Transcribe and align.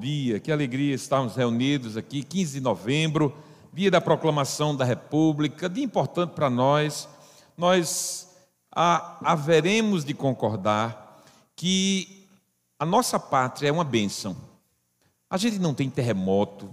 Dia, 0.00 0.40
que 0.40 0.50
alegria 0.50 0.94
estarmos 0.94 1.36
reunidos 1.36 1.94
aqui, 1.94 2.22
15 2.22 2.54
de 2.54 2.60
novembro, 2.60 3.36
dia 3.70 3.90
da 3.90 4.00
proclamação 4.00 4.74
da 4.74 4.82
República, 4.82 5.68
dia 5.68 5.84
importante 5.84 6.30
para 6.30 6.48
nós. 6.48 7.06
Nós 7.54 8.30
haveremos 8.72 10.02
de 10.02 10.14
concordar 10.14 11.22
que 11.54 12.26
a 12.78 12.86
nossa 12.86 13.20
pátria 13.20 13.68
é 13.68 13.72
uma 13.72 13.84
bênção. 13.84 14.34
A 15.28 15.36
gente 15.36 15.58
não 15.58 15.74
tem 15.74 15.90
terremoto, 15.90 16.72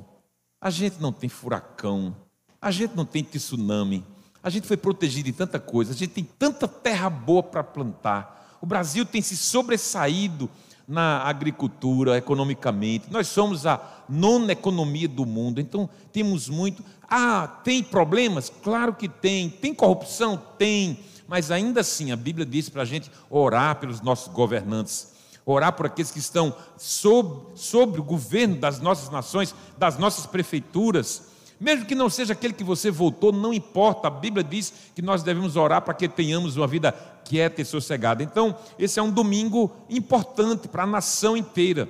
a 0.62 0.70
gente 0.70 1.02
não 1.02 1.12
tem 1.12 1.28
furacão, 1.28 2.16
a 2.62 2.72
gente 2.72 2.96
não 2.96 3.04
tem 3.04 3.26
tsunami, 3.26 4.06
a 4.42 4.50
gente 4.50 4.66
foi 4.66 4.78
protegido 4.78 5.26
de 5.26 5.34
tanta 5.34 5.60
coisa, 5.60 5.92
a 5.92 5.96
gente 5.96 6.14
tem 6.14 6.24
tanta 6.24 6.66
terra 6.66 7.10
boa 7.10 7.44
para 7.44 7.62
plantar. 7.62 8.58
O 8.62 8.66
Brasil 8.66 9.06
tem 9.06 9.22
se 9.22 9.36
sobressaído 9.36 10.50
na 10.88 11.24
agricultura, 11.24 12.18
economicamente. 12.18 13.12
Nós 13.12 13.28
somos 13.28 13.66
a 13.66 13.82
nona 14.08 14.54
economia 14.54 15.08
do 15.08 15.26
mundo, 15.26 15.60
então 15.60 15.90
temos 16.14 16.48
muito. 16.48 16.84
Ah, 17.10 17.60
tem 17.64 17.84
problemas? 17.84 18.50
Claro 18.64 18.94
que 18.94 19.10
tem. 19.10 19.50
Tem 19.50 19.74
corrupção? 19.74 20.42
Tem. 20.58 20.98
Mas 21.28 21.52
ainda 21.52 21.82
assim, 21.82 22.12
a 22.12 22.16
Bíblia 22.16 22.46
diz 22.46 22.70
para 22.70 22.84
a 22.84 22.86
gente 22.86 23.12
orar 23.30 23.76
pelos 23.76 24.00
nossos 24.00 24.34
governantes, 24.34 25.14
orar 25.46 25.74
por 25.74 25.88
aqueles 25.88 26.10
que 26.10 26.20
estão 26.20 26.56
sob, 26.78 27.48
sobre 27.56 28.00
o 28.00 28.04
governo 28.04 28.56
das 28.56 28.80
nossas 28.80 29.10
nações, 29.10 29.54
das 29.78 29.98
nossas 29.98 30.26
prefeituras. 30.26 31.24
Mesmo 31.60 31.86
que 31.86 31.96
não 31.96 32.10
seja 32.10 32.34
aquele 32.34 32.54
que 32.54 32.64
você 32.64 32.92
voltou, 32.92 33.32
não 33.32 33.54
importa. 33.54 34.08
A 34.08 34.12
Bíblia 34.12 34.44
diz 34.44 34.72
que 34.94 35.02
nós 35.02 35.24
devemos 35.24 35.56
orar 35.56 35.82
para 35.82 35.94
que 35.94 36.08
tenhamos 36.08 36.56
uma 36.56 36.68
vida 36.68 36.92
quieta 37.26 37.62
e 37.62 37.66
sossegada. 37.66 38.22
Então, 38.24 38.56
esse 38.78 39.00
é 39.00 39.04
um 39.04 39.12
domingo 39.12 39.72
importante 39.90 40.68
para 40.68 40.84
a 40.84 40.88
nação 40.88 41.36
inteira, 41.36 41.90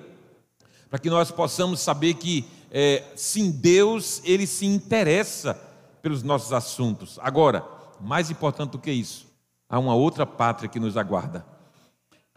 para 0.89 0.99
que 0.99 1.09
nós 1.09 1.31
possamos 1.31 1.81
saber 1.81 2.13
que, 2.13 2.45
é, 2.71 3.03
sim, 3.15 3.51
Deus, 3.51 4.21
Ele 4.23 4.47
se 4.47 4.65
interessa 4.65 5.53
pelos 6.01 6.23
nossos 6.23 6.53
assuntos. 6.53 7.19
Agora, 7.21 7.63
mais 7.99 8.31
importante 8.31 8.71
do 8.71 8.79
que 8.79 8.91
isso, 8.91 9.27
há 9.69 9.77
uma 9.77 9.95
outra 9.95 10.25
pátria 10.25 10.69
que 10.69 10.79
nos 10.79 10.95
aguarda. 10.95 11.56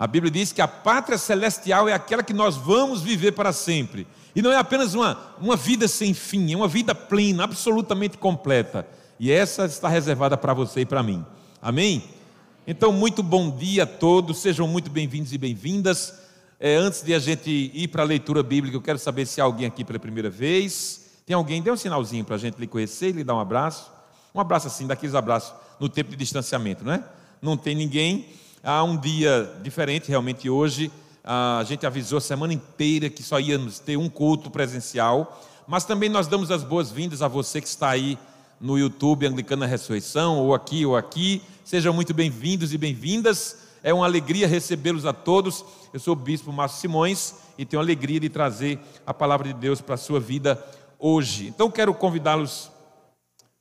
A 0.00 0.06
Bíblia 0.06 0.30
diz 0.30 0.50
que 0.50 0.62
a 0.62 0.66
pátria 0.66 1.18
celestial 1.18 1.86
é 1.86 1.92
aquela 1.92 2.22
que 2.22 2.32
nós 2.32 2.56
vamos 2.56 3.02
viver 3.02 3.32
para 3.32 3.52
sempre. 3.52 4.06
E 4.34 4.40
não 4.40 4.50
é 4.50 4.56
apenas 4.56 4.94
uma, 4.94 5.34
uma 5.38 5.56
vida 5.56 5.86
sem 5.86 6.14
fim, 6.14 6.50
é 6.54 6.56
uma 6.56 6.66
vida 6.66 6.94
plena, 6.94 7.44
absolutamente 7.44 8.16
completa. 8.16 8.88
E 9.18 9.30
essa 9.30 9.66
está 9.66 9.90
reservada 9.90 10.38
para 10.38 10.54
você 10.54 10.80
e 10.80 10.86
para 10.86 11.02
mim. 11.02 11.22
Amém? 11.60 12.02
Então, 12.66 12.90
muito 12.94 13.22
bom 13.22 13.54
dia 13.54 13.82
a 13.82 13.86
todos, 13.86 14.38
sejam 14.38 14.66
muito 14.66 14.90
bem-vindos 14.90 15.34
e 15.34 15.38
bem-vindas. 15.38 16.14
É, 16.58 16.76
antes 16.76 17.02
de 17.02 17.12
a 17.12 17.18
gente 17.18 17.50
ir 17.50 17.88
para 17.88 18.02
a 18.02 18.06
leitura 18.06 18.42
bíblica, 18.42 18.78
eu 18.78 18.80
quero 18.80 18.98
saber 18.98 19.26
se 19.26 19.38
há 19.38 19.44
alguém 19.44 19.66
aqui 19.66 19.84
pela 19.84 19.98
primeira 19.98 20.30
vez. 20.30 21.10
Tem 21.26 21.36
alguém? 21.36 21.60
Dê 21.60 21.70
um 21.70 21.76
sinalzinho 21.76 22.24
para 22.24 22.36
a 22.36 22.38
gente 22.38 22.56
lhe 22.56 22.66
conhecer 22.66 23.10
e 23.10 23.12
lhe 23.12 23.24
dar 23.24 23.34
um 23.34 23.40
abraço. 23.40 23.92
Um 24.34 24.40
abraço 24.40 24.66
assim, 24.66 24.86
daqueles 24.86 25.14
abraços 25.14 25.52
no 25.78 25.90
tempo 25.90 26.10
de 26.10 26.16
distanciamento, 26.16 26.86
não 26.86 26.94
é? 26.94 27.04
Não 27.42 27.54
tem 27.54 27.74
ninguém. 27.74 28.40
Há 28.62 28.84
um 28.84 28.94
dia 28.94 29.50
diferente 29.62 30.11
realmente 30.11 30.50
hoje 30.50 30.92
a 31.25 31.64
gente 31.66 31.86
avisou 31.86 32.19
a 32.19 32.20
semana 32.20 32.53
inteira 32.53 33.08
que 33.08 33.22
só 33.22 33.41
íamos 33.41 33.78
ter 33.78 33.97
um 33.97 34.06
culto 34.06 34.50
presencial, 34.50 35.41
mas 35.67 35.86
também 35.86 36.11
nós 36.11 36.27
damos 36.27 36.50
as 36.50 36.62
boas-vindas 36.62 37.22
a 37.22 37.28
você 37.28 37.58
que 37.58 37.67
está 37.67 37.89
aí 37.89 38.19
no 38.61 38.78
YouTube 38.78 39.27
Anglicana 39.27 39.64
Ressurreição, 39.64 40.39
ou 40.40 40.52
aqui 40.52 40.84
ou 40.84 40.95
aqui. 40.95 41.40
Sejam 41.64 41.95
muito 41.95 42.12
bem-vindos 42.12 42.74
e 42.74 42.77
bem-vindas. 42.77 43.57
É 43.83 43.95
uma 43.95 44.05
alegria 44.05 44.46
recebê-los 44.46 45.07
a 45.07 45.14
todos. 45.14 45.64
Eu 45.95 45.98
sou 45.98 46.13
o 46.13 46.17
Bispo 46.17 46.52
Márcio 46.52 46.80
Simões 46.80 47.36
e 47.57 47.64
tenho 47.64 47.80
a 47.80 47.84
alegria 47.84 48.20
de 48.20 48.29
trazer 48.29 48.79
a 49.07 49.14
palavra 49.14 49.48
de 49.48 49.55
Deus 49.55 49.80
para 49.80 49.95
a 49.95 49.98
sua 49.98 50.20
vida 50.20 50.63
hoje. 50.98 51.46
Então 51.46 51.70
quero 51.70 51.95
convidá-los 51.95 52.70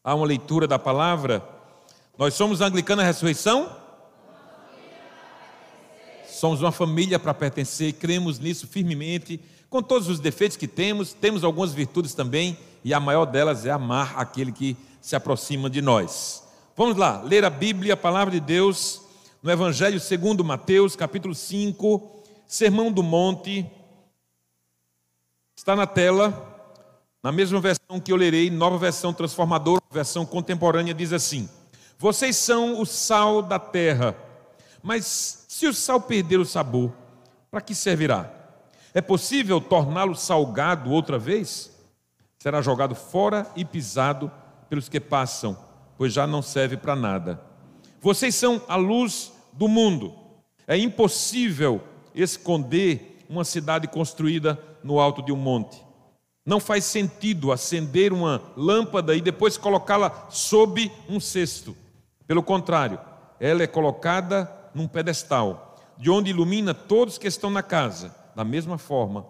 a 0.03 0.13
uma 0.13 0.25
leitura 0.25 0.67
da 0.67 0.77
palavra. 0.77 1.41
Nós 2.17 2.33
somos 2.33 2.61
a 2.61 2.65
Anglicana 2.65 3.01
Ressurreição 3.01 3.78
somos 6.39 6.61
uma 6.61 6.71
família 6.71 7.19
para 7.19 7.33
pertencer, 7.33 7.93
cremos 7.93 8.39
nisso 8.39 8.65
firmemente, 8.65 9.39
com 9.69 9.83
todos 9.83 10.07
os 10.07 10.19
defeitos 10.19 10.57
que 10.57 10.67
temos, 10.67 11.13
temos 11.13 11.43
algumas 11.43 11.73
virtudes 11.73 12.13
também, 12.13 12.57
e 12.83 12.93
a 12.93 12.99
maior 12.99 13.25
delas 13.25 13.65
é 13.65 13.71
amar 13.71 14.13
aquele 14.17 14.51
que 14.51 14.75
se 15.01 15.15
aproxima 15.15 15.69
de 15.69 15.81
nós. 15.81 16.43
Vamos 16.75 16.95
lá, 16.95 17.21
ler 17.21 17.43
a 17.43 17.49
Bíblia, 17.49 17.93
a 17.93 17.97
palavra 17.97 18.31
de 18.31 18.39
Deus, 18.39 19.01
no 19.43 19.51
Evangelho 19.51 19.99
segundo 19.99 20.43
Mateus, 20.43 20.95
capítulo 20.95 21.35
5, 21.35 22.23
Sermão 22.47 22.91
do 22.91 23.03
Monte. 23.03 23.69
Está 25.55 25.75
na 25.75 25.85
tela, 25.85 26.73
na 27.21 27.33
mesma 27.33 27.59
versão 27.59 27.99
que 28.03 28.13
eu 28.13 28.15
lerei, 28.15 28.49
nova 28.49 28.77
versão 28.77 29.13
transformadora, 29.13 29.81
versão 29.91 30.25
contemporânea, 30.25 30.93
diz 30.93 31.11
assim: 31.11 31.49
Vocês 31.97 32.37
são 32.37 32.81
o 32.81 32.85
sal 32.85 33.41
da 33.41 33.59
terra, 33.59 34.15
mas 34.81 35.38
se 35.59 35.67
o 35.67 35.73
sal 35.73 35.99
perder 35.99 36.39
o 36.39 36.45
sabor, 36.45 36.93
para 37.51 37.59
que 37.59 37.75
servirá? 37.75 38.31
É 38.93 39.01
possível 39.01 39.59
torná-lo 39.59 40.15
salgado 40.15 40.89
outra 40.89 41.19
vez? 41.19 41.69
Será 42.37 42.61
jogado 42.61 42.95
fora 42.95 43.45
e 43.57 43.65
pisado 43.65 44.31
pelos 44.69 44.87
que 44.87 45.01
passam, 45.01 45.57
pois 45.97 46.13
já 46.13 46.25
não 46.25 46.41
serve 46.41 46.77
para 46.77 46.95
nada. 46.95 47.41
Vocês 47.99 48.35
são 48.35 48.61
a 48.69 48.77
luz 48.77 49.33
do 49.51 49.67
mundo. 49.67 50.13
É 50.65 50.77
impossível 50.77 51.81
esconder 52.15 53.17
uma 53.27 53.43
cidade 53.43 53.85
construída 53.85 54.57
no 54.81 54.97
alto 54.97 55.21
de 55.21 55.33
um 55.33 55.35
monte. 55.35 55.83
Não 56.45 56.61
faz 56.61 56.85
sentido 56.85 57.51
acender 57.51 58.13
uma 58.13 58.41
lâmpada 58.55 59.13
e 59.13 59.19
depois 59.19 59.57
colocá-la 59.57 60.27
sob 60.29 60.89
um 61.09 61.19
cesto. 61.19 61.75
Pelo 62.25 62.41
contrário, 62.41 62.97
ela 63.41 63.61
é 63.61 63.67
colocada 63.67 64.57
num 64.73 64.87
pedestal, 64.87 65.77
de 65.97 66.09
onde 66.09 66.29
ilumina 66.29 66.73
todos 66.73 67.17
que 67.17 67.27
estão 67.27 67.49
na 67.49 67.63
casa. 67.63 68.15
Da 68.35 68.43
mesma 68.43 68.77
forma, 68.77 69.25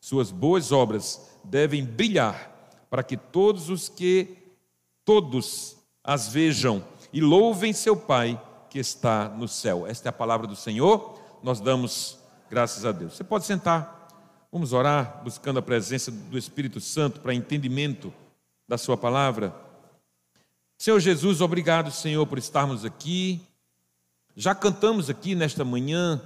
suas 0.00 0.30
boas 0.30 0.72
obras 0.72 1.30
devem 1.44 1.84
brilhar, 1.84 2.50
para 2.90 3.02
que 3.02 3.16
todos 3.16 3.68
os 3.70 3.88
que 3.88 4.36
todos 5.04 5.76
as 6.04 6.28
vejam 6.28 6.84
e 7.12 7.20
louvem 7.20 7.72
seu 7.72 7.96
Pai 7.96 8.40
que 8.70 8.78
está 8.78 9.28
no 9.28 9.46
céu. 9.46 9.86
Esta 9.86 10.08
é 10.08 10.10
a 10.10 10.12
palavra 10.12 10.46
do 10.46 10.56
Senhor. 10.56 11.18
Nós 11.42 11.60
damos 11.60 12.18
graças 12.48 12.84
a 12.84 12.92
Deus. 12.92 13.14
Você 13.14 13.24
pode 13.24 13.44
sentar. 13.44 14.08
Vamos 14.50 14.72
orar 14.72 15.22
buscando 15.24 15.58
a 15.58 15.62
presença 15.62 16.10
do 16.10 16.36
Espírito 16.38 16.80
Santo 16.80 17.20
para 17.20 17.34
entendimento 17.34 18.12
da 18.68 18.78
sua 18.78 18.96
palavra. 18.96 19.54
Senhor 20.78 20.98
Jesus, 21.00 21.40
obrigado, 21.40 21.90
Senhor, 21.90 22.26
por 22.26 22.38
estarmos 22.38 22.84
aqui 22.84 23.40
já 24.36 24.54
cantamos 24.54 25.10
aqui 25.10 25.34
nesta 25.34 25.64
manhã 25.64 26.20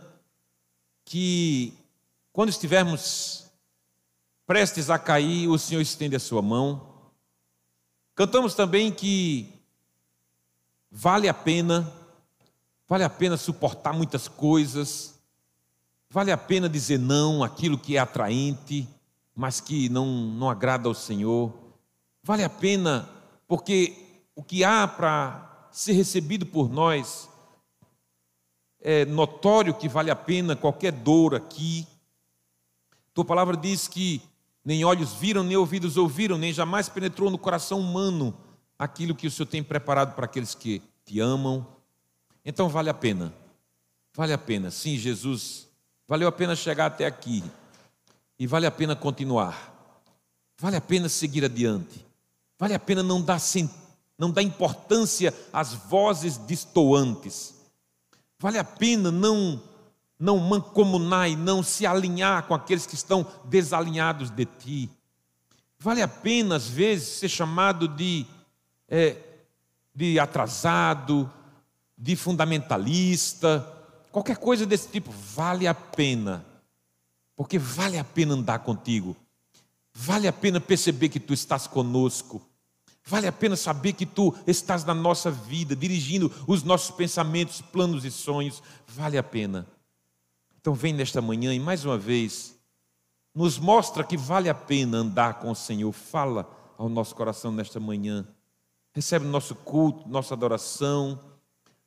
que 1.05 1.73
quando 2.33 2.51
estivermos 2.51 3.51
prestes 4.47 4.91
a 4.91 4.99
cair, 4.99 5.49
o 5.49 5.59
Senhor 5.59 5.81
estende 5.81 6.15
a 6.15 6.21
sua 6.21 6.41
mão. 6.41 7.11
Cantamos 8.15 8.55
também 8.55 8.93
que 8.93 9.53
vale 10.91 11.29
a 11.29 11.35
pena, 11.35 11.93
vale 12.89 13.03
a 13.05 13.11
pena 13.11 13.37
suportar 13.37 13.93
muitas 13.93 14.29
coisas, 14.29 15.19
vale 16.09 16.31
a 16.31 16.37
pena 16.37 16.69
dizer 16.69 16.99
não 16.99 17.43
àquilo 17.43 17.79
que 17.79 17.97
é 17.97 17.99
atraente, 17.99 18.89
mas 19.35 19.61
que 19.61 19.89
não, 19.89 20.07
não 20.07 20.49
agrada 20.49 20.89
ao 20.89 20.95
Senhor. 20.95 21.53
Vale 22.23 22.45
a 22.45 22.51
pena, 22.51 23.09
porque 23.49 24.21
o 24.35 24.43
que 24.43 24.63
há 24.63 24.87
para 24.87 25.69
ser 25.73 25.93
recebido 25.93 26.47
por 26.47 26.71
nós 26.71 27.29
é 28.89 29.05
notório 29.05 29.75
que 29.75 29.89
vale 29.89 30.13
a 30.13 30.15
pena 30.15 30.55
qualquer 30.55 30.93
dor 30.93 31.35
aqui. 31.35 31.85
Tua 33.13 33.25
palavra 33.25 33.57
diz 33.57 33.89
que 33.89 34.23
nem 34.65 34.85
olhos 34.85 35.13
viram, 35.15 35.43
nem 35.43 35.57
ouvidos 35.57 35.97
ouviram, 35.97 36.39
nem 36.39 36.53
jamais 36.53 36.89
penetrou 36.89 37.29
no 37.29 37.37
coração 37.37 37.81
humano 37.81 38.33
aquilo 38.79 39.13
que 39.13 39.27
o 39.27 39.31
Senhor 39.31 39.49
tem 39.49 39.61
preparado 39.61 40.15
para 40.15 40.27
aqueles 40.27 40.55
que 40.55 40.81
te 41.05 41.19
amam. 41.19 41.67
Então 42.45 42.69
vale 42.69 42.89
a 42.89 42.95
pena, 42.95 43.35
vale 44.15 44.33
a 44.33 44.39
pena, 44.39 44.71
sim, 44.71 44.97
Jesus, 44.97 45.67
valeu 46.07 46.29
a 46.29 46.33
pena 46.33 46.55
chegar 46.55 46.87
até 46.87 47.07
aqui 47.07 47.43
e 48.39 48.47
vale 48.47 48.67
a 48.67 48.71
pena 48.71 48.95
continuar, 48.95 49.75
vale 50.57 50.77
a 50.77 50.81
pena 50.81 51.09
seguir 51.09 51.45
adiante, 51.45 52.07
vale 52.57 52.73
a 52.73 52.79
pena 52.79 53.03
não 53.03 53.21
dar, 53.21 53.41
não 54.17 54.31
dar 54.31 54.43
importância 54.43 55.35
às 55.53 55.75
vozes 55.75 56.39
distoantes 56.47 57.56
Vale 58.39 58.59
a 58.59 58.65
pena 58.65 59.11
não 59.11 59.61
não 60.19 60.39
mancomunar 60.39 61.29
e 61.29 61.37
não 61.37 61.63
se 61.63 61.85
alinhar 61.85 62.45
com 62.45 62.55
aqueles 62.55 62.87
que 62.87 62.95
estão 62.95 63.27
desalinhados 63.45 64.31
de 64.31 64.47
ti. 64.47 64.91
Vale 65.79 66.01
a 66.01 66.09
pena, 66.09 66.57
às 66.57 66.67
vezes, 66.67 67.19
ser 67.19 67.29
chamado 67.29 67.87
de, 67.87 68.25
é, 68.89 69.17
de 69.95 70.19
atrasado, 70.19 71.31
de 71.99 72.17
fundamentalista, 72.17 73.67
qualquer 74.11 74.39
coisa 74.39 74.65
desse 74.65 74.89
tipo. 74.89 75.11
Vale 75.35 75.67
a 75.67 75.75
pena. 75.75 76.45
porque 77.37 77.59
vale 77.59 77.99
a 77.99 78.05
pena 78.05 78.33
andar 78.33 78.61
contigo, 78.61 79.15
vale 79.93 80.27
a 80.27 80.33
pena 80.33 80.59
perceber 80.59 81.11
que 81.11 81.21
tu 81.21 81.35
estás 81.35 81.67
conosco, 81.67 82.41
vale 83.07 83.29
a 83.29 83.33
pena 83.33 83.55
saber 83.55 83.93
que 83.93 84.05
tu 84.05 84.35
estás 84.47 84.85
na 84.85 84.93
nossa 84.93 85.31
vida, 85.31 85.77
dirigindo 85.77 86.31
os 86.47 86.65
nossos 86.65 86.91
pensamentos, 86.91 87.61
planos 87.61 88.05
e 88.05 88.11
sonhos, 88.11 88.63
vale 88.87 89.17
a 89.17 89.23
pena. 89.23 89.67
Então, 90.61 90.75
vem 90.75 90.93
nesta 90.93 91.23
manhã 91.23 91.55
e 91.55 91.61
mais 91.61 91.85
uma 91.85 91.97
vez, 91.97 92.59
nos 93.33 93.59
mostra 93.59 94.03
que 94.03 94.17
vale 94.17 94.49
a 94.49 94.55
pena 94.55 94.99
andar 94.99 95.35
com 95.35 95.53
o 95.53 95.55
Senhor, 95.55 95.93
fala 95.93 96.51
ao 96.77 96.89
nosso 96.89 97.15
coração 97.15 97.53
nesta 97.53 97.79
manhã, 97.79 98.27
recebe 98.93 99.25
nosso 99.25 99.55
culto, 99.55 100.09
nossa 100.09 100.35
adoração. 100.35 101.21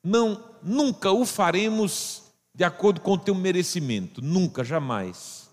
Não, 0.02 0.42
nunca 0.64 1.12
o 1.12 1.26
faremos 1.26 2.24
de 2.56 2.64
acordo 2.64 3.02
com 3.02 3.14
o 3.14 3.18
teu 3.18 3.36
merecimento, 3.36 4.22
nunca, 4.22 4.64
jamais. 4.64 5.50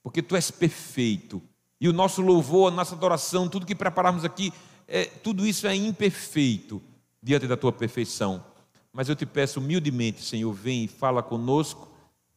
Porque 0.00 0.22
tu 0.22 0.36
és 0.36 0.50
perfeito. 0.50 1.42
E 1.80 1.88
o 1.88 1.92
nosso 1.92 2.22
louvor, 2.22 2.72
a 2.72 2.74
nossa 2.74 2.94
adoração, 2.94 3.48
tudo 3.48 3.66
que 3.66 3.74
prepararmos 3.74 4.24
aqui, 4.24 4.52
é, 4.86 5.04
tudo 5.04 5.46
isso 5.46 5.66
é 5.66 5.74
imperfeito 5.74 6.82
diante 7.22 7.46
da 7.46 7.56
tua 7.56 7.72
perfeição. 7.72 8.44
Mas 8.92 9.08
eu 9.08 9.16
te 9.16 9.26
peço 9.26 9.60
humildemente, 9.60 10.22
Senhor, 10.22 10.52
vem 10.52 10.84
e 10.84 10.88
fala 10.88 11.22
conosco, 11.22 11.88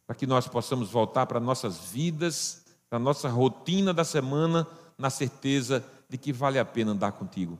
para 0.06 0.16
que 0.16 0.26
nós 0.26 0.46
possamos 0.48 0.90
voltar 0.90 1.26
para 1.26 1.38
nossas 1.38 1.90
vidas, 1.90 2.64
para 2.88 2.98
nossa 2.98 3.28
rotina 3.28 3.94
da 3.94 4.04
semana, 4.04 4.66
na 4.98 5.08
certeza 5.08 5.84
de 6.08 6.18
que 6.18 6.32
vale 6.32 6.58
a 6.58 6.64
pena 6.64 6.92
andar 6.92 7.12
contigo. 7.12 7.58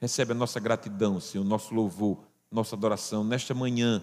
Recebe 0.00 0.32
a 0.32 0.34
nossa 0.34 0.60
gratidão, 0.60 1.18
Senhor, 1.18 1.44
nosso 1.44 1.74
louvor, 1.74 2.18
nossa 2.50 2.76
adoração 2.76 3.24
nesta 3.24 3.54
manhã 3.54 4.02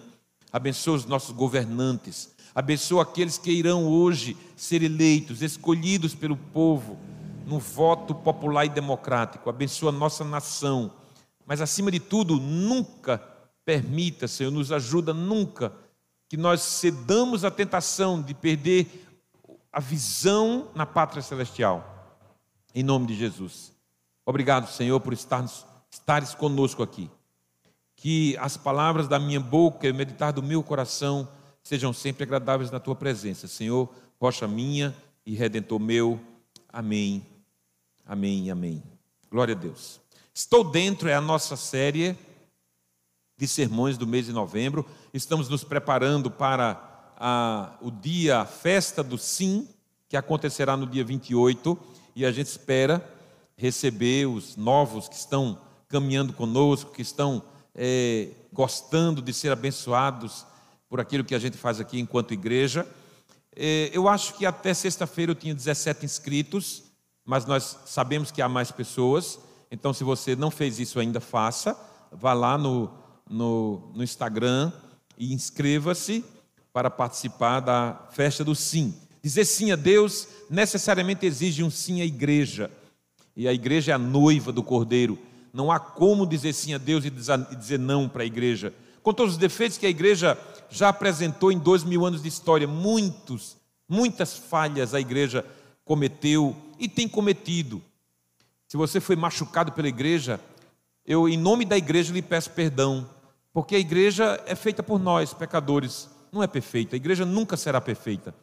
abençoa 0.52 0.96
os 0.96 1.04
nossos 1.04 1.32
governantes, 1.32 2.30
abençoa 2.54 3.02
aqueles 3.02 3.36
que 3.36 3.50
irão 3.50 3.86
hoje 3.86 4.36
ser 4.56 4.82
eleitos, 4.82 5.42
escolhidos 5.42 6.14
pelo 6.14 6.36
povo, 6.36 6.98
no 7.46 7.60
voto 7.60 8.14
popular 8.14 8.66
e 8.66 8.68
democrático, 8.68 9.48
abençoa 9.48 9.92
nossa 9.92 10.24
nação, 10.24 10.92
mas 11.46 11.60
acima 11.60 11.92
de 11.92 12.00
tudo, 12.00 12.40
nunca 12.40 13.18
permita, 13.64 14.26
Senhor, 14.26 14.50
nos 14.50 14.72
ajuda 14.72 15.14
nunca 15.14 15.72
que 16.28 16.36
nós 16.36 16.60
cedamos 16.60 17.44
à 17.44 17.50
tentação 17.50 18.20
de 18.20 18.34
perder 18.34 19.06
a 19.72 19.78
visão 19.78 20.68
na 20.74 20.84
pátria 20.84 21.22
celestial. 21.22 22.18
Em 22.74 22.82
nome 22.82 23.06
de 23.06 23.14
Jesus. 23.14 23.72
Obrigado, 24.24 24.68
Senhor, 24.68 24.98
por 25.00 25.12
estarmos, 25.12 25.64
estares 25.88 26.34
conosco 26.34 26.82
aqui 26.82 27.08
que 27.96 28.36
as 28.38 28.56
palavras 28.56 29.08
da 29.08 29.18
minha 29.18 29.40
boca 29.40 29.86
e 29.86 29.90
o 29.90 29.94
meditar 29.94 30.32
do 30.32 30.42
meu 30.42 30.62
coração 30.62 31.26
sejam 31.62 31.92
sempre 31.92 32.24
agradáveis 32.24 32.70
na 32.70 32.78
tua 32.78 32.94
presença. 32.94 33.48
Senhor, 33.48 33.88
rocha 34.20 34.46
minha 34.46 34.94
e 35.24 35.34
redentor 35.34 35.80
meu. 35.80 36.20
Amém. 36.68 37.35
Amém. 38.08 38.52
Amém. 38.52 38.84
Glória 39.28 39.52
a 39.52 39.58
Deus. 39.58 40.00
Estou 40.32 40.62
dentro 40.62 41.08
é 41.08 41.14
a 41.14 41.20
nossa 41.20 41.56
série 41.56 42.16
de 43.36 43.48
sermões 43.48 43.98
do 43.98 44.06
mês 44.06 44.26
de 44.26 44.32
novembro. 44.32 44.86
Estamos 45.12 45.48
nos 45.48 45.64
preparando 45.64 46.30
para 46.30 47.12
a, 47.16 47.76
o 47.80 47.90
dia, 47.90 48.38
a 48.38 48.46
festa 48.46 49.02
do 49.02 49.18
Sim, 49.18 49.66
que 50.08 50.16
acontecerá 50.16 50.76
no 50.76 50.86
dia 50.86 51.04
28, 51.04 51.76
e 52.14 52.24
a 52.24 52.30
gente 52.30 52.46
espera 52.46 53.04
receber 53.56 54.26
os 54.26 54.54
novos 54.54 55.08
que 55.08 55.16
estão 55.16 55.58
caminhando 55.88 56.32
conosco, 56.32 56.92
que 56.92 57.02
estão 57.02 57.42
é, 57.74 58.28
gostando 58.52 59.20
de 59.20 59.32
ser 59.32 59.50
abençoados 59.50 60.46
por 60.88 61.00
aquilo 61.00 61.24
que 61.24 61.34
a 61.34 61.40
gente 61.40 61.56
faz 61.56 61.80
aqui 61.80 61.98
enquanto 61.98 62.32
igreja. 62.32 62.86
É, 63.56 63.90
eu 63.92 64.08
acho 64.08 64.34
que 64.34 64.46
até 64.46 64.72
sexta-feira 64.72 65.32
eu 65.32 65.36
tinha 65.36 65.52
17 65.52 66.04
inscritos, 66.04 66.85
mas 67.26 67.44
nós 67.44 67.76
sabemos 67.84 68.30
que 68.30 68.40
há 68.40 68.48
mais 68.48 68.70
pessoas. 68.70 69.40
Então, 69.70 69.92
se 69.92 70.04
você 70.04 70.36
não 70.36 70.50
fez 70.50 70.78
isso 70.78 71.00
ainda, 71.00 71.20
faça. 71.20 71.76
Vá 72.12 72.32
lá 72.32 72.56
no, 72.56 72.88
no, 73.28 73.90
no 73.92 74.04
Instagram 74.04 74.72
e 75.18 75.34
inscreva-se 75.34 76.24
para 76.72 76.88
participar 76.88 77.60
da 77.60 78.06
festa 78.12 78.44
do 78.44 78.54
sim. 78.54 78.94
Dizer 79.20 79.44
sim 79.44 79.72
a 79.72 79.76
Deus 79.76 80.28
necessariamente 80.48 81.26
exige 81.26 81.64
um 81.64 81.70
sim 81.70 82.00
à 82.00 82.04
igreja. 82.04 82.70
E 83.36 83.48
a 83.48 83.52
igreja 83.52 83.90
é 83.90 83.94
a 83.94 83.98
noiva 83.98 84.52
do 84.52 84.62
cordeiro. 84.62 85.18
Não 85.52 85.72
há 85.72 85.80
como 85.80 86.26
dizer 86.26 86.52
sim 86.52 86.74
a 86.74 86.78
Deus 86.78 87.04
e 87.04 87.10
dizer 87.10 87.78
não 87.78 88.08
para 88.08 88.22
a 88.22 88.26
igreja. 88.26 88.72
Com 89.02 89.12
todos 89.12 89.34
os 89.34 89.38
defeitos 89.38 89.78
que 89.78 89.86
a 89.86 89.90
igreja 89.90 90.38
já 90.70 90.90
apresentou 90.90 91.50
em 91.50 91.58
dois 91.58 91.82
mil 91.82 92.06
anos 92.06 92.22
de 92.22 92.28
história, 92.28 92.68
muitos, 92.68 93.56
muitas 93.88 94.36
falhas 94.36 94.94
a 94.94 95.00
igreja 95.00 95.44
cometeu 95.86 96.54
e 96.78 96.86
tem 96.86 97.08
cometido. 97.08 97.80
Se 98.66 98.76
você 98.76 99.00
foi 99.00 99.16
machucado 99.16 99.72
pela 99.72 99.88
igreja, 99.88 100.38
eu, 101.06 101.28
em 101.28 101.38
nome 101.38 101.64
da 101.64 101.78
igreja, 101.78 102.12
lhe 102.12 102.20
peço 102.20 102.50
perdão, 102.50 103.08
porque 103.52 103.76
a 103.76 103.78
igreja 103.78 104.42
é 104.46 104.54
feita 104.54 104.82
por 104.82 104.98
nós, 104.98 105.32
pecadores, 105.32 106.10
não 106.30 106.42
é 106.42 106.46
perfeita, 106.48 106.94
a 106.94 106.98
igreja 106.98 107.24
nunca 107.24 107.56
será 107.56 107.80
perfeita. 107.80 108.34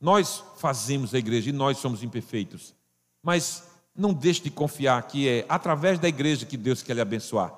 Nós 0.00 0.42
fazemos 0.56 1.14
a 1.14 1.18
igreja 1.18 1.50
e 1.50 1.52
nós 1.52 1.76
somos 1.76 2.02
imperfeitos, 2.02 2.74
mas 3.22 3.62
não 3.94 4.14
deixe 4.14 4.42
de 4.42 4.50
confiar 4.50 5.02
que 5.02 5.28
é 5.28 5.44
através 5.46 5.98
da 5.98 6.08
igreja 6.08 6.46
que 6.46 6.56
Deus 6.56 6.82
quer 6.82 6.94
lhe 6.94 7.02
abençoar. 7.02 7.52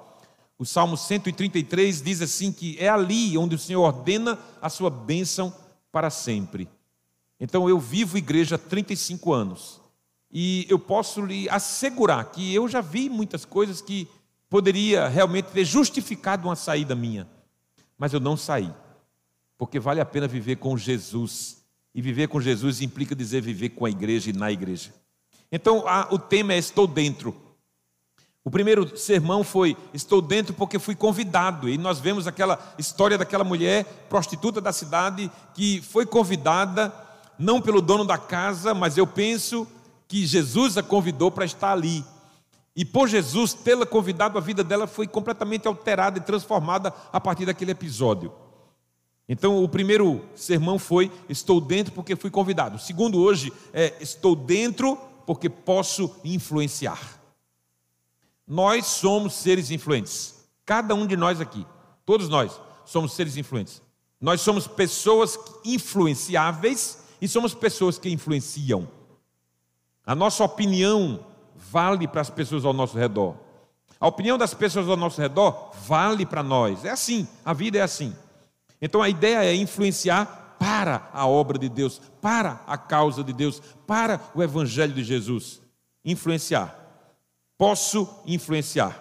O 0.59 0.67
Salmo 0.67 0.97
133 0.97 2.03
diz 2.03 2.21
assim 2.21 2.51
que 2.51 2.77
é 2.81 2.89
ali 2.89 3.39
onde 3.39 3.55
o 3.55 3.59
Senhor 3.59 3.83
ordena 3.83 4.37
a 4.61 4.69
sua 4.69 4.91
bênção 4.91 5.55
para 5.93 6.11
sempre. 6.11 6.69
Então 7.43 7.69
eu 7.69 7.81
vivo 7.81 8.17
igreja 8.17 8.55
há 8.55 8.59
35 8.59 9.33
anos 9.33 9.81
e 10.33 10.65
eu 10.71 10.79
posso 10.79 11.21
lhe 11.27 11.49
assegurar 11.49 12.27
que 12.27 12.55
eu 12.55 12.69
já 12.69 12.81
vi 12.81 13.11
muitas 13.11 13.45
coisas 13.45 13.83
que 13.83 14.07
poderia 14.49 15.09
realmente 15.09 15.47
ter 15.47 15.65
justificado 15.65 16.47
uma 16.47 16.55
saída 16.55 16.95
minha, 16.95 17.29
mas 17.99 18.13
eu 18.13 18.21
não 18.21 18.37
saí, 18.37 18.73
porque 19.59 19.81
vale 19.81 20.01
a 20.01 20.05
pena 20.05 20.29
viver 20.29 20.57
com 20.57 20.79
Jesus. 20.79 21.61
E 21.93 22.01
viver 22.01 22.29
com 22.29 22.41
Jesus 22.41 22.81
implica 22.81 23.15
dizer 23.15 23.43
viver 23.43 23.71
com 23.71 23.87
a 23.87 23.91
igreja 23.91 24.31
e 24.31 24.33
na 24.33 24.53
igreja. 24.53 24.95
Então 25.51 25.87
a, 25.87 26.07
o 26.15 26.21
tema 26.21 26.53
é 26.53 26.59
Estou 26.59 26.87
Dentro. 26.87 27.35
O 28.45 28.53
primeiro 28.53 28.97
sermão 28.97 29.43
foi 29.43 29.77
Estou 29.93 30.23
dentro 30.23 30.55
porque 30.55 30.79
fui 30.79 30.95
convidado. 30.95 31.69
E 31.69 31.77
nós 31.77 31.99
vemos 31.99 32.29
aquela 32.29 32.75
história 32.79 33.19
daquela 33.19 33.43
mulher 33.43 33.85
prostituta 34.09 34.61
da 34.61 34.73
cidade 34.73 35.31
que 35.55 35.83
foi 35.83 36.07
convidada, 36.07 36.95
não 37.43 37.61
pelo 37.61 37.83
dono 37.83 38.05
da 38.05 38.17
casa, 38.17 38.73
mas 38.73 38.97
eu 38.97 39.07
penso 39.07 39.67
que 40.07 40.25
Jesus 40.25 40.79
a 40.79 40.83
convidou 40.83 41.31
para 41.31 41.45
estar 41.45 41.73
ali. 41.73 42.05
E 42.75 42.85
por 42.85 43.09
Jesus 43.09 43.53
tê-la 43.53 43.85
convidado, 43.85 44.39
a 44.39 44.41
vida 44.41 44.63
dela 44.63 44.87
foi 44.87 45.09
completamente 45.09 45.67
alterada 45.67 46.19
e 46.19 46.23
transformada 46.23 46.95
a 47.13 47.21
partir 47.21 47.45
daquele 47.45 47.73
episódio. 47.73 48.33
Então, 49.29 49.63
o 49.63 49.69
primeiro 49.69 50.23
sermão 50.37 50.79
foi: 50.79 51.11
Estou 51.29 51.61
dentro 51.61 51.93
porque 51.93 52.15
fui 52.15 52.31
convidado. 52.31 52.77
O 52.77 52.79
segundo, 52.79 53.19
hoje, 53.19 53.53
é: 53.73 53.95
Estou 54.01 54.37
dentro 54.37 54.97
porque 55.27 55.51
posso 55.51 56.15
influenciar. 56.25 57.21
Nós 58.47 58.87
somos 58.87 59.35
seres 59.35 59.71
influentes. 59.71 60.35
Cada 60.65 60.95
um 60.95 61.07
de 61.07 61.17
nós 61.17 61.41
aqui, 61.41 61.67
todos 62.07 62.29
nós, 62.29 62.61
somos 62.85 63.15
seres 63.15 63.37
influentes. 63.37 63.83
Nós 64.21 64.41
somos 64.41 64.69
pessoas 64.69 65.39
influenciáveis 65.65 67.02
e 67.23 67.29
somos 67.29 67.55
pessoas 67.55 67.99
que 67.99 68.11
influenciam. 68.11 68.89
A 70.05 70.13
nossa 70.13 70.43
opinião 70.43 71.25
vale 71.55 72.09
para 72.09 72.21
as 72.21 72.29
pessoas 72.29 72.65
ao 72.65 72.73
nosso 72.73 72.99
redor. 72.99 73.37
A 74.01 74.09
opinião 74.09 74.37
das 74.37 74.53
pessoas 74.53 74.89
ao 74.89 74.97
nosso 74.97 75.21
redor 75.21 75.71
vale 75.87 76.27
para 76.27 76.43
nós. 76.43 76.85
É 76.85 76.91
assim, 76.91 77.29
a 77.45 77.53
vida 77.53 77.79
é 77.79 77.83
assim. 77.83 78.13
Então 78.81 79.01
a 79.01 79.09
ideia 79.09 79.45
é 79.45 79.55
influenciar 79.55 80.57
para 80.59 81.09
a 81.13 81.25
obra 81.25 81.61
de 81.61 81.69
Deus, 81.69 82.01
para 82.21 82.61
a 82.67 82.77
causa 82.77 83.23
de 83.23 83.33
Deus, 83.33 83.63
para 83.87 84.21
o 84.35 84.43
Evangelho 84.43 84.93
de 84.93 85.05
Jesus. 85.05 85.63
Influenciar. 86.05 86.77
Posso 87.57 88.21
influenciar. 88.27 89.01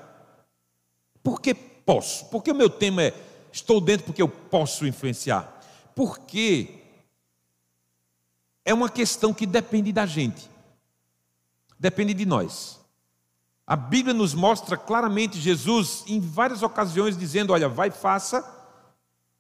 Por 1.23 1.41
que 1.41 1.55
posso? 1.55 2.25
Porque 2.25 2.51
o 2.51 2.55
meu 2.55 2.69
tema 2.69 3.01
é: 3.01 3.15
estou 3.51 3.81
dentro 3.81 4.05
porque 4.05 4.21
eu 4.21 4.29
posso 4.29 4.85
influenciar. 4.85 5.59
Porque 5.95 6.80
é 8.63 8.73
uma 8.73 8.89
questão 8.89 9.33
que 9.33 9.45
depende 9.45 9.91
da 9.91 10.05
gente, 10.05 10.49
depende 11.79 12.13
de 12.13 12.25
nós. 12.25 12.79
A 13.65 13.75
Bíblia 13.75 14.13
nos 14.13 14.33
mostra 14.33 14.75
claramente 14.75 15.39
Jesus 15.39 16.03
em 16.07 16.19
várias 16.19 16.61
ocasiões 16.61 17.17
dizendo: 17.17 17.53
olha, 17.53 17.69
vai, 17.69 17.89
faça, 17.89 18.43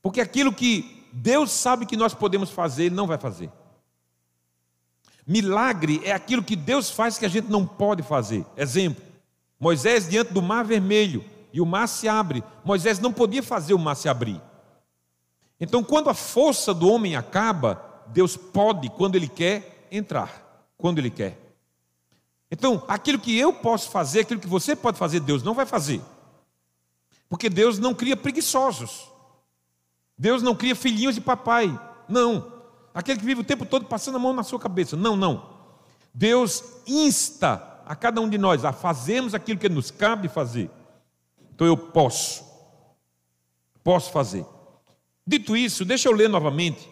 porque 0.01 0.21
aquilo 0.21 0.53
que 0.53 1.05
Deus 1.11 1.51
sabe 1.51 1.85
que 1.85 1.97
nós 1.97 2.13
podemos 2.13 2.49
fazer, 2.49 2.85
Ele 2.85 2.95
não 2.95 3.07
vai 3.07 3.17
fazer. 3.17 3.51
Milagre 5.27 6.01
é 6.03 6.11
aquilo 6.11 6.43
que 6.43 6.55
Deus 6.55 6.89
faz 6.89 7.17
que 7.17 7.25
a 7.25 7.29
gente 7.29 7.49
não 7.49 7.65
pode 7.65 8.03
fazer. 8.03 8.45
Exemplo: 8.55 9.03
Moisés 9.59 10.07
diante 10.07 10.33
do 10.33 10.41
mar 10.41 10.63
vermelho 10.63 11.23
e 11.53 11.61
o 11.61 11.65
mar 11.65 11.87
se 11.87 12.07
abre. 12.07 12.43
Moisés 12.63 12.99
não 12.99 13.11
podia 13.11 13.43
fazer 13.43 13.73
o 13.73 13.79
mar 13.79 13.95
se 13.95 14.09
abrir. 14.09 14.41
Então, 15.59 15.83
quando 15.83 16.09
a 16.09 16.13
força 16.13 16.73
do 16.73 16.89
homem 16.89 17.15
acaba, 17.15 17.90
Deus 18.07 18.35
pode, 18.37 18.89
quando 18.89 19.15
Ele 19.15 19.27
quer, 19.27 19.87
entrar. 19.91 20.69
Quando 20.77 20.99
Ele 20.99 21.09
quer. 21.09 21.37
Então, 22.49 22.83
aquilo 22.87 23.19
que 23.19 23.37
eu 23.37 23.53
posso 23.53 23.89
fazer, 23.89 24.21
aquilo 24.21 24.39
que 24.39 24.47
você 24.47 24.75
pode 24.75 24.97
fazer, 24.97 25.19
Deus 25.21 25.41
não 25.43 25.53
vai 25.53 25.65
fazer. 25.65 26.01
Porque 27.29 27.49
Deus 27.49 27.79
não 27.79 27.93
cria 27.93 28.17
preguiçosos. 28.17 29.07
Deus 30.17 30.43
não 30.43 30.53
cria 30.53 30.75
filhinhos 30.75 31.15
de 31.15 31.21
papai. 31.21 31.79
Não. 32.07 32.51
Aquele 32.93 33.19
que 33.19 33.25
vive 33.25 33.41
o 33.41 33.45
tempo 33.45 33.65
todo 33.65 33.85
passando 33.85 34.15
a 34.15 34.19
mão 34.19 34.33
na 34.33 34.43
sua 34.43 34.59
cabeça. 34.59 34.97
Não, 34.97 35.15
não. 35.15 35.49
Deus 36.13 36.63
insta 36.85 37.81
a 37.85 37.95
cada 37.95 38.19
um 38.19 38.29
de 38.29 38.37
nós 38.37 38.65
a 38.65 38.73
fazermos 38.73 39.33
aquilo 39.33 39.59
que 39.59 39.69
nos 39.69 39.89
cabe 39.89 40.27
fazer. 40.27 40.69
Então 41.55 41.65
eu 41.65 41.77
posso. 41.77 42.43
Posso 43.83 44.11
fazer. 44.11 44.45
Dito 45.25 45.55
isso, 45.55 45.85
deixa 45.85 46.09
eu 46.09 46.13
ler 46.13 46.27
novamente, 46.27 46.89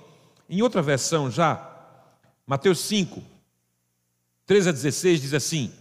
em 0.49 0.61
outra 0.61 0.81
versão 0.81 1.29
já, 1.29 1.69
Mateus 2.45 2.79
5, 2.79 3.21
13 4.45 4.69
a 4.69 4.71
16 4.71 5.21
diz 5.21 5.33
assim: 5.33 5.71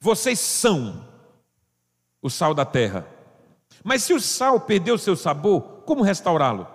Vocês 0.00 0.38
são 0.38 1.04
o 2.22 2.30
sal 2.30 2.54
da 2.54 2.64
terra. 2.64 3.06
Mas 3.82 4.04
se 4.04 4.12
o 4.12 4.20
sal 4.20 4.60
perdeu 4.60 4.96
seu 4.96 5.16
sabor, 5.16 5.82
como 5.84 6.02
restaurá-lo? 6.02 6.68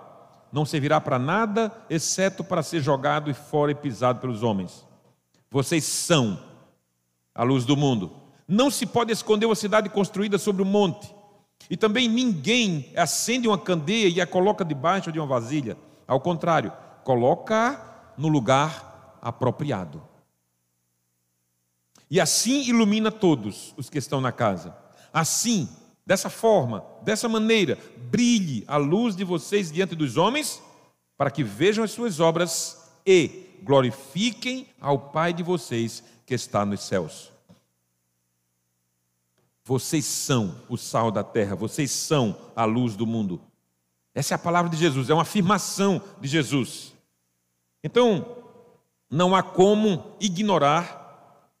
Não 0.52 0.64
servirá 0.64 1.00
para 1.00 1.18
nada, 1.18 1.72
exceto 1.88 2.44
para 2.44 2.62
ser 2.62 2.80
jogado 2.80 3.32
fora 3.34 3.72
e 3.72 3.74
pisado 3.74 4.20
pelos 4.20 4.42
homens. 4.42 4.86
Vocês 5.50 5.84
são 5.84 6.38
a 7.34 7.42
luz 7.42 7.64
do 7.64 7.76
mundo. 7.76 8.12
Não 8.46 8.70
se 8.70 8.86
pode 8.86 9.12
esconder 9.12 9.46
uma 9.46 9.54
cidade 9.54 9.88
construída 9.88 10.38
sobre 10.38 10.62
um 10.62 10.66
monte. 10.66 11.14
E 11.70 11.76
também 11.76 12.08
ninguém 12.08 12.92
acende 12.96 13.48
uma 13.48 13.58
candeia 13.58 14.08
e 14.08 14.20
a 14.20 14.26
coloca 14.26 14.64
debaixo 14.64 15.10
de 15.10 15.18
uma 15.18 15.26
vasilha. 15.26 15.76
Ao 16.06 16.20
contrário, 16.20 16.72
coloca 17.06 17.80
no 18.18 18.26
lugar 18.26 19.16
apropriado. 19.22 20.02
E 22.10 22.20
assim 22.20 22.64
ilumina 22.64 23.12
todos 23.12 23.72
os 23.76 23.88
que 23.88 23.98
estão 23.98 24.20
na 24.20 24.32
casa. 24.32 24.76
Assim, 25.12 25.68
dessa 26.04 26.28
forma, 26.28 26.84
dessa 27.02 27.28
maneira, 27.28 27.78
brilhe 28.10 28.64
a 28.66 28.76
luz 28.76 29.14
de 29.14 29.22
vocês 29.22 29.70
diante 29.70 29.94
dos 29.94 30.16
homens, 30.16 30.60
para 31.16 31.30
que 31.30 31.44
vejam 31.44 31.84
as 31.84 31.92
suas 31.92 32.18
obras 32.18 32.90
e 33.06 33.56
glorifiquem 33.62 34.66
ao 34.80 34.98
Pai 34.98 35.32
de 35.32 35.44
vocês 35.44 36.02
que 36.26 36.34
está 36.34 36.66
nos 36.66 36.82
céus. 36.82 37.30
Vocês 39.64 40.04
são 40.04 40.56
o 40.68 40.76
sal 40.76 41.12
da 41.12 41.22
terra, 41.22 41.54
vocês 41.54 41.92
são 41.92 42.36
a 42.56 42.64
luz 42.64 42.96
do 42.96 43.06
mundo. 43.06 43.40
Essa 44.12 44.34
é 44.34 44.36
a 44.36 44.38
palavra 44.38 44.68
de 44.68 44.76
Jesus, 44.76 45.08
é 45.08 45.14
uma 45.14 45.22
afirmação 45.22 46.02
de 46.20 46.26
Jesus. 46.26 46.95
Então, 47.86 48.26
não 49.08 49.32
há 49.32 49.44
como 49.44 50.16
ignorar 50.18 51.52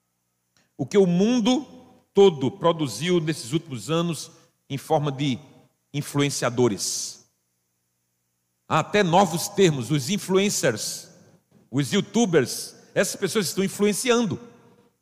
o 0.76 0.84
que 0.84 0.98
o 0.98 1.06
mundo 1.06 1.64
todo 2.12 2.50
produziu 2.50 3.20
nesses 3.20 3.52
últimos 3.52 3.90
anos 3.90 4.32
em 4.68 4.76
forma 4.76 5.12
de 5.12 5.38
influenciadores. 5.94 7.24
Há 8.68 8.80
até 8.80 9.04
novos 9.04 9.46
termos, 9.46 9.92
os 9.92 10.10
influencers, 10.10 11.08
os 11.70 11.92
youtubers, 11.92 12.74
essas 12.92 13.14
pessoas 13.14 13.46
estão 13.46 13.62
influenciando. 13.62 14.36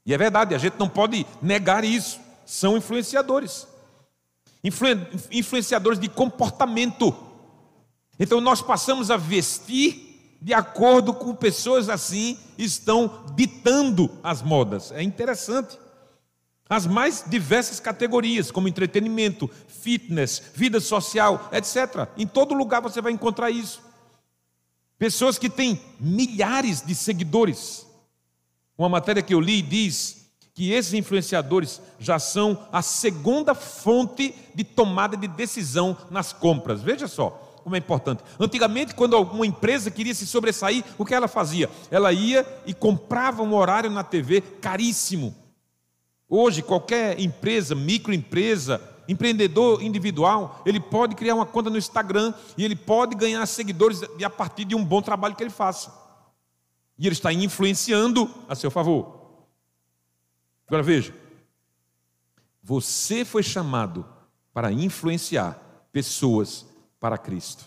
E 0.04 0.12
é 0.12 0.18
verdade, 0.18 0.54
a 0.54 0.58
gente 0.58 0.78
não 0.78 0.90
pode 0.90 1.26
negar 1.40 1.84
isso 1.84 2.20
são 2.44 2.76
influenciadores. 2.76 3.66
influenciadores 5.30 5.98
de 5.98 6.10
comportamento. 6.10 7.16
Então 8.20 8.42
nós 8.42 8.60
passamos 8.60 9.10
a 9.10 9.16
vestir 9.16 10.13
de 10.44 10.52
acordo 10.52 11.14
com 11.14 11.34
pessoas 11.34 11.88
assim 11.88 12.38
estão 12.58 13.24
ditando 13.34 14.10
as 14.22 14.42
modas. 14.42 14.92
É 14.92 15.02
interessante. 15.02 15.78
As 16.68 16.86
mais 16.86 17.24
diversas 17.26 17.80
categorias, 17.80 18.50
como 18.50 18.68
entretenimento, 18.68 19.48
fitness, 19.66 20.42
vida 20.54 20.80
social, 20.80 21.48
etc. 21.50 22.10
Em 22.18 22.26
todo 22.26 22.52
lugar 22.52 22.82
você 22.82 23.00
vai 23.00 23.10
encontrar 23.10 23.50
isso. 23.50 23.80
Pessoas 24.98 25.38
que 25.38 25.48
têm 25.48 25.80
milhares 25.98 26.82
de 26.82 26.94
seguidores. 26.94 27.86
Uma 28.76 28.90
matéria 28.90 29.22
que 29.22 29.32
eu 29.32 29.40
li 29.40 29.62
diz 29.62 30.26
que 30.52 30.72
esses 30.72 30.92
influenciadores 30.92 31.80
já 31.98 32.18
são 32.18 32.68
a 32.70 32.82
segunda 32.82 33.54
fonte 33.54 34.34
de 34.54 34.62
tomada 34.62 35.16
de 35.16 35.26
decisão 35.26 35.96
nas 36.10 36.34
compras. 36.34 36.82
Veja 36.82 37.08
só 37.08 37.43
como 37.64 37.74
é 37.74 37.78
importante. 37.78 38.22
Antigamente, 38.38 38.94
quando 38.94 39.16
alguma 39.16 39.46
empresa 39.46 39.90
queria 39.90 40.14
se 40.14 40.26
sobressair, 40.26 40.84
o 40.98 41.04
que 41.04 41.14
ela 41.14 41.26
fazia? 41.26 41.70
Ela 41.90 42.12
ia 42.12 42.46
e 42.66 42.74
comprava 42.74 43.42
um 43.42 43.54
horário 43.54 43.90
na 43.90 44.04
TV 44.04 44.42
caríssimo. 44.42 45.34
Hoje, 46.28 46.60
qualquer 46.60 47.18
empresa, 47.18 47.74
microempresa, 47.74 48.82
empreendedor 49.08 49.82
individual, 49.82 50.60
ele 50.66 50.78
pode 50.78 51.14
criar 51.14 51.34
uma 51.34 51.46
conta 51.46 51.70
no 51.70 51.78
Instagram 51.78 52.34
e 52.56 52.64
ele 52.64 52.76
pode 52.76 53.16
ganhar 53.16 53.44
seguidores 53.46 54.02
a 54.02 54.30
partir 54.30 54.66
de 54.66 54.74
um 54.74 54.84
bom 54.84 55.00
trabalho 55.00 55.34
que 55.34 55.42
ele 55.42 55.50
faça. 55.50 55.90
E 56.98 57.06
ele 57.06 57.14
está 57.14 57.32
influenciando 57.32 58.30
a 58.46 58.54
seu 58.54 58.70
favor. 58.70 59.24
Agora 60.66 60.82
veja, 60.82 61.14
você 62.62 63.24
foi 63.24 63.42
chamado 63.42 64.06
para 64.52 64.70
influenciar 64.70 65.58
pessoas 65.90 66.66
para 67.04 67.18
Cristo. 67.18 67.66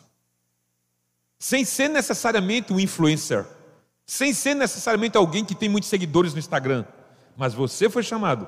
Sem 1.38 1.64
ser 1.64 1.90
necessariamente 1.90 2.74
um 2.74 2.80
influencer, 2.80 3.46
sem 4.04 4.34
ser 4.34 4.56
necessariamente 4.56 5.16
alguém 5.16 5.46
que 5.46 5.54
tem 5.54 5.70
muitos 5.70 5.92
seguidores 5.92 6.34
no 6.34 6.40
Instagram, 6.40 6.84
mas 7.38 7.54
você 7.54 7.88
foi 7.88 8.02
chamado 8.02 8.48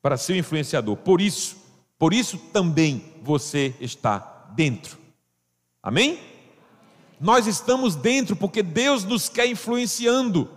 para 0.00 0.16
ser 0.16 0.32
um 0.32 0.36
influenciador. 0.36 0.96
Por 0.96 1.20
isso, 1.20 1.58
por 1.98 2.14
isso 2.14 2.38
também 2.50 3.12
você 3.22 3.74
está 3.78 4.46
dentro. 4.56 4.96
Amém? 5.82 6.18
Nós 7.20 7.46
estamos 7.46 7.94
dentro 7.94 8.34
porque 8.34 8.62
Deus 8.62 9.04
nos 9.04 9.28
quer 9.28 9.46
influenciando. 9.46 10.50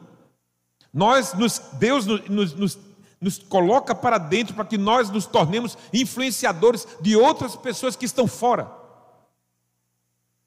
Nós, 0.93 1.34
nos, 1.34 1.60
Deus 1.74 2.05
nos, 2.05 2.53
nos, 2.53 2.77
nos 3.19 3.39
coloca 3.39 3.93
para 3.93 4.17
dentro 4.17 4.55
para 4.55 4.63
que 4.63 4.77
nós 4.77 5.10
nos 5.10 5.25
tornemos 5.25 5.77
influenciadores 5.91 6.88
de 7.01 7.17
outras 7.17 7.57
pessoas 7.57 7.98
que 7.98 8.05
estão 8.05 8.25
fora. 8.25 8.76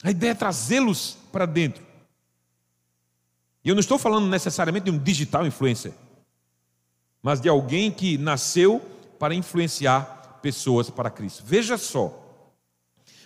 A 0.02 0.11
ideia 0.11 0.30
é 0.30 0.35
trazê-los 0.35 1.16
para 1.33 1.47
dentro. 1.47 1.85
E 3.64 3.69
eu 3.69 3.75
não 3.75 3.80
estou 3.80 3.99
falando 3.99 4.26
necessariamente 4.26 4.85
de 4.85 4.90
um 4.90 4.99
digital 4.99 5.47
influencer, 5.47 5.92
mas 7.23 7.40
de 7.40 7.49
alguém 7.49 7.90
que 7.90 8.16
nasceu 8.16 8.80
para 9.19 9.35
influenciar 9.35 10.38
pessoas 10.40 10.88
para 10.88 11.11
Cristo. 11.11 11.42
Veja 11.45 11.76
só, 11.76 12.16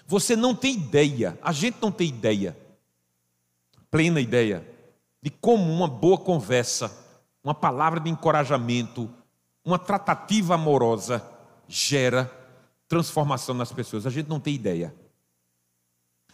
você 0.06 0.34
não 0.34 0.54
tem 0.54 0.74
ideia, 0.74 1.38
a 1.40 1.52
gente 1.52 1.78
não 1.80 1.92
tem 1.92 2.08
ideia, 2.08 2.56
plena 3.90 4.20
ideia, 4.20 4.68
de 5.22 5.30
como 5.30 5.72
uma 5.72 5.86
boa 5.86 6.18
conversa 6.18 7.04
uma 7.44 7.54
palavra 7.54 8.00
de 8.00 8.08
encorajamento, 8.08 9.08
uma 9.62 9.78
tratativa 9.78 10.54
amorosa 10.54 11.22
gera 11.68 12.32
transformação 12.88 13.54
nas 13.54 13.70
pessoas. 13.70 14.06
A 14.06 14.10
gente 14.10 14.28
não 14.28 14.40
tem 14.40 14.54
ideia. 14.54 14.94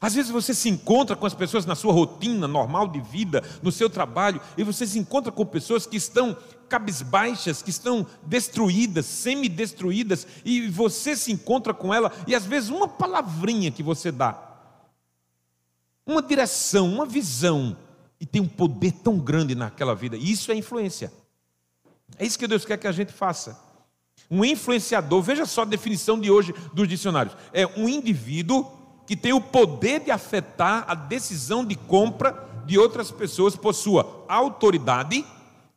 Às 0.00 0.14
vezes 0.14 0.30
você 0.30 0.54
se 0.54 0.68
encontra 0.68 1.14
com 1.14 1.26
as 1.26 1.34
pessoas 1.34 1.66
na 1.66 1.74
sua 1.74 1.92
rotina 1.92 2.48
normal 2.48 2.88
de 2.88 3.00
vida, 3.00 3.44
no 3.62 3.70
seu 3.70 3.90
trabalho, 3.90 4.40
e 4.56 4.64
você 4.64 4.86
se 4.86 4.98
encontra 4.98 5.30
com 5.30 5.44
pessoas 5.44 5.86
que 5.86 5.96
estão 5.96 6.34
cabisbaixas, 6.70 7.60
que 7.60 7.68
estão 7.68 8.06
destruídas, 8.22 9.04
semi-destruídas, 9.04 10.26
e 10.42 10.68
você 10.68 11.14
se 11.14 11.30
encontra 11.30 11.74
com 11.74 11.92
ela, 11.92 12.10
e 12.26 12.34
às 12.34 12.46
vezes 12.46 12.70
uma 12.70 12.88
palavrinha 12.88 13.70
que 13.70 13.82
você 13.82 14.10
dá, 14.10 14.40
uma 16.06 16.22
direção, 16.22 16.90
uma 16.90 17.04
visão, 17.04 17.76
e 18.18 18.24
tem 18.24 18.40
um 18.40 18.48
poder 18.48 18.92
tão 18.92 19.18
grande 19.18 19.54
naquela 19.54 19.94
vida. 19.94 20.16
Isso 20.16 20.50
é 20.50 20.54
influência. 20.54 21.12
É 22.18 22.24
isso 22.24 22.38
que 22.38 22.48
Deus 22.48 22.64
quer 22.64 22.78
que 22.78 22.86
a 22.86 22.92
gente 22.92 23.12
faça. 23.12 23.60
Um 24.30 24.44
influenciador, 24.44 25.22
veja 25.22 25.44
só 25.44 25.62
a 25.62 25.66
definição 25.66 26.18
de 26.18 26.30
hoje 26.30 26.54
dos 26.72 26.88
dicionários: 26.88 27.36
é 27.52 27.66
um 27.66 27.88
indivíduo 27.88 28.79
que 29.10 29.16
tem 29.16 29.32
o 29.32 29.40
poder 29.40 30.04
de 30.04 30.12
afetar 30.12 30.84
a 30.86 30.94
decisão 30.94 31.64
de 31.64 31.74
compra 31.74 32.48
de 32.64 32.78
outras 32.78 33.10
pessoas 33.10 33.56
por 33.56 33.74
sua 33.74 34.24
autoridade, 34.28 35.26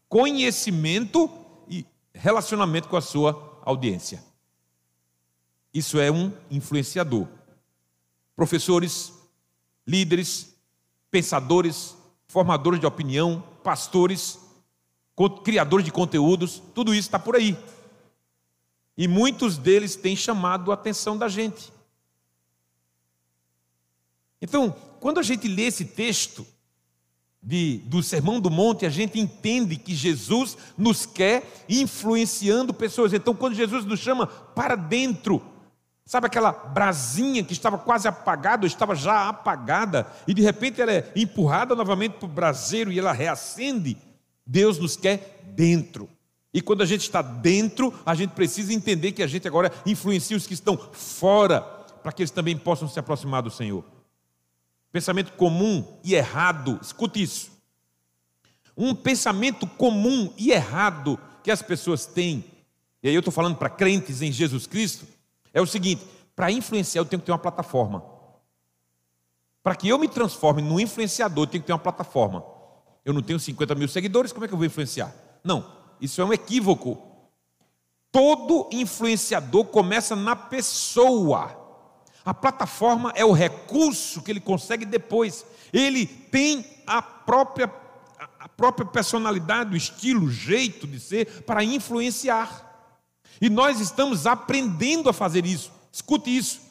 conhecimento 0.07 1.27
e 1.67 1.83
relacionamento 2.13 2.87
com 2.87 2.95
a 2.95 3.01
sua 3.01 3.59
audiência. 3.65 4.23
Isso 5.73 5.99
é 5.99 6.11
um 6.11 6.31
influenciador. 6.51 7.27
Professores, 8.35 9.11
líderes, 9.87 10.55
pensadores, 11.09 11.97
formadores 12.27 12.79
de 12.79 12.85
opinião, 12.85 13.43
pastores, 13.63 14.37
criadores 15.43 15.83
de 15.83 15.91
conteúdos, 15.91 16.61
tudo 16.75 16.93
isso 16.93 17.07
está 17.07 17.17
por 17.17 17.35
aí. 17.35 17.57
E 18.95 19.07
muitos 19.07 19.57
deles 19.57 19.95
têm 19.95 20.15
chamado 20.15 20.69
a 20.69 20.75
atenção 20.75 21.17
da 21.17 21.27
gente. 21.27 21.73
Então, 24.43 24.75
quando 24.99 25.21
a 25.21 25.23
gente 25.23 25.47
lê 25.47 25.63
esse 25.63 25.85
texto, 25.85 26.45
de, 27.41 27.79
do 27.85 28.01
Sermão 28.01 28.39
do 28.39 28.49
Monte, 28.49 28.85
a 28.85 28.89
gente 28.89 29.19
entende 29.19 29.75
que 29.75 29.93
Jesus 29.93 30.57
nos 30.77 31.05
quer 31.05 31.43
influenciando 31.67 32.73
pessoas. 32.73 33.13
Então, 33.13 33.33
quando 33.33 33.55
Jesus 33.55 33.85
nos 33.85 33.99
chama 33.99 34.27
para 34.27 34.75
dentro, 34.75 35.41
sabe 36.05 36.27
aquela 36.27 36.51
brasinha 36.51 37.43
que 37.43 37.51
estava 37.51 37.77
quase 37.77 38.07
apagada, 38.07 38.63
ou 38.63 38.67
estava 38.67 38.95
já 38.95 39.27
apagada, 39.27 40.07
e 40.25 40.33
de 40.33 40.41
repente 40.41 40.81
ela 40.81 40.93
é 40.93 41.11
empurrada 41.15 41.75
novamente 41.75 42.13
para 42.13 42.25
o 42.25 42.29
braseiro 42.29 42.91
e 42.91 42.99
ela 42.99 43.11
reacende, 43.11 43.97
Deus 44.45 44.77
nos 44.77 44.95
quer 44.95 45.41
dentro. 45.53 46.09
E 46.53 46.61
quando 46.61 46.81
a 46.81 46.85
gente 46.85 47.01
está 47.01 47.21
dentro, 47.21 47.93
a 48.05 48.13
gente 48.13 48.31
precisa 48.31 48.73
entender 48.73 49.11
que 49.11 49.23
a 49.23 49.27
gente 49.27 49.47
agora 49.47 49.71
influencia 49.85 50.37
os 50.37 50.47
que 50.47 50.53
estão 50.53 50.77
fora, 50.77 51.61
para 52.01 52.11
que 52.11 52.21
eles 52.21 52.31
também 52.31 52.55
possam 52.55 52.87
se 52.87 52.99
aproximar 52.99 53.41
do 53.41 53.49
Senhor. 53.49 53.92
Pensamento 54.93 55.31
comum 55.31 55.83
e 56.03 56.13
errado, 56.13 56.79
escute 56.79 57.19
isso. 57.19 57.51
Um 58.77 58.93
pensamento 58.93 59.65
comum 59.65 60.31
e 60.37 60.51
errado 60.51 61.19
que 61.43 61.49
as 61.49 61.63
pessoas 61.63 62.05
têm, 62.05 62.45
e 63.01 63.09
aí 63.09 63.15
eu 63.15 63.19
estou 63.19 63.33
falando 63.33 63.55
para 63.55 63.71
crentes 63.71 64.21
em 64.21 64.31
Jesus 64.31 64.67
Cristo, 64.67 65.07
é 65.51 65.59
o 65.59 65.65
seguinte: 65.65 66.05
para 66.35 66.51
influenciar 66.51 67.01
eu 67.01 67.05
tenho 67.05 67.19
que 67.19 67.25
ter 67.25 67.31
uma 67.31 67.39
plataforma. 67.39 68.03
Para 69.63 69.75
que 69.75 69.89
eu 69.89 69.97
me 69.97 70.07
transforme 70.07 70.61
num 70.61 70.79
influenciador, 70.79 71.45
eu 71.45 71.47
tenho 71.47 71.63
que 71.63 71.67
ter 71.67 71.73
uma 71.73 71.79
plataforma. 71.79 72.45
Eu 73.03 73.13
não 73.13 73.23
tenho 73.23 73.39
50 73.39 73.73
mil 73.73 73.87
seguidores, 73.87 74.31
como 74.31 74.45
é 74.45 74.47
que 74.47 74.53
eu 74.53 74.57
vou 74.57 74.67
influenciar? 74.67 75.11
Não, 75.43 75.65
isso 75.99 76.21
é 76.21 76.25
um 76.25 76.31
equívoco. 76.31 77.01
Todo 78.11 78.69
influenciador 78.71 79.65
começa 79.65 80.15
na 80.15 80.35
pessoa. 80.35 81.62
A 82.25 82.33
plataforma 82.33 83.11
é 83.15 83.25
o 83.25 83.33
recurso 83.33 84.21
que 84.21 84.31
ele 84.31 84.39
consegue 84.39 84.85
depois. 84.85 85.45
Ele 85.71 86.05
tem 86.05 86.65
a 86.87 87.01
própria, 87.01 87.71
a 88.39 88.47
própria 88.47 88.85
personalidade, 88.85 89.73
o 89.73 89.77
estilo, 89.77 90.27
o 90.27 90.31
jeito 90.31 90.87
de 90.87 90.99
ser 90.99 91.43
para 91.43 91.63
influenciar. 91.63 92.71
E 93.41 93.49
nós 93.49 93.79
estamos 93.79 94.25
aprendendo 94.25 95.09
a 95.09 95.13
fazer 95.13 95.45
isso. 95.45 95.71
Escute 95.91 96.35
isso. 96.35 96.61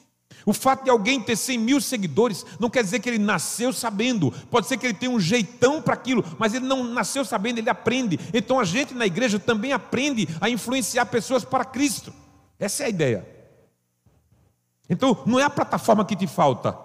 O 0.45 0.53
fato 0.53 0.85
de 0.85 0.91
alguém 0.91 1.21
ter 1.21 1.37
100 1.37 1.59
mil 1.59 1.81
seguidores 1.81 2.45
não 2.59 2.71
quer 2.71 2.83
dizer 2.83 3.01
que 3.01 3.09
ele 3.09 3.19
nasceu 3.19 3.73
sabendo. 3.73 4.33
Pode 4.51 4.67
ser 4.67 4.77
que 4.77 4.87
ele 4.87 4.95
tenha 4.95 5.13
um 5.13 5.21
jeitão 5.21 5.81
para 5.81 5.95
aquilo, 5.95 6.25
mas 6.39 6.55
ele 6.55 6.67
não 6.67 6.83
nasceu 6.83 7.25
sabendo, 7.25 7.59
ele 7.59 7.71
aprende. 7.71 8.19
Então 8.33 8.59
a 8.59 8.65
gente 8.65 8.95
na 8.95 9.07
igreja 9.07 9.39
também 9.39 9.73
aprende 9.73 10.29
a 10.41 10.49
influenciar 10.49 11.07
pessoas 11.07 11.45
para 11.45 11.65
Cristo. 11.65 12.13
Essa 12.59 12.85
é 12.85 12.87
a 12.87 12.89
ideia. 12.91 13.32
Então, 14.89 15.23
não 15.27 15.39
é 15.39 15.45
a 15.45 15.51
plataforma 15.51 16.05
que 16.05 16.17
te 16.17 16.27
falta. 16.27 16.77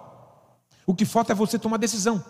O 0.86 0.94
que 0.94 1.04
falta 1.04 1.32
é 1.32 1.34
você 1.34 1.58
tomar 1.58 1.76
decisão. 1.76 2.24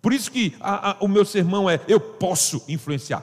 Por 0.00 0.12
isso 0.12 0.30
que 0.30 0.56
a, 0.60 0.92
a, 0.92 0.96
o 1.00 1.08
meu 1.08 1.24
sermão 1.24 1.68
é: 1.68 1.80
eu 1.86 2.00
posso 2.00 2.64
influenciar. 2.68 3.22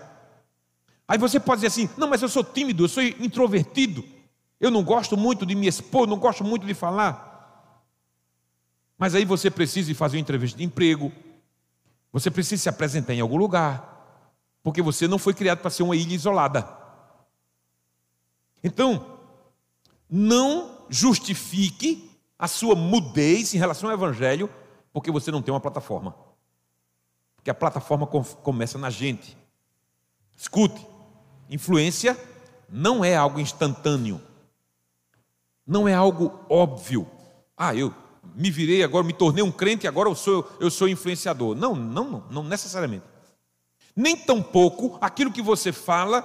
Aí 1.07 1.17
você 1.17 1.39
pode 1.39 1.61
dizer 1.61 1.67
assim: 1.67 1.89
não, 1.97 2.07
mas 2.07 2.21
eu 2.21 2.29
sou 2.29 2.43
tímido, 2.43 2.83
eu 2.83 2.87
sou 2.87 3.01
introvertido, 3.01 4.03
eu 4.59 4.69
não 4.69 4.83
gosto 4.83 5.17
muito 5.17 5.45
de 5.45 5.55
me 5.55 5.67
expor, 5.67 6.07
não 6.07 6.17
gosto 6.17 6.43
muito 6.43 6.65
de 6.65 6.73
falar. 6.73 7.25
Mas 8.97 9.15
aí 9.15 9.25
você 9.25 9.49
precisa 9.49 9.93
fazer 9.95 10.17
uma 10.17 10.21
entrevista 10.21 10.57
de 10.57 10.63
emprego, 10.63 11.11
você 12.11 12.29
precisa 12.29 12.63
se 12.63 12.69
apresentar 12.69 13.13
em 13.13 13.21
algum 13.21 13.37
lugar, 13.37 14.21
porque 14.63 14.81
você 14.81 15.07
não 15.07 15.17
foi 15.17 15.33
criado 15.33 15.59
para 15.59 15.69
ser 15.69 15.83
uma 15.83 15.95
ilha 15.95 16.13
isolada. 16.13 16.67
Então, 18.63 19.17
não 20.09 20.76
justifique 20.89 22.11
a 22.37 22.47
sua 22.47 22.75
mudez 22.75 23.53
em 23.53 23.57
relação 23.57 23.89
ao 23.89 23.95
Evangelho, 23.95 24.49
porque 24.93 25.11
você 25.11 25.31
não 25.31 25.41
tem 25.41 25.53
uma 25.53 25.59
plataforma. 25.59 26.15
Porque 27.35 27.49
a 27.49 27.55
plataforma 27.55 28.05
começa 28.07 28.77
na 28.77 28.89
gente. 28.89 29.37
Escute, 30.35 30.85
influência 31.49 32.17
não 32.69 33.03
é 33.03 33.15
algo 33.15 33.39
instantâneo, 33.39 34.21
não 35.65 35.87
é 35.87 35.93
algo 35.93 36.39
óbvio. 36.49 37.07
Ah, 37.55 37.73
eu 37.73 37.93
me 38.35 38.51
virei 38.51 38.83
agora, 38.83 39.03
me 39.03 39.13
tornei 39.13 39.43
um 39.43 39.51
crente 39.51 39.87
agora 39.87 40.09
eu 40.09 40.15
sou, 40.15 40.47
eu 40.59 40.69
sou 40.69 40.87
influenciador. 40.87 41.55
Não, 41.55 41.73
não, 41.73 42.09
não, 42.09 42.23
não 42.29 42.43
necessariamente. 42.43 43.05
Nem 43.95 44.15
tampouco 44.15 44.97
aquilo 45.01 45.31
que 45.31 45.41
você 45.41 45.71
fala 45.71 46.23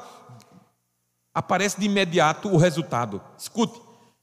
aparece 1.32 1.80
de 1.80 1.86
imediato 1.86 2.48
o 2.48 2.58
resultado. 2.58 3.22
Escute, 3.38 3.80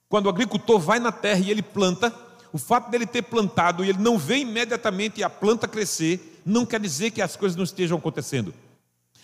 quando 0.10 0.26
o 0.26 0.30
agricultor 0.30 0.80
vai 0.80 1.00
na 1.00 1.12
terra 1.12 1.40
e 1.40 1.52
ele 1.52 1.62
planta, 1.62 2.12
o 2.52 2.58
fato 2.58 2.90
dele 2.90 3.06
ter 3.06 3.22
plantado 3.22 3.86
e 3.86 3.90
ele 3.90 4.00
não 4.00 4.18
vê 4.18 4.40
imediatamente 4.40 5.24
a 5.24 5.30
planta 5.30 5.68
crescer, 5.68 6.42
não 6.44 6.66
quer 6.66 6.80
dizer 6.80 7.12
que 7.12 7.22
as 7.22 7.36
coisas 7.36 7.56
não 7.56 7.64
estejam 7.64 7.98
acontecendo. 7.98 8.52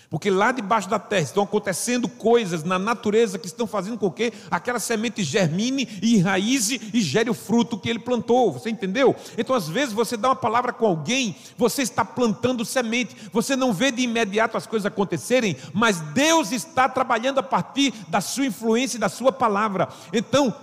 Porque 0.09 0.29
lá 0.29 0.51
debaixo 0.51 0.87
da 0.87 0.99
terra 0.99 1.23
estão 1.23 1.43
acontecendo 1.43 2.07
coisas 2.07 2.63
na 2.63 2.77
natureza 2.77 3.39
que 3.39 3.47
estão 3.47 3.65
fazendo 3.65 3.97
com 3.97 4.11
que 4.11 4.31
aquela 4.51 4.79
semente 4.79 5.23
germine 5.23 5.89
e 6.01 6.15
enraize 6.15 6.79
e 6.93 7.01
gere 7.01 7.29
o 7.29 7.33
fruto 7.33 7.77
que 7.77 7.89
ele 7.89 7.99
plantou. 7.99 8.53
Você 8.53 8.69
entendeu? 8.69 9.15
Então, 9.37 9.55
às 9.55 9.67
vezes, 9.67 9.93
você 9.93 10.15
dá 10.15 10.29
uma 10.29 10.35
palavra 10.35 10.71
com 10.71 10.85
alguém, 10.85 11.35
você 11.57 11.81
está 11.81 12.05
plantando 12.05 12.63
semente, 12.63 13.15
você 13.31 13.55
não 13.55 13.73
vê 13.73 13.91
de 13.91 14.03
imediato 14.03 14.55
as 14.55 14.67
coisas 14.67 14.85
acontecerem, 14.85 15.57
mas 15.73 15.99
Deus 15.99 16.51
está 16.51 16.87
trabalhando 16.87 17.39
a 17.39 17.43
partir 17.43 17.91
da 18.07 18.21
sua 18.21 18.45
influência 18.45 18.97
e 18.97 18.99
da 18.99 19.09
sua 19.09 19.31
palavra. 19.31 19.89
Então, 20.13 20.53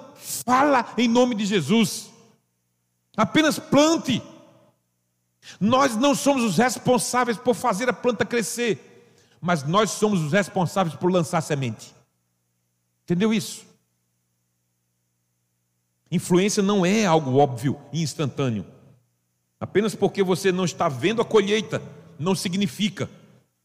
Fala 0.44 0.92
em 0.96 1.08
nome 1.08 1.34
de 1.34 1.44
Jesus. 1.44 2.10
Apenas 3.16 3.58
plante. 3.58 4.22
Nós 5.60 5.96
não 5.96 6.14
somos 6.14 6.42
os 6.44 6.56
responsáveis 6.56 7.36
por 7.36 7.54
fazer 7.54 7.88
a 7.88 7.92
planta 7.92 8.24
crescer, 8.24 9.10
mas 9.40 9.64
nós 9.64 9.90
somos 9.90 10.20
os 10.20 10.32
responsáveis 10.32 10.94
por 10.96 11.10
lançar 11.10 11.40
semente. 11.40 11.94
Entendeu 13.04 13.34
isso? 13.34 13.66
Influência 16.10 16.62
não 16.62 16.86
é 16.86 17.04
algo 17.04 17.38
óbvio 17.38 17.80
e 17.92 18.02
instantâneo. 18.02 18.64
Apenas 19.58 19.94
porque 19.94 20.22
você 20.22 20.52
não 20.52 20.64
está 20.64 20.88
vendo 20.88 21.22
a 21.22 21.24
colheita, 21.24 21.82
não 22.18 22.34
significa 22.34 23.08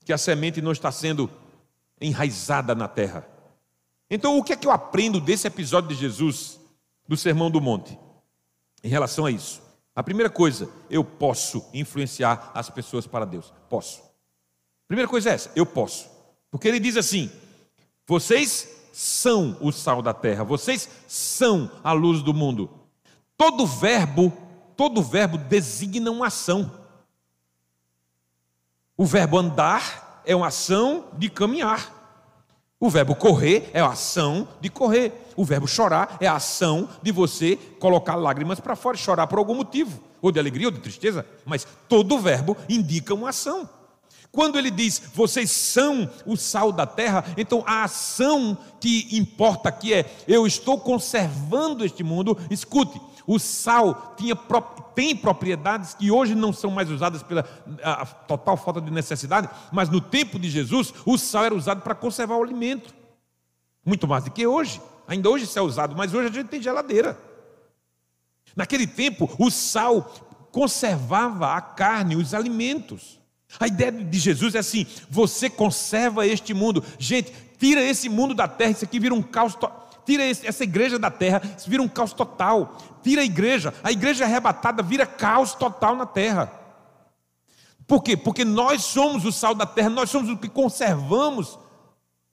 que 0.06 0.13
a 0.13 0.17
semente 0.17 0.62
não 0.62 0.71
está 0.71 0.91
sendo 0.91 1.30
enraizada 1.99 2.73
na 2.73 2.88
terra. 2.88 3.27
Então, 4.09 4.37
o 4.37 4.43
que 4.43 4.53
é 4.53 4.55
que 4.55 4.67
eu 4.67 4.71
aprendo 4.71 5.19
desse 5.19 5.47
episódio 5.47 5.89
de 5.89 5.95
Jesus, 5.95 6.59
do 7.07 7.17
Sermão 7.17 7.51
do 7.51 7.59
Monte, 7.59 7.97
em 8.83 8.87
relação 8.87 9.25
a 9.25 9.31
isso? 9.31 9.61
A 9.95 10.03
primeira 10.03 10.29
coisa, 10.29 10.69
eu 10.89 11.03
posso 11.03 11.67
influenciar 11.73 12.51
as 12.53 12.69
pessoas 12.69 13.07
para 13.07 13.25
Deus. 13.25 13.51
Posso. 13.69 14.01
Primeira 14.87 15.09
coisa 15.09 15.31
é 15.31 15.33
essa, 15.33 15.51
eu 15.55 15.65
posso. 15.65 16.09
Porque 16.51 16.67
ele 16.67 16.79
diz 16.79 16.95
assim: 16.95 17.31
vocês 18.05 18.89
são 18.93 19.57
o 19.59 19.71
sal 19.71 20.01
da 20.01 20.13
terra, 20.13 20.43
vocês 20.43 20.89
são 21.07 21.69
a 21.83 21.91
luz 21.91 22.21
do 22.21 22.33
mundo. 22.33 22.69
Todo 23.35 23.67
verbo, 23.67 24.31
todo 24.75 25.03
verbo 25.03 25.37
designa 25.37 26.09
uma 26.09 26.27
ação. 26.27 26.71
O 28.95 29.05
verbo 29.05 29.37
andar 29.37 30.21
é 30.25 30.35
uma 30.35 30.47
ação 30.47 31.09
de 31.17 31.29
caminhar. 31.29 31.96
O 32.79 32.91
verbo 32.91 33.15
correr 33.15 33.71
é 33.73 33.79
a 33.79 33.87
ação 33.87 34.47
de 34.61 34.69
correr. 34.69 35.11
O 35.35 35.43
verbo 35.43 35.67
chorar 35.67 36.17
é 36.19 36.27
a 36.27 36.35
ação 36.35 36.87
de 37.01 37.11
você 37.11 37.55
colocar 37.79 38.15
lágrimas 38.15 38.59
para 38.59 38.75
fora, 38.75 38.95
chorar 38.95 39.25
por 39.25 39.39
algum 39.39 39.55
motivo, 39.55 39.99
ou 40.21 40.31
de 40.31 40.39
alegria 40.39 40.67
ou 40.67 40.71
de 40.71 40.79
tristeza. 40.79 41.25
Mas 41.43 41.65
todo 41.89 42.19
verbo 42.19 42.55
indica 42.69 43.15
uma 43.15 43.29
ação. 43.29 43.67
Quando 44.31 44.59
ele 44.59 44.69
diz, 44.69 45.01
vocês 45.15 45.49
são 45.49 46.07
o 46.23 46.37
sal 46.37 46.71
da 46.71 46.85
terra, 46.85 47.25
então 47.35 47.63
a 47.65 47.83
ação 47.83 48.55
que 48.79 49.07
importa 49.17 49.69
aqui 49.69 49.91
é, 49.91 50.05
eu 50.27 50.45
estou 50.45 50.79
conservando 50.79 51.83
este 51.83 52.03
mundo. 52.03 52.37
Escute, 52.51 53.01
o 53.25 53.39
sal 53.39 54.13
tinha, 54.15 54.35
tem 54.97 55.15
propriedades 55.15 55.93
que 55.93 56.10
hoje 56.10 56.33
não 56.33 56.51
são 56.51 56.71
mais 56.71 56.89
usadas 56.89 57.21
pela 57.21 57.43
total 58.27 58.57
falta 58.57 58.81
de 58.81 58.89
necessidade, 58.89 59.47
mas 59.71 59.89
no 59.89 60.01
tempo 60.01 60.39
de 60.39 60.49
Jesus, 60.49 60.91
o 61.05 61.19
sal 61.19 61.45
era 61.45 61.53
usado 61.53 61.81
para 61.81 61.93
conservar 61.93 62.36
o 62.36 62.41
alimento. 62.41 62.95
Muito 63.86 64.07
mais 64.07 64.23
do 64.23 64.31
que 64.31 64.47
hoje. 64.47 64.81
Ainda 65.07 65.29
hoje 65.29 65.43
isso 65.43 65.60
é 65.60 65.62
usado, 65.62 65.95
mas 65.95 66.15
hoje 66.15 66.29
a 66.29 66.31
gente 66.31 66.47
tem 66.47 66.60
geladeira. 66.60 67.15
Naquele 68.55 68.88
tempo, 68.88 69.29
o 69.38 69.51
sal 69.51 70.12
conservava 70.51 71.53
a 71.53 71.62
carne, 71.62 72.15
os 72.15 72.33
alimentos. 72.33 73.19
A 73.60 73.67
ideia 73.67 73.91
de 73.91 74.17
Jesus 74.17 74.55
é 74.55 74.60
assim: 74.60 74.88
você 75.12 75.47
conserva 75.47 76.25
este 76.25 76.55
mundo. 76.55 76.83
Gente, 76.97 77.31
tira 77.60 77.83
esse 77.83 78.10
mundo 78.10 78.33
da 78.33 78.47
terra, 78.47 78.71
isso 78.71 78.83
aqui 78.83 78.99
vira 78.99 79.13
um 79.13 79.21
caos. 79.21 79.55
Tira 80.07 80.23
essa 80.23 80.63
igreja 80.63 80.97
da 80.97 81.11
terra, 81.11 81.41
isso 81.55 81.69
vira 81.69 81.83
um 81.83 81.87
caos 81.87 82.13
total 82.13 82.75
tira 83.07 83.21
a 83.21 83.25
igreja, 83.25 83.73
a 83.81 83.89
igreja 83.89 84.25
arrebatada 84.25 84.83
vira 84.83 85.05
caos 85.05 85.55
total 85.55 85.95
na 85.95 86.05
terra. 86.05 86.51
Por 87.87 88.03
quê? 88.03 88.17
Porque 88.17 88.43
nós 88.43 88.83
somos 88.83 89.23
o 89.23 89.31
sal 89.31 89.55
da 89.55 89.65
terra, 89.65 89.89
nós 89.89 90.09
somos 90.09 90.29
o 90.29 90.37
que 90.37 90.49
conservamos 90.49 91.57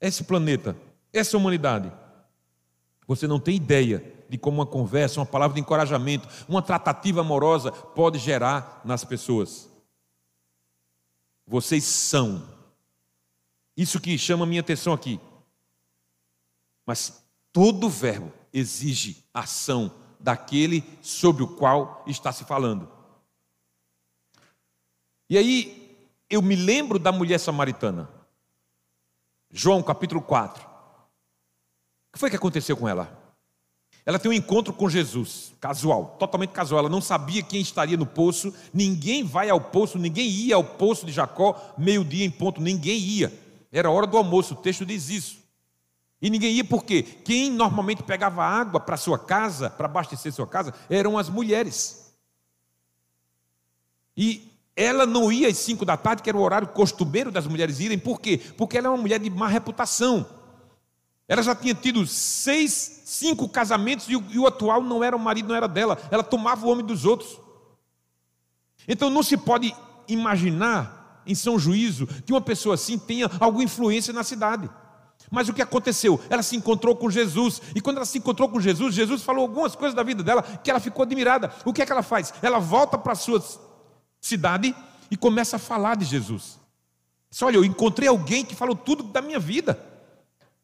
esse 0.01 0.25
planeta, 0.25 0.75
essa 1.13 1.37
humanidade. 1.37 1.89
Você 3.07 3.25
não 3.25 3.39
tem 3.39 3.55
ideia 3.55 4.03
de 4.27 4.37
como 4.37 4.57
uma 4.57 4.65
conversa, 4.65 5.21
uma 5.21 5.25
palavra 5.25 5.55
de 5.55 5.61
encorajamento, 5.61 6.27
uma 6.45 6.61
tratativa 6.61 7.21
amorosa 7.21 7.71
pode 7.71 8.19
gerar 8.19 8.81
nas 8.83 9.05
pessoas. 9.05 9.69
Vocês 11.47 11.85
são. 11.85 12.43
Isso 13.77 13.99
que 14.01 14.17
chama 14.17 14.43
a 14.43 14.47
minha 14.47 14.61
atenção 14.61 14.91
aqui. 14.91 15.21
Mas 16.85 17.24
todo 17.55 17.87
verbo 17.87 18.33
exige 18.51 19.23
ação 19.33 19.89
daquele 20.19 20.83
sobre 21.01 21.41
o 21.41 21.47
qual 21.47 22.03
está 22.05 22.33
se 22.33 22.43
falando. 22.43 22.85
E 25.29 25.37
aí, 25.37 25.97
eu 26.29 26.41
me 26.41 26.53
lembro 26.53 26.99
da 26.99 27.13
mulher 27.13 27.39
samaritana. 27.39 28.09
João 29.49 29.81
capítulo 29.81 30.21
4. 30.21 30.65
O 30.65 30.67
que 32.11 32.19
foi 32.19 32.29
que 32.29 32.35
aconteceu 32.35 32.75
com 32.75 32.89
ela? 32.89 33.17
Ela 34.05 34.19
tem 34.19 34.29
um 34.29 34.33
encontro 34.33 34.73
com 34.73 34.89
Jesus, 34.89 35.53
casual, 35.61 36.17
totalmente 36.19 36.51
casual. 36.51 36.79
Ela 36.79 36.89
não 36.89 36.99
sabia 36.99 37.41
quem 37.41 37.61
estaria 37.61 37.95
no 37.95 38.05
poço. 38.05 38.53
Ninguém 38.73 39.23
vai 39.23 39.49
ao 39.49 39.61
poço, 39.61 39.97
ninguém 39.97 40.27
ia 40.27 40.55
ao 40.55 40.63
poço 40.63 41.05
de 41.05 41.13
Jacó, 41.13 41.73
meio-dia 41.77 42.25
em 42.25 42.31
ponto, 42.31 42.59
ninguém 42.59 42.99
ia. 42.99 43.31
Era 43.71 43.89
hora 43.89 44.05
do 44.05 44.17
almoço, 44.17 44.55
o 44.55 44.57
texto 44.57 44.85
diz 44.85 45.07
isso. 45.07 45.44
E 46.21 46.29
ninguém 46.29 46.53
ia 46.53 46.63
porque 46.63 47.03
quem 47.03 47.51
normalmente 47.51 48.03
pegava 48.03 48.43
água 48.43 48.79
para 48.79 48.97
sua 48.97 49.19
casa, 49.19 49.69
para 49.69 49.85
abastecer 49.85 50.31
sua 50.31 50.47
casa, 50.47 50.73
eram 50.89 51.17
as 51.17 51.29
mulheres. 51.29 52.13
E 54.15 54.51
ela 54.75 55.05
não 55.05 55.31
ia 55.31 55.47
às 55.47 55.57
cinco 55.57 55.85
da 55.85 55.95
tarde, 55.95 56.23
que 56.23 56.29
era 56.29 56.37
o 56.37 56.41
horário 56.41 56.67
costumeiro 56.69 57.31
das 57.31 57.47
mulheres 57.47 57.79
irem, 57.79 57.99
por 57.99 58.19
quê? 58.19 58.41
Porque 58.57 58.77
ela 58.77 58.87
é 58.87 58.89
uma 58.89 58.97
mulher 58.97 59.19
de 59.19 59.29
má 59.29 59.47
reputação. 59.47 60.25
Ela 61.27 61.41
já 61.41 61.55
tinha 61.55 61.73
tido 61.73 62.05
seis, 62.05 63.01
cinco 63.05 63.49
casamentos 63.49 64.07
e 64.07 64.15
o, 64.15 64.23
e 64.29 64.37
o 64.37 64.45
atual 64.45 64.81
não 64.81 65.03
era 65.03 65.15
o 65.15 65.19
marido, 65.19 65.49
não 65.49 65.55
era 65.55 65.67
dela. 65.67 65.97
Ela 66.11 66.23
tomava 66.23 66.65
o 66.65 66.69
homem 66.69 66.85
dos 66.85 67.03
outros. 67.03 67.39
Então 68.87 69.09
não 69.09 69.23
se 69.23 69.35
pode 69.35 69.75
imaginar, 70.07 71.23
em 71.25 71.33
São 71.33 71.57
Juízo, 71.57 72.05
que 72.05 72.31
uma 72.31 72.41
pessoa 72.41 72.75
assim 72.75 72.99
tenha 72.99 73.29
alguma 73.39 73.63
influência 73.63 74.13
na 74.13 74.23
cidade. 74.23 74.69
Mas 75.31 75.49
o 75.49 75.53
que 75.53 75.61
aconteceu? 75.61 76.19
Ela 76.29 76.43
se 76.43 76.55
encontrou 76.55 76.95
com 76.95 77.09
Jesus, 77.09 77.61
e 77.73 77.81
quando 77.81 77.97
ela 77.97 78.05
se 78.05 78.17
encontrou 78.17 78.47
com 78.49 78.59
Jesus, 78.59 78.93
Jesus 78.93 79.23
falou 79.23 79.41
algumas 79.41 79.75
coisas 79.75 79.95
da 79.95 80.03
vida 80.03 80.23
dela 80.23 80.41
que 80.41 80.69
ela 80.69 80.79
ficou 80.79 81.03
admirada. 81.03 81.53
O 81.65 81.73
que 81.73 81.81
é 81.81 81.85
que 81.85 81.91
ela 81.91 82.03
faz? 82.03 82.33
Ela 82.41 82.59
volta 82.59 82.97
para 82.97 83.13
a 83.13 83.15
sua 83.15 83.43
cidade 84.21 84.75
e 85.09 85.17
começa 85.17 85.55
a 85.55 85.59
falar 85.59 85.95
de 85.95 86.05
Jesus. 86.05 86.59
Diz, 87.29 87.41
olha, 87.41 87.57
eu 87.57 87.65
encontrei 87.65 88.07
alguém 88.07 88.45
que 88.45 88.55
falou 88.55 88.75
tudo 88.75 89.03
da 89.03 89.21
minha 89.21 89.39
vida. 89.39 89.79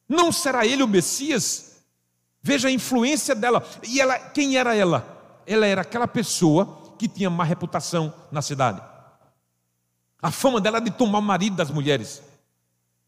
Não 0.08 0.32
será 0.32 0.66
ele 0.66 0.84
o 0.84 0.88
Messias? 0.88 1.82
Veja 2.42 2.68
a 2.68 2.72
influência 2.72 3.36
dela. 3.36 3.66
E 3.88 4.02
ela, 4.02 4.18
quem 4.18 4.58
era 4.58 4.76
ela? 4.76 5.42
Ela 5.46 5.66
era 5.66 5.82
aquela 5.82 6.08
pessoa 6.08 6.96
que 6.98 7.08
tinha 7.08 7.30
má 7.30 7.44
reputação 7.44 8.14
na 8.32 8.42
cidade. 8.42 8.82
A 10.22 10.32
fama 10.32 10.62
dela 10.62 10.80
de 10.80 10.92
tomar 10.92 11.20
o 11.20 11.22
marido 11.22 11.56
das 11.56 11.72
mulheres. 11.72 12.22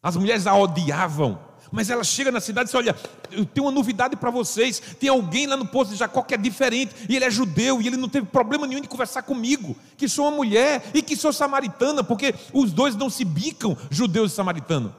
As 0.03 0.17
mulheres 0.17 0.45
a 0.45 0.53
odiavam. 0.53 1.39
Mas 1.71 1.89
ela 1.89 2.03
chega 2.03 2.31
na 2.31 2.41
cidade 2.41 2.65
e 2.65 2.67
diz: 2.67 2.75
Olha, 2.75 2.95
eu 3.31 3.45
tenho 3.45 3.65
uma 3.65 3.71
novidade 3.71 4.17
para 4.17 4.29
vocês. 4.29 4.79
Tem 4.99 5.09
alguém 5.09 5.47
lá 5.47 5.55
no 5.55 5.65
poço 5.65 5.91
de 5.91 5.97
Jacó 5.97 6.21
que 6.21 6.35
é 6.35 6.37
diferente. 6.37 6.93
E 7.07 7.15
ele 7.15 7.23
é 7.25 7.31
judeu. 7.31 7.81
E 7.81 7.87
ele 7.87 7.97
não 7.97 8.09
teve 8.09 8.27
problema 8.27 8.67
nenhum 8.67 8.81
de 8.81 8.87
conversar 8.87 9.23
comigo. 9.23 9.75
Que 9.97 10.07
sou 10.09 10.27
uma 10.27 10.35
mulher 10.35 10.83
e 10.93 11.01
que 11.01 11.15
sou 11.15 11.31
samaritana. 11.31 12.03
Porque 12.03 12.35
os 12.53 12.71
dois 12.73 12.95
não 12.95 13.09
se 13.09 13.23
bicam, 13.23 13.77
judeus 13.89 14.33
e 14.33 14.35
samaritanos. 14.35 14.91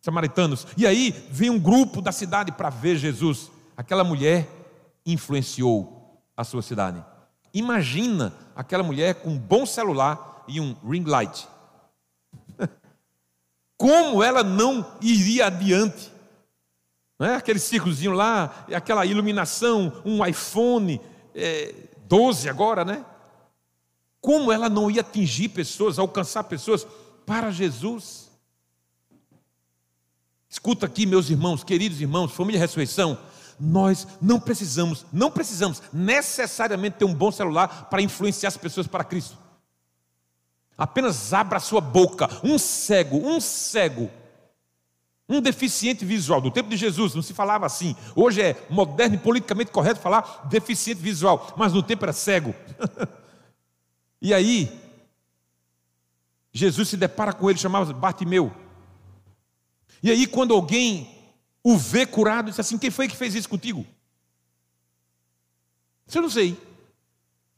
Samaritanos. 0.00 0.66
E 0.76 0.86
aí 0.86 1.14
vem 1.30 1.50
um 1.50 1.58
grupo 1.58 2.00
da 2.00 2.12
cidade 2.12 2.52
para 2.52 2.70
ver 2.70 2.96
Jesus. 2.96 3.50
Aquela 3.76 4.04
mulher 4.04 4.48
influenciou 5.04 6.22
a 6.34 6.44
sua 6.44 6.62
cidade. 6.62 7.04
Imagina 7.52 8.32
aquela 8.54 8.82
mulher 8.82 9.16
com 9.16 9.30
um 9.30 9.38
bom 9.38 9.66
celular 9.66 10.44
e 10.48 10.60
um 10.60 10.74
ring 10.88 11.04
light 11.04 11.46
como 13.80 14.22
ela 14.22 14.42
não 14.42 14.86
iria 15.00 15.46
adiante? 15.46 16.12
Não 17.18 17.26
é? 17.26 17.36
Aquele 17.36 17.58
círculozinho 17.58 18.12
lá, 18.12 18.66
aquela 18.74 19.06
iluminação, 19.06 20.02
um 20.04 20.22
iPhone 20.22 21.00
é, 21.34 21.72
12 22.06 22.46
agora, 22.50 22.84
né? 22.84 23.02
Como 24.20 24.52
ela 24.52 24.68
não 24.68 24.90
ia 24.90 25.00
atingir 25.00 25.48
pessoas, 25.48 25.98
alcançar 25.98 26.44
pessoas 26.44 26.86
para 27.24 27.50
Jesus? 27.50 28.30
Escuta 30.46 30.84
aqui, 30.84 31.06
meus 31.06 31.30
irmãos, 31.30 31.64
queridos 31.64 32.02
irmãos, 32.02 32.32
família 32.32 32.60
Ressurreição, 32.60 33.18
nós 33.58 34.06
não 34.20 34.38
precisamos, 34.38 35.06
não 35.10 35.30
precisamos 35.30 35.82
necessariamente 35.90 36.98
ter 36.98 37.06
um 37.06 37.14
bom 37.14 37.32
celular 37.32 37.88
para 37.88 38.02
influenciar 38.02 38.48
as 38.48 38.58
pessoas 38.58 38.86
para 38.86 39.04
Cristo. 39.04 39.38
Apenas 40.80 41.34
abra 41.34 41.58
a 41.58 41.60
sua 41.60 41.78
boca. 41.78 42.26
Um 42.42 42.56
cego, 42.56 43.18
um 43.18 43.38
cego, 43.38 44.10
um 45.28 45.38
deficiente 45.38 46.06
visual. 46.06 46.40
Do 46.40 46.50
tempo 46.50 46.70
de 46.70 46.76
Jesus 46.78 47.14
não 47.14 47.20
se 47.20 47.34
falava 47.34 47.66
assim. 47.66 47.94
Hoje 48.16 48.40
é 48.40 48.66
moderno 48.70 49.16
e 49.16 49.18
politicamente 49.18 49.70
correto 49.70 50.00
falar 50.00 50.48
deficiente 50.48 50.98
visual, 50.98 51.52
mas 51.54 51.74
no 51.74 51.82
tempo 51.82 52.06
era 52.06 52.14
cego. 52.14 52.54
e 54.22 54.32
aí, 54.32 54.80
Jesus 56.50 56.88
se 56.88 56.96
depara 56.96 57.34
com 57.34 57.50
ele, 57.50 57.58
chamava 57.58 57.92
Bartimeu. 57.92 58.50
E 60.02 60.10
aí, 60.10 60.26
quando 60.26 60.54
alguém 60.54 61.14
o 61.62 61.76
vê 61.76 62.06
curado, 62.06 62.48
diz 62.48 62.58
assim: 62.58 62.78
Quem 62.78 62.90
foi 62.90 63.06
que 63.06 63.16
fez 63.18 63.34
isso 63.34 63.50
contigo? 63.50 63.84
Eu 66.10 66.22
não 66.22 66.30
sei. 66.30 66.58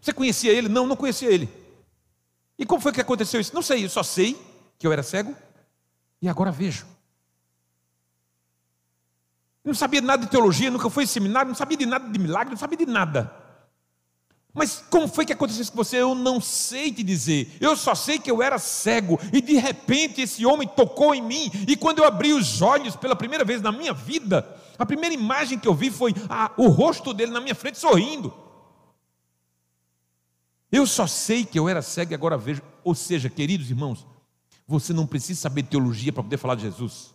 Você 0.01 0.13
conhecia 0.13 0.51
ele? 0.51 0.69
Não, 0.69 0.89
não 0.89 0.97
conhecia 0.97 1.31
ele. 1.31 1.62
E 2.63 2.65
como 2.65 2.81
foi 2.81 2.93
que 2.93 3.01
aconteceu 3.01 3.41
isso? 3.41 3.53
Não 3.53 3.61
sei, 3.61 3.85
eu 3.85 3.91
só 3.91 4.05
sei 4.05 4.41
que 4.79 4.87
eu 4.87 4.93
era 4.93 5.03
cego 5.03 5.35
e 6.21 6.29
agora 6.29 6.53
vejo. 6.53 6.87
Não 9.65 9.75
sabia 9.75 10.01
nada 10.01 10.25
de 10.25 10.31
teologia, 10.31 10.71
nunca 10.71 10.89
fui 10.89 11.03
em 11.03 11.09
seminário, 11.09 11.49
não 11.49 11.57
sabia 11.57 11.77
de 11.77 11.87
nada 11.87 12.09
de 12.09 12.17
milagre, 12.21 12.51
não 12.51 12.57
sabia 12.57 12.79
de 12.79 12.87
nada. 12.87 13.35
Mas 14.55 14.85
como 14.89 15.09
foi 15.09 15.27
que 15.27 15.33
aconteceu 15.33 15.63
isso 15.63 15.73
com 15.73 15.83
você? 15.83 15.97
Eu 15.97 16.15
não 16.15 16.41
sei 16.41 16.93
te 16.93 17.03
dizer. 17.03 17.53
Eu 17.61 17.77
só 17.77 17.97
sei 17.97 18.21
que 18.21 18.31
eu 18.31 18.41
era 18.41 18.61
cego 18.61 19.19
e 19.33 19.41
de 19.41 19.55
repente 19.55 20.21
esse 20.21 20.47
homem 20.47 20.69
tocou 20.69 21.17
em 21.17 21.21
mim. 21.21 21.51
E 21.67 21.77
quando 21.77 21.99
eu 21.99 22.05
abri 22.05 22.33
os 22.33 22.63
olhos 22.63 22.95
pela 22.95 23.17
primeira 23.17 23.45
vez 23.45 23.61
na 23.61 23.73
minha 23.73 23.93
vida, 23.93 24.49
a 24.79 24.87
primeira 24.87 25.13
imagem 25.13 25.59
que 25.59 25.67
eu 25.67 25.75
vi 25.75 25.91
foi 25.91 26.15
o 26.57 26.69
rosto 26.69 27.13
dele 27.13 27.33
na 27.33 27.41
minha 27.41 27.57
frente 27.57 27.77
sorrindo. 27.77 28.33
Eu 30.73 30.87
só 30.87 31.07
sei 31.07 31.45
que 31.45 31.59
eu 31.59 31.69
era 31.69 31.83
cego 31.83 32.13
e 32.13 32.15
agora 32.15 32.39
vejo. 32.39 32.63
Ou 32.83 32.95
seja, 32.95 33.29
queridos 33.29 33.69
irmãos, 33.69 34.07
você 34.67 34.95
não 34.95 35.07
precisa 35.07 35.39
saber 35.39 35.65
teologia 35.65 36.11
para 36.11 36.23
poder 36.23 36.39
falar 36.39 36.55
de 36.55 36.63
Jesus. 36.63 37.15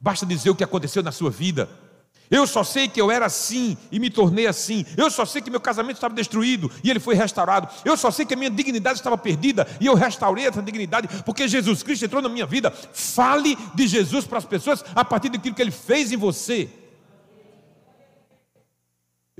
Basta 0.00 0.24
dizer 0.24 0.48
o 0.48 0.54
que 0.54 0.64
aconteceu 0.64 1.02
na 1.02 1.12
sua 1.12 1.30
vida. 1.30 1.68
Eu 2.30 2.46
só 2.46 2.64
sei 2.64 2.88
que 2.88 2.98
eu 2.98 3.10
era 3.10 3.26
assim 3.26 3.76
e 3.90 4.00
me 4.00 4.08
tornei 4.08 4.46
assim. 4.46 4.86
Eu 4.96 5.10
só 5.10 5.26
sei 5.26 5.42
que 5.42 5.50
meu 5.50 5.60
casamento 5.60 5.96
estava 5.96 6.14
destruído 6.14 6.72
e 6.82 6.88
ele 6.88 6.98
foi 6.98 7.14
restaurado. 7.14 7.68
Eu 7.84 7.94
só 7.94 8.10
sei 8.10 8.24
que 8.24 8.32
a 8.32 8.36
minha 8.36 8.50
dignidade 8.50 8.98
estava 8.98 9.18
perdida 9.18 9.68
e 9.78 9.84
eu 9.84 9.94
restaurei 9.94 10.46
essa 10.46 10.62
dignidade 10.62 11.08
porque 11.24 11.46
Jesus 11.46 11.82
Cristo 11.82 12.06
entrou 12.06 12.22
na 12.22 12.30
minha 12.30 12.46
vida. 12.46 12.70
Fale 12.70 13.58
de 13.74 13.86
Jesus 13.86 14.26
para 14.26 14.38
as 14.38 14.46
pessoas 14.46 14.82
a 14.94 15.04
partir 15.04 15.28
daquilo 15.28 15.54
que 15.54 15.60
ele 15.60 15.70
fez 15.70 16.10
em 16.10 16.16
você. 16.16 16.70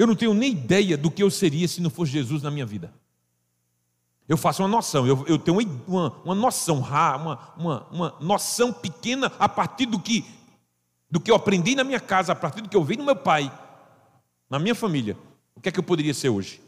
Eu 0.03 0.07
não 0.09 0.17
tenho 0.17 0.35
nem 0.35 0.51
ideia 0.51 0.99
do 0.99 1.09
que 1.13 1.23
eu 1.23 1.31
seria 1.31 1.69
se 1.69 1.81
não 1.81 1.89
fosse 1.89 2.11
Jesus 2.11 2.43
na 2.43 2.51
minha 2.51 2.67
vida. 2.67 2.93
Eu 4.29 4.37
faço 4.37 4.61
uma 4.61 4.69
noção, 4.69 5.07
eu, 5.07 5.25
eu 5.29 5.39
tenho 5.39 5.57
uma, 5.87 6.11
uma 6.25 6.35
noção, 6.35 6.79
uma, 6.81 7.55
uma, 7.57 7.87
uma 7.89 8.17
noção 8.21 8.73
pequena 8.73 9.29
a 9.39 9.49
partir 9.49 9.87
do 9.87 10.01
que, 10.01 10.25
do 11.09 11.21
que 11.21 11.31
eu 11.31 11.37
aprendi 11.37 11.77
na 11.77 11.85
minha 11.85 12.01
casa, 12.01 12.33
a 12.33 12.35
partir 12.35 12.63
do 12.63 12.69
que 12.69 12.77
eu 12.77 12.83
vi 12.83 12.97
no 12.97 13.05
meu 13.05 13.15
pai, 13.15 13.57
na 14.51 14.59
minha 14.59 14.75
família. 14.75 15.17
O 15.55 15.61
que 15.61 15.69
é 15.69 15.73
que 15.73 15.79
eu 15.79 15.85
poderia 15.85 16.13
ser 16.13 16.31
hoje? 16.31 16.61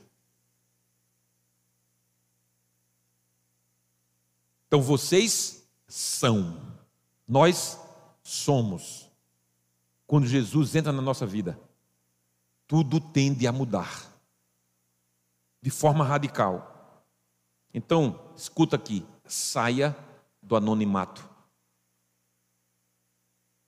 Então 4.69 4.81
vocês 4.81 5.67
são, 5.89 6.57
nós 7.27 7.81
somos. 8.23 9.11
Quando 10.07 10.25
Jesus 10.25 10.77
entra 10.77 10.93
na 10.93 11.03
nossa 11.03 11.27
vida, 11.27 11.59
tudo 12.67 13.01
tende 13.01 13.47
a 13.47 13.53
mudar 13.53 14.15
de 15.61 15.71
forma 15.71 16.05
radical. 16.05 17.03
Então, 17.73 18.21
escuta 18.37 18.77
aqui, 18.77 19.05
saia 19.27 19.97
do 20.43 20.55
anonimato. 20.55 21.27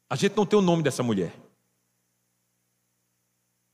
A 0.08 0.14
gente 0.14 0.36
não 0.36 0.46
tem 0.46 0.58
o 0.58 0.62
nome 0.62 0.82
dessa 0.82 1.02
mulher. 1.02 1.34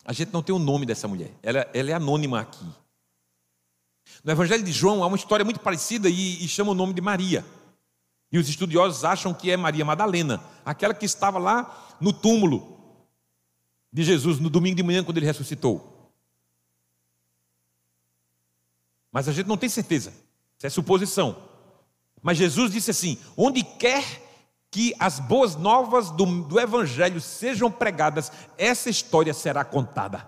A 0.04 0.12
gente 0.12 0.32
não 0.32 0.42
tem 0.42 0.54
o 0.54 0.58
nome 0.58 0.86
dessa 0.86 1.06
mulher. 1.06 1.32
Ela, 1.42 1.68
ela 1.74 1.90
é 1.90 1.94
anônima 1.94 2.40
aqui. 2.40 2.64
No 4.24 4.32
Evangelho 4.32 4.62
de 4.62 4.72
João 4.72 5.02
há 5.02 5.06
uma 5.06 5.16
história 5.16 5.44
muito 5.44 5.60
parecida 5.60 6.08
e, 6.08 6.44
e 6.44 6.48
chama 6.48 6.70
o 6.70 6.74
nome 6.74 6.94
de 6.94 7.00
Maria. 7.00 7.44
E 8.30 8.38
os 8.38 8.48
estudiosos 8.48 9.04
acham 9.04 9.34
que 9.34 9.50
é 9.50 9.56
Maria 9.56 9.84
Madalena, 9.84 10.42
aquela 10.64 10.94
que 10.94 11.04
estava 11.04 11.38
lá 11.38 11.96
no 12.00 12.12
túmulo 12.12 12.81
de 13.92 14.02
Jesus 14.02 14.38
no 14.38 14.48
domingo 14.48 14.76
de 14.76 14.82
manhã, 14.82 15.04
quando 15.04 15.18
ele 15.18 15.26
ressuscitou. 15.26 16.10
Mas 19.10 19.28
a 19.28 19.32
gente 19.32 19.46
não 19.46 19.56
tem 19.58 19.68
certeza, 19.68 20.14
isso 20.56 20.66
é 20.66 20.70
suposição. 20.70 21.36
Mas 22.22 22.38
Jesus 22.38 22.72
disse 22.72 22.90
assim: 22.90 23.18
onde 23.36 23.62
quer 23.62 24.04
que 24.70 24.94
as 24.98 25.20
boas 25.20 25.54
novas 25.54 26.10
do, 26.10 26.24
do 26.44 26.58
Evangelho 26.58 27.20
sejam 27.20 27.70
pregadas, 27.70 28.32
essa 28.56 28.88
história 28.88 29.34
será 29.34 29.64
contada. 29.64 30.26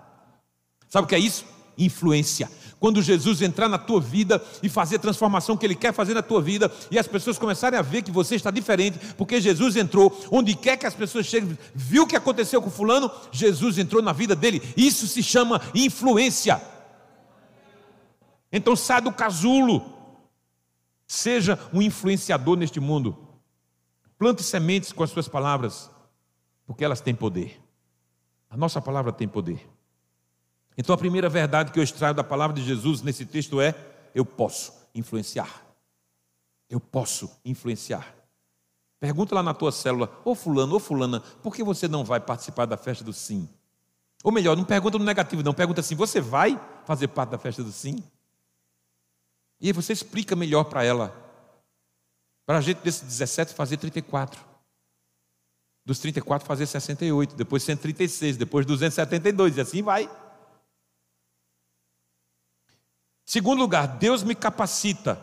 Sabe 0.87 1.05
o 1.05 1.07
que 1.07 1.15
é 1.15 1.19
isso? 1.19 1.45
Influência. 1.77 2.49
Quando 2.79 3.01
Jesus 3.01 3.41
entrar 3.41 3.67
na 3.67 3.77
tua 3.77 3.99
vida 3.99 4.43
e 4.61 4.69
fazer 4.69 4.97
a 4.97 4.99
transformação 4.99 5.57
que 5.57 5.65
Ele 5.65 5.75
quer 5.75 5.93
fazer 5.93 6.13
na 6.13 6.21
tua 6.21 6.41
vida, 6.41 6.71
e 6.91 6.99
as 6.99 7.07
pessoas 7.07 7.37
começarem 7.37 7.79
a 7.79 7.81
ver 7.81 8.01
que 8.03 8.11
você 8.11 8.35
está 8.35 8.51
diferente, 8.51 8.99
porque 9.17 9.41
Jesus 9.41 9.75
entrou, 9.75 10.15
onde 10.31 10.55
quer 10.55 10.77
que 10.77 10.85
as 10.85 10.93
pessoas 10.93 11.25
cheguem, 11.25 11.57
viu 11.73 12.03
o 12.03 12.07
que 12.07 12.15
aconteceu 12.15 12.61
com 12.61 12.69
Fulano, 12.69 13.09
Jesus 13.31 13.77
entrou 13.77 14.01
na 14.01 14.13
vida 14.13 14.35
dele. 14.35 14.61
Isso 14.77 15.07
se 15.07 15.23
chama 15.23 15.61
influência. 15.73 16.61
Então 18.51 18.75
sai 18.75 19.01
do 19.01 19.11
casulo, 19.11 19.83
seja 21.07 21.59
um 21.73 21.81
influenciador 21.81 22.55
neste 22.55 22.79
mundo. 22.79 23.17
Plante 24.17 24.43
sementes 24.43 24.91
com 24.91 25.03
as 25.03 25.09
suas 25.09 25.27
palavras, 25.27 25.89
porque 26.65 26.85
elas 26.85 27.01
têm 27.01 27.13
poder. 27.13 27.59
A 28.49 28.55
nossa 28.55 28.81
palavra 28.81 29.11
tem 29.11 29.27
poder. 29.27 29.74
Então 30.77 30.93
a 30.93 30.97
primeira 30.97 31.29
verdade 31.29 31.71
que 31.71 31.79
eu 31.79 31.83
extraio 31.83 32.13
da 32.13 32.23
palavra 32.23 32.55
de 32.55 32.63
Jesus 32.63 33.01
nesse 33.01 33.25
texto 33.25 33.61
é: 33.61 33.73
eu 34.13 34.25
posso 34.25 34.73
influenciar. 34.93 35.63
Eu 36.69 36.79
posso 36.79 37.29
influenciar. 37.43 38.15
Pergunta 38.99 39.35
lá 39.35 39.43
na 39.43 39.53
tua 39.53 39.71
célula, 39.71 40.09
ô 40.23 40.33
fulano, 40.33 40.75
ô 40.75 40.79
fulana, 40.79 41.19
por 41.19 41.53
que 41.53 41.63
você 41.63 41.87
não 41.87 42.03
vai 42.03 42.19
participar 42.19 42.65
da 42.65 42.77
festa 42.77 43.03
do 43.03 43.13
sim? 43.13 43.47
Ou 44.23 44.31
melhor, 44.31 44.57
não 44.57 44.63
pergunta 44.63 44.97
no 44.97 45.05
negativo, 45.05 45.43
não, 45.43 45.53
pergunta 45.53 45.81
assim: 45.81 45.95
você 45.95 46.19
vai 46.19 46.59
fazer 46.85 47.09
parte 47.09 47.29
da 47.31 47.37
festa 47.37 47.63
do 47.63 47.71
sim? 47.71 48.03
E 49.61 49.67
aí 49.67 49.73
você 49.73 49.93
explica 49.93 50.35
melhor 50.35 50.65
para 50.65 50.83
ela. 50.83 51.15
Para 52.45 52.57
a 52.57 52.61
gente 52.61 52.77
desses 52.77 53.01
17 53.01 53.53
fazer 53.53 53.77
34. 53.77 54.39
Dos 55.85 55.99
34 55.99 56.47
fazer 56.47 56.65
68, 56.65 57.35
depois 57.35 57.63
136, 57.63 58.37
depois 58.37 58.65
272, 58.65 59.57
e 59.57 59.61
assim 59.61 59.83
vai. 59.83 60.09
Segundo 63.25 63.59
lugar, 63.59 63.87
Deus 63.97 64.21
me 64.21 64.35
capacita 64.35 65.15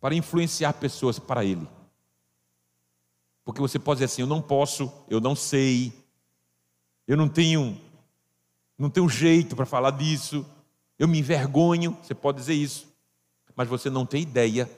para 0.00 0.14
influenciar 0.14 0.72
pessoas 0.72 1.18
para 1.18 1.44
Ele. 1.44 1.68
Porque 3.44 3.60
você 3.60 3.78
pode 3.78 3.98
dizer 3.98 4.06
assim: 4.06 4.22
eu 4.22 4.26
não 4.26 4.40
posso, 4.40 4.90
eu 5.08 5.20
não 5.20 5.36
sei, 5.36 5.92
eu 7.06 7.16
não 7.16 7.28
tenho, 7.28 7.78
não 8.78 8.88
tenho 8.88 9.08
jeito 9.08 9.54
para 9.54 9.66
falar 9.66 9.90
disso, 9.90 10.46
eu 10.98 11.06
me 11.06 11.18
envergonho. 11.18 11.96
Você 12.02 12.14
pode 12.14 12.38
dizer 12.38 12.54
isso, 12.54 12.88
mas 13.54 13.68
você 13.68 13.90
não 13.90 14.06
tem 14.06 14.22
ideia 14.22 14.70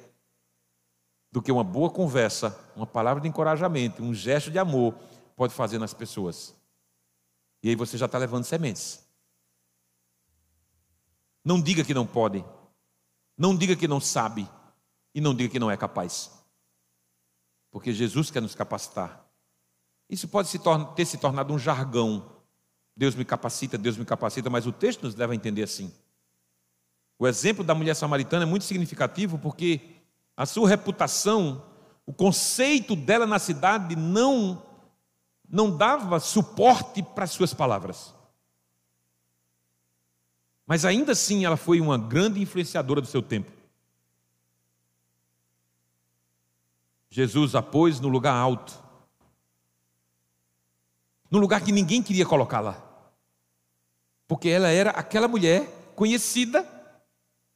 do 1.30 1.40
que 1.40 1.52
uma 1.52 1.64
boa 1.64 1.90
conversa, 1.90 2.58
uma 2.74 2.86
palavra 2.86 3.20
de 3.20 3.28
encorajamento, 3.28 4.02
um 4.02 4.14
gesto 4.14 4.50
de 4.50 4.58
amor 4.58 4.94
pode 5.36 5.52
fazer 5.52 5.78
nas 5.78 5.94
pessoas. 5.94 6.54
E 7.62 7.68
aí 7.68 7.74
você 7.74 7.96
já 7.96 8.06
está 8.06 8.18
levando 8.18 8.44
sementes. 8.44 9.04
Não 11.44 11.60
diga 11.60 11.84
que 11.84 11.92
não 11.92 12.06
pode. 12.06 12.44
Não 13.36 13.56
diga 13.56 13.76
que 13.76 13.88
não 13.88 14.00
sabe. 14.00 14.48
E 15.14 15.20
não 15.20 15.34
diga 15.34 15.50
que 15.50 15.58
não 15.58 15.70
é 15.70 15.76
capaz. 15.76 16.30
Porque 17.70 17.92
Jesus 17.92 18.30
quer 18.30 18.40
nos 18.40 18.54
capacitar. 18.54 19.24
Isso 20.08 20.28
pode 20.28 20.48
se 20.48 20.60
ter 20.94 21.04
se 21.04 21.18
tornado 21.18 21.52
um 21.52 21.58
jargão. 21.58 22.30
Deus 22.96 23.14
me 23.14 23.24
capacita, 23.24 23.76
Deus 23.76 23.96
me 23.96 24.04
capacita, 24.04 24.48
mas 24.48 24.66
o 24.66 24.72
texto 24.72 25.02
nos 25.02 25.14
leva 25.14 25.32
a 25.32 25.36
entender 25.36 25.62
assim. 25.62 25.92
O 27.18 27.26
exemplo 27.26 27.64
da 27.64 27.74
mulher 27.74 27.94
samaritana 27.94 28.44
é 28.44 28.46
muito 28.46 28.64
significativo 28.64 29.38
porque 29.38 29.80
a 30.36 30.46
sua 30.46 30.68
reputação, 30.68 31.64
o 32.06 32.12
conceito 32.12 32.94
dela 32.94 33.26
na 33.26 33.38
cidade 33.38 33.96
não 33.96 34.62
não 35.48 35.76
dava 35.76 36.18
suporte 36.18 37.02
para 37.02 37.24
as 37.24 37.30
suas 37.30 37.52
palavras. 37.52 38.13
Mas 40.66 40.84
ainda 40.84 41.12
assim 41.12 41.44
ela 41.44 41.56
foi 41.56 41.80
uma 41.80 41.98
grande 41.98 42.40
influenciadora 42.40 43.00
do 43.00 43.06
seu 43.06 43.22
tempo. 43.22 43.52
Jesus 47.10 47.54
a 47.54 47.62
pôs 47.62 48.00
no 48.00 48.08
lugar 48.08 48.34
alto, 48.34 48.82
no 51.30 51.38
lugar 51.38 51.60
que 51.60 51.70
ninguém 51.70 52.02
queria 52.02 52.26
colocá-la, 52.26 52.82
porque 54.26 54.48
ela 54.48 54.68
era 54.68 54.90
aquela 54.90 55.28
mulher 55.28 55.92
conhecida 55.94 56.66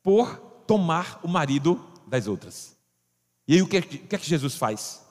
por 0.02 0.36
tomar 0.66 1.18
o 1.22 1.28
marido 1.28 1.84
das 2.06 2.26
outras. 2.26 2.76
E 3.48 3.54
aí 3.54 3.62
o 3.62 3.66
que, 3.66 3.78
é, 3.78 3.82
que 3.82 4.14
é 4.14 4.18
que 4.18 4.28
Jesus 4.28 4.54
faz? 4.54 5.04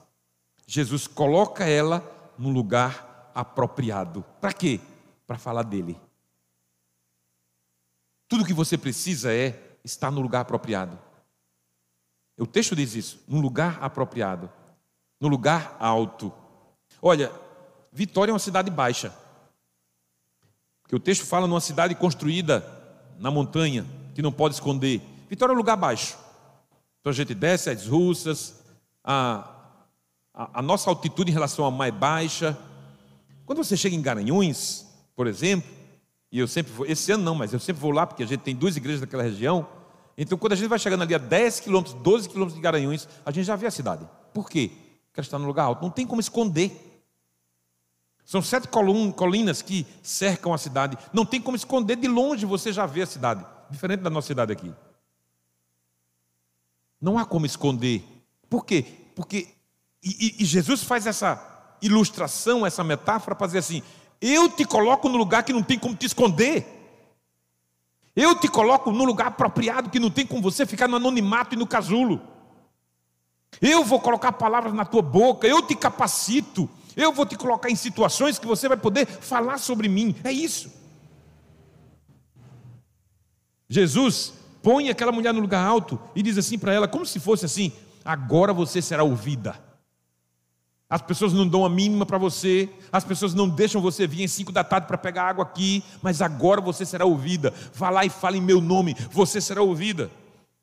Jesus 0.66 1.08
coloca 1.08 1.66
ela 1.66 2.04
no 2.38 2.50
lugar 2.50 3.32
apropriado. 3.34 4.24
Para 4.40 4.54
quê? 4.54 4.80
Para 5.26 5.38
falar 5.38 5.64
dele. 5.64 6.00
Tudo 8.28 8.46
que 8.46 8.54
você 8.54 8.78
precisa 8.78 9.34
é 9.34 9.78
estar 9.84 10.12
no 10.12 10.22
lugar 10.22 10.42
apropriado. 10.42 10.98
O 12.38 12.46
texto 12.46 12.76
diz 12.76 12.94
isso, 12.94 13.24
no 13.28 13.40
lugar 13.40 13.80
apropriado, 13.82 14.50
no 15.20 15.28
lugar 15.28 15.76
alto. 15.80 16.32
Olha, 17.02 17.32
Vitória 17.92 18.32
é 18.32 18.34
uma 18.34 18.40
cidade 18.40 18.70
baixa. 18.70 19.12
Porque 20.84 20.96
o 20.96 21.00
texto 21.00 21.26
fala 21.26 21.48
numa 21.48 21.60
cidade 21.60 21.96
construída 21.96 22.64
na 23.18 23.32
montanha, 23.32 23.86
que 24.14 24.22
não 24.22 24.32
pode 24.32 24.54
esconder. 24.54 25.02
Vitória 25.28 25.52
é 25.52 25.56
um 25.56 25.58
lugar 25.58 25.76
baixo. 25.76 26.16
Então 27.00 27.10
a 27.10 27.14
gente 27.14 27.34
desce 27.34 27.70
as 27.70 27.88
russas, 27.88 28.64
a, 29.04 29.50
a, 30.34 30.60
a 30.60 30.62
nossa 30.62 30.90
altitude 30.90 31.32
em 31.32 31.34
relação 31.34 31.66
à 31.66 31.72
mais 31.72 31.94
baixa. 31.94 32.58
Quando 33.46 33.64
você 33.64 33.76
chega 33.76 33.96
em 33.96 34.02
Garanhuns, 34.02 34.86
por 35.16 35.26
exemplo, 35.26 35.70
e 36.32 36.40
eu 36.40 36.48
sempre 36.48 36.72
vou, 36.74 36.86
esse 36.86 37.12
ano 37.12 37.24
não, 37.24 37.36
mas 37.36 37.54
eu 37.54 37.60
sempre 37.60 37.82
vou 37.82 37.92
lá, 37.92 38.06
porque 38.06 38.24
a 38.24 38.26
gente 38.26 38.42
tem 38.42 38.56
duas 38.56 38.76
igrejas 38.76 39.02
naquela 39.02 39.24
região. 39.24 39.68
Então, 40.18 40.38
quando 40.38 40.54
a 40.54 40.56
gente 40.56 40.68
vai 40.68 40.80
chegando 40.80 41.04
ali 41.04 41.14
a 41.14 41.18
10 41.18 41.60
quilômetros, 41.62 41.96
12 41.96 42.30
quilômetros 42.30 42.56
de 42.56 42.62
Garanhuns, 42.62 43.08
a 43.26 43.32
gente 43.32 43.46
já 43.46 43.56
vê 43.56 43.68
a 43.68 43.72
cidade. 43.72 44.08
Por 44.34 44.50
quê? 44.50 44.72
Porque 45.08 45.20
ela 45.20 45.26
está 45.26 45.40
no 45.40 45.46
lugar 45.46 45.64
alto. 45.64 45.82
Não 45.82 45.90
tem 45.90 46.06
como 46.06 46.20
esconder. 46.20 47.02
São 48.26 48.42
sete 48.42 48.68
colinas 48.68 49.62
que 49.62 49.88
cercam 50.04 50.54
a 50.54 50.58
cidade. 50.58 50.98
Não 51.14 51.26
tem 51.26 51.40
como 51.40 51.56
esconder. 51.56 51.96
De 51.96 52.08
longe 52.08 52.46
você 52.46 52.74
já 52.74 52.86
vê 52.86 53.04
a 53.04 53.06
cidade. 53.06 53.46
Diferente 53.70 54.02
da 54.02 54.10
nossa 54.10 54.28
cidade 54.28 54.52
aqui. 54.52 54.74
Não 57.00 57.18
há 57.18 57.26
como 57.26 57.46
esconder. 57.46 58.04
Por 58.50 58.66
quê? 58.66 58.86
Porque 59.16 59.48
e, 60.04 60.36
e 60.40 60.46
Jesus 60.46 60.84
faz 60.84 61.06
essa 61.06 61.76
ilustração, 61.82 62.66
essa 62.66 62.84
metáfora 62.84 63.36
para 63.36 63.48
dizer 63.48 63.60
assim: 63.60 63.84
eu 64.22 64.50
te 64.50 64.66
coloco 64.66 65.08
no 65.10 65.18
lugar 65.18 65.44
que 65.44 65.54
não 65.54 65.62
tem 65.62 65.78
como 65.78 65.96
te 65.96 66.06
esconder. 66.06 66.74
Eu 68.16 68.34
te 68.34 68.48
coloco 68.48 68.92
no 68.92 69.06
lugar 69.06 69.28
apropriado 69.28 69.90
que 69.92 70.00
não 70.00 70.10
tem 70.10 70.26
como 70.26 70.42
você 70.42 70.66
ficar 70.66 70.88
no 70.88 70.96
anonimato 70.96 71.54
e 71.54 71.58
no 71.58 71.68
casulo. 71.68 72.20
Eu 73.62 73.84
vou 73.84 74.00
colocar 74.00 74.32
palavras 74.32 74.74
na 74.74 74.86
tua 74.86 75.02
boca, 75.02 75.48
eu 75.48 75.62
te 75.62 75.76
capacito, 75.76 76.70
eu 76.96 77.14
vou 77.14 77.26
te 77.26 77.36
colocar 77.36 77.70
em 77.70 77.76
situações 77.76 78.40
que 78.40 78.48
você 78.48 78.68
vai 78.68 78.78
poder 78.78 79.06
falar 79.06 79.60
sobre 79.60 79.88
mim. 79.88 80.16
É 80.24 80.32
isso. 80.32 80.72
Jesus 83.70 84.34
põe 84.64 84.90
aquela 84.90 85.12
mulher 85.12 85.34
no 85.34 85.40
lugar 85.40 85.64
alto 85.64 86.00
e 86.16 86.24
diz 86.24 86.38
assim 86.38 86.58
para 86.58 86.74
ela, 86.74 86.88
como 86.88 87.06
se 87.06 87.20
fosse 87.20 87.46
assim: 87.46 87.72
agora 88.04 88.52
você 88.52 88.82
será 88.82 89.04
ouvida. 89.04 89.67
As 90.90 91.02
pessoas 91.02 91.34
não 91.34 91.46
dão 91.46 91.66
a 91.66 91.70
mínima 91.70 92.06
para 92.06 92.18
você, 92.18 92.70
as 92.92 93.04
pessoas 93.04 93.34
não 93.34 93.50
deixam 93.50 93.82
você 93.82 94.08
vir 94.08 94.24
em 94.24 94.28
cinco 94.28 94.54
da 94.54 94.64
tarde 94.64 94.88
para 94.88 94.98
pegar 94.98 95.24
água 95.24 95.44
aqui, 95.44 95.84
mas 96.02 96.22
agora 96.22 96.62
você 96.62 96.86
será 96.86 97.04
ouvida. 97.04 97.54
Vá 97.74 97.90
lá 97.90 98.06
e 98.06 98.10
fale 98.10 98.38
em 98.38 98.42
meu 98.42 98.62
nome, 98.62 98.96
você 99.12 99.42
será 99.42 99.62
ouvida. 99.62 100.10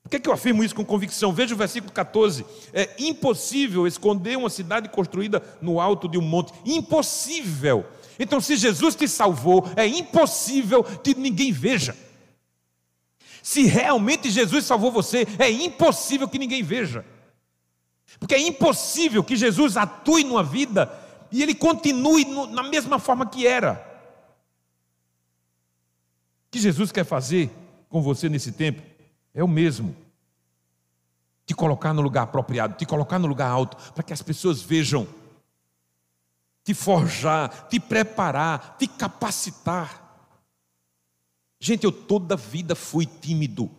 Por 0.02 0.10
que, 0.10 0.20
que 0.20 0.28
eu 0.28 0.32
afirmo 0.32 0.64
isso 0.64 0.74
com 0.74 0.84
convicção? 0.84 1.32
Veja 1.32 1.54
o 1.54 1.58
versículo 1.58 1.92
14. 1.92 2.44
É 2.72 2.90
impossível 2.98 3.86
esconder 3.86 4.36
uma 4.36 4.50
cidade 4.50 4.88
construída 4.88 5.42
no 5.60 5.80
alto 5.80 6.08
de 6.08 6.18
um 6.18 6.22
monte. 6.22 6.52
Impossível. 6.64 7.86
Então, 8.18 8.40
se 8.40 8.56
Jesus 8.56 8.94
te 8.94 9.08
salvou, 9.08 9.66
é 9.76 9.86
impossível 9.86 10.84
que 10.84 11.14
ninguém 11.14 11.52
veja. 11.52 11.96
Se 13.42 13.64
realmente 13.64 14.30
Jesus 14.30 14.64
salvou 14.64 14.90
você, 14.90 15.26
é 15.38 15.50
impossível 15.50 16.28
que 16.28 16.38
ninguém 16.38 16.62
veja. 16.62 17.04
Porque 18.18 18.34
é 18.34 18.40
impossível 18.40 19.22
que 19.22 19.36
Jesus 19.36 19.76
atue 19.76 20.24
numa 20.24 20.42
vida 20.42 20.92
e 21.30 21.42
ele 21.42 21.54
continue 21.54 22.24
no, 22.24 22.46
na 22.46 22.62
mesma 22.62 22.98
forma 22.98 23.26
que 23.26 23.46
era. 23.46 23.92
O 26.46 26.50
que 26.52 26.60
Jesus 26.60 26.92
quer 26.92 27.04
fazer 27.04 27.50
com 27.88 28.00
você 28.00 28.28
nesse 28.28 28.52
tempo 28.52 28.82
é 29.34 29.42
o 29.42 29.48
mesmo. 29.48 29.96
Te 31.44 31.54
colocar 31.54 31.92
no 31.92 32.00
lugar 32.00 32.22
apropriado, 32.22 32.76
te 32.76 32.86
colocar 32.86 33.18
no 33.18 33.26
lugar 33.26 33.50
alto, 33.50 33.92
para 33.92 34.02
que 34.02 34.12
as 34.12 34.22
pessoas 34.22 34.62
vejam. 34.62 35.06
Te 36.62 36.72
forjar, 36.72 37.68
te 37.68 37.78
preparar, 37.78 38.76
te 38.78 38.86
capacitar. 38.86 40.02
Gente, 41.60 41.84
eu 41.84 41.92
toda 41.92 42.36
vida 42.36 42.74
fui 42.74 43.06
tímido. 43.06 43.70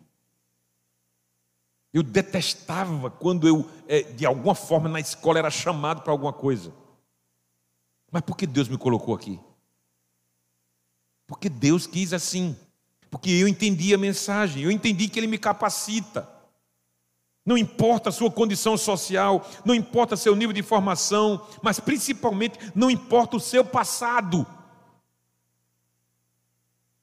Eu 1.95 2.03
detestava 2.03 3.09
quando 3.09 3.47
eu, 3.47 3.65
é, 3.87 4.01
de 4.01 4.25
alguma 4.25 4.53
forma, 4.53 4.89
na 4.89 4.99
escola 4.99 5.39
era 5.39 5.49
chamado 5.49 6.01
para 6.01 6.11
alguma 6.11 6.33
coisa. 6.33 6.73
Mas 8.11 8.21
por 8.21 8.35
que 8.35 8.45
Deus 8.45 8.67
me 8.67 8.77
colocou 8.77 9.15
aqui? 9.15 9.39
Porque 11.25 11.47
Deus 11.47 11.87
quis 11.87 12.11
assim. 12.11 12.53
Porque 13.09 13.29
eu 13.29 13.47
entendi 13.47 13.93
a 13.93 13.97
mensagem, 13.97 14.61
eu 14.61 14.71
entendi 14.71 15.07
que 15.07 15.17
Ele 15.17 15.25
me 15.25 15.37
capacita. 15.37 16.29
Não 17.45 17.57
importa 17.57 18.09
a 18.09 18.11
sua 18.11 18.29
condição 18.29 18.75
social, 18.77 19.49
não 19.63 19.73
importa 19.73 20.17
seu 20.17 20.35
nível 20.35 20.51
de 20.51 20.63
formação, 20.63 21.47
mas 21.61 21.79
principalmente 21.79 22.59
não 22.75 22.91
importa 22.91 23.37
o 23.37 23.39
seu 23.39 23.63
passado. 23.63 24.45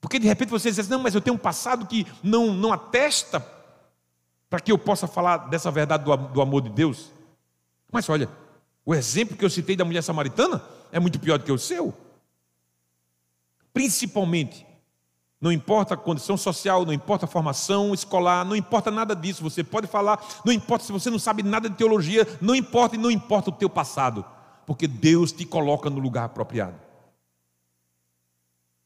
Porque 0.03 0.19
de 0.19 0.29
repente 0.29 0.51
você 0.51 0.69
diz 0.69 0.81
assim, 0.81 0.91
não, 0.91 0.99
mas 0.99 1.15
eu 1.15 1.23
tenho 1.23 1.37
um 1.37 1.39
passado 1.39 1.87
que 1.87 2.07
não, 2.23 2.53
não 2.53 2.75
atesta 2.75 3.62
para 4.53 4.61
que 4.61 4.71
eu 4.71 4.77
possa 4.77 5.07
falar 5.07 5.49
dessa 5.49 5.71
verdade 5.71 6.05
do, 6.05 6.43
amor 6.43 6.61
de 6.61 6.69
Deus. 6.69 7.11
Mas 7.91 8.07
olha, 8.11 8.29
o 8.85 8.95
exemplo 8.95 9.35
que 9.35 9.43
eu 9.43 9.49
citei 9.49 9.75
da 9.75 9.83
mulher 9.83 10.03
samaritana 10.03 10.63
é 10.93 11.01
muito 11.01 11.19
pior 11.19 11.39
do 11.39 11.45
que 11.47 11.51
o 11.51 11.59
seu. 11.59 11.95
Principalmente, 13.73 14.67
não 15.41 15.51
importa 15.51 15.95
a 15.95 15.97
condição 15.97 16.37
social, 16.37 16.85
não 16.85 16.93
importa 16.93 17.25
a 17.25 17.29
formação 17.29 17.95
escolar, 17.95 18.45
não 18.45 18.55
importa 18.55 18.91
nada 18.91 19.17
disso. 19.17 19.43
Você 19.43 19.65
pode 19.65 19.87
falar, 19.87 20.23
não 20.45 20.53
importa 20.53 20.85
se 20.85 20.93
você 20.93 21.09
não 21.09 21.19
sabe 21.19 21.43
nada 21.43 21.71
de 21.71 21.77
teologia, 21.77 22.29
não 22.39 22.55
importa 22.55 22.97
e 22.97 22.99
não 22.99 23.11
importa 23.11 23.49
o 23.49 23.55
teu 23.55 23.71
passado, 23.71 24.23
porque 24.67 24.87
Deus 24.87 25.33
te 25.33 25.47
coloca 25.47 25.89
no 25.89 25.99
lugar 25.99 26.25
apropriado. 26.25 26.79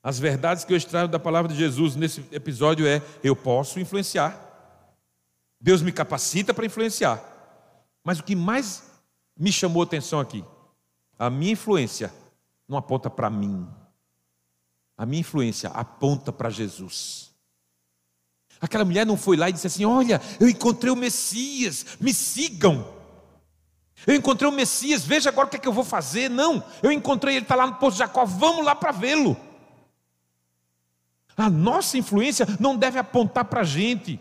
As 0.01 0.17
verdades 0.17 0.63
que 0.63 0.73
eu 0.73 0.77
extraio 0.77 1.09
da 1.09 1.19
palavra 1.19 1.53
de 1.53 1.59
Jesus 1.59 1.97
nesse 1.97 2.25
episódio 2.31 2.87
é: 2.87 3.03
eu 3.25 3.35
posso 3.35 3.81
influenciar. 3.81 4.46
Deus 5.67 5.83
me 5.83 5.91
capacita 5.91 6.55
para 6.55 6.65
influenciar. 6.65 7.21
Mas 8.05 8.21
o 8.21 8.23
que 8.23 8.37
mais 8.37 8.85
me 9.37 9.51
chamou 9.51 9.83
a 9.83 9.85
atenção 9.85 10.21
aqui, 10.21 10.45
a 11.19 11.29
minha 11.29 11.55
influência 11.55 12.15
não 12.69 12.79
aponta 12.79 13.11
para 13.11 13.29
mim. 13.29 13.67
A 14.97 15.05
minha 15.05 15.23
influência 15.23 15.69
aponta 15.71 16.33
para 16.33 16.51
Jesus. 16.51 17.35
Aquela 18.61 18.85
mulher 18.85 19.05
não 19.05 19.17
foi 19.17 19.37
lá 19.37 19.49
e 19.49 19.53
disse 19.55 19.67
assim: 19.67 19.85
Olha, 19.85 20.23
eu 20.39 20.49
encontrei 20.49 20.93
o 20.93 20.95
Messias, 20.95 21.99
me 21.99 22.15
sigam. 22.15 22.95
Eu 24.07 24.15
encontrei 24.15 24.49
o 24.49 24.53
Messias, 24.53 25.05
veja 25.05 25.31
agora 25.31 25.49
o 25.49 25.51
que, 25.51 25.57
é 25.57 25.59
que 25.59 25.67
eu 25.67 25.73
vou 25.73 25.85
fazer. 25.85 26.31
Não, 26.31 26.63
eu 26.81 26.93
encontrei 26.93 27.35
ele, 27.35 27.45
está 27.45 27.57
lá 27.57 27.67
no 27.67 27.75
Poço 27.75 27.97
de 27.97 27.99
Jacó, 27.99 28.25
vamos 28.25 28.65
lá 28.65 28.77
para 28.77 28.93
vê-lo. 28.93 29.37
A 31.37 31.51
nossa 31.51 31.99
influência 31.99 32.47
não 32.61 32.77
deve 32.77 33.01
apontar 33.01 33.47
para 33.47 33.63
a 33.63 33.65
gente. 33.65 34.21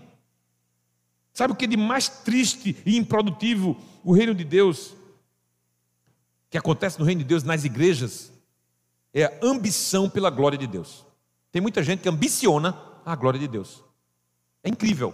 Sabe 1.36 1.52
o 1.52 1.56
que 1.56 1.66
é 1.66 1.68
de 1.68 1.76
mais 1.76 2.08
triste 2.08 2.82
e 2.86 2.96
improdutivo 2.96 3.76
o 4.06 4.14
reino 4.14 4.34
de 4.34 4.46
Deus? 4.46 4.96
Que 6.50 6.58
acontece 6.58 6.98
no 6.98 7.04
reino 7.04 7.20
de 7.20 7.28
Deus 7.28 7.44
nas 7.44 7.66
igrejas? 7.66 8.32
É 9.14 9.26
a 9.26 9.40
ambição 9.44 10.10
pela 10.10 10.30
glória 10.30 10.58
de 10.58 10.66
Deus. 10.66 11.06
Tem 11.52 11.62
muita 11.62 11.84
gente 11.84 12.02
que 12.02 12.08
ambiciona 12.08 12.74
a 13.06 13.14
glória 13.18 13.38
de 13.38 13.50
Deus. 13.50 13.84
É 14.64 14.70
incrível. 14.70 15.14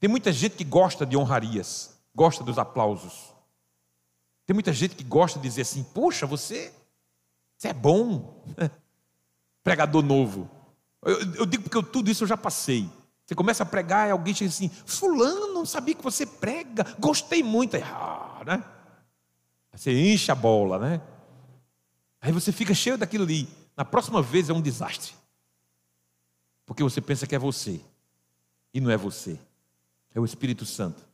Tem 0.00 0.08
muita 0.08 0.32
gente 0.32 0.56
que 0.56 0.64
gosta 0.64 1.04
de 1.04 1.14
honrarias, 1.14 1.94
gosta 2.14 2.42
dos 2.42 2.58
aplausos. 2.58 3.34
Tem 4.46 4.54
muita 4.54 4.72
gente 4.72 4.96
que 4.96 5.04
gosta 5.04 5.38
de 5.38 5.46
dizer 5.46 5.62
assim: 5.62 5.82
Poxa, 5.82 6.26
você, 6.26 6.72
você 7.54 7.68
é 7.68 7.74
bom. 7.74 8.42
Pregador 9.62 10.02
novo. 10.02 10.50
Eu, 11.02 11.34
eu 11.34 11.46
digo 11.46 11.64
porque 11.64 11.76
eu, 11.76 11.82
tudo 11.82 12.10
isso 12.10 12.24
eu 12.24 12.28
já 12.28 12.36
passei. 12.36 12.88
Você 13.26 13.34
começa 13.34 13.62
a 13.62 13.66
pregar 13.66 14.08
e 14.08 14.10
alguém 14.10 14.34
chega 14.34 14.50
assim: 14.50 14.68
Fulano, 14.68 15.52
não 15.52 15.64
sabia 15.64 15.94
que 15.94 16.02
você 16.02 16.26
prega, 16.26 16.84
gostei 16.98 17.42
muito. 17.42 17.76
Aí, 17.76 17.82
ah, 17.82 18.42
né? 18.46 18.64
Você 19.72 19.92
enche 19.92 20.30
a 20.30 20.34
bola, 20.34 20.78
né? 20.78 21.00
Aí 22.20 22.32
você 22.32 22.52
fica 22.52 22.74
cheio 22.74 22.96
daquilo 22.96 23.24
ali. 23.24 23.48
Na 23.76 23.84
próxima 23.84 24.22
vez 24.22 24.48
é 24.48 24.52
um 24.52 24.62
desastre. 24.62 25.12
Porque 26.64 26.82
você 26.82 27.00
pensa 27.00 27.26
que 27.26 27.34
é 27.34 27.38
você. 27.38 27.80
E 28.72 28.80
não 28.80 28.90
é 28.90 28.96
você. 28.96 29.38
É 30.14 30.20
o 30.20 30.24
Espírito 30.24 30.64
Santo. 30.64 31.04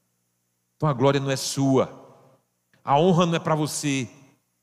Então 0.77 0.89
a 0.89 0.93
glória 0.93 1.21
não 1.21 1.31
é 1.31 1.37
sua. 1.37 1.99
A 2.85 2.99
honra 2.99 3.27
não 3.27 3.35
é 3.35 3.39
para 3.39 3.55
você. 3.55 4.09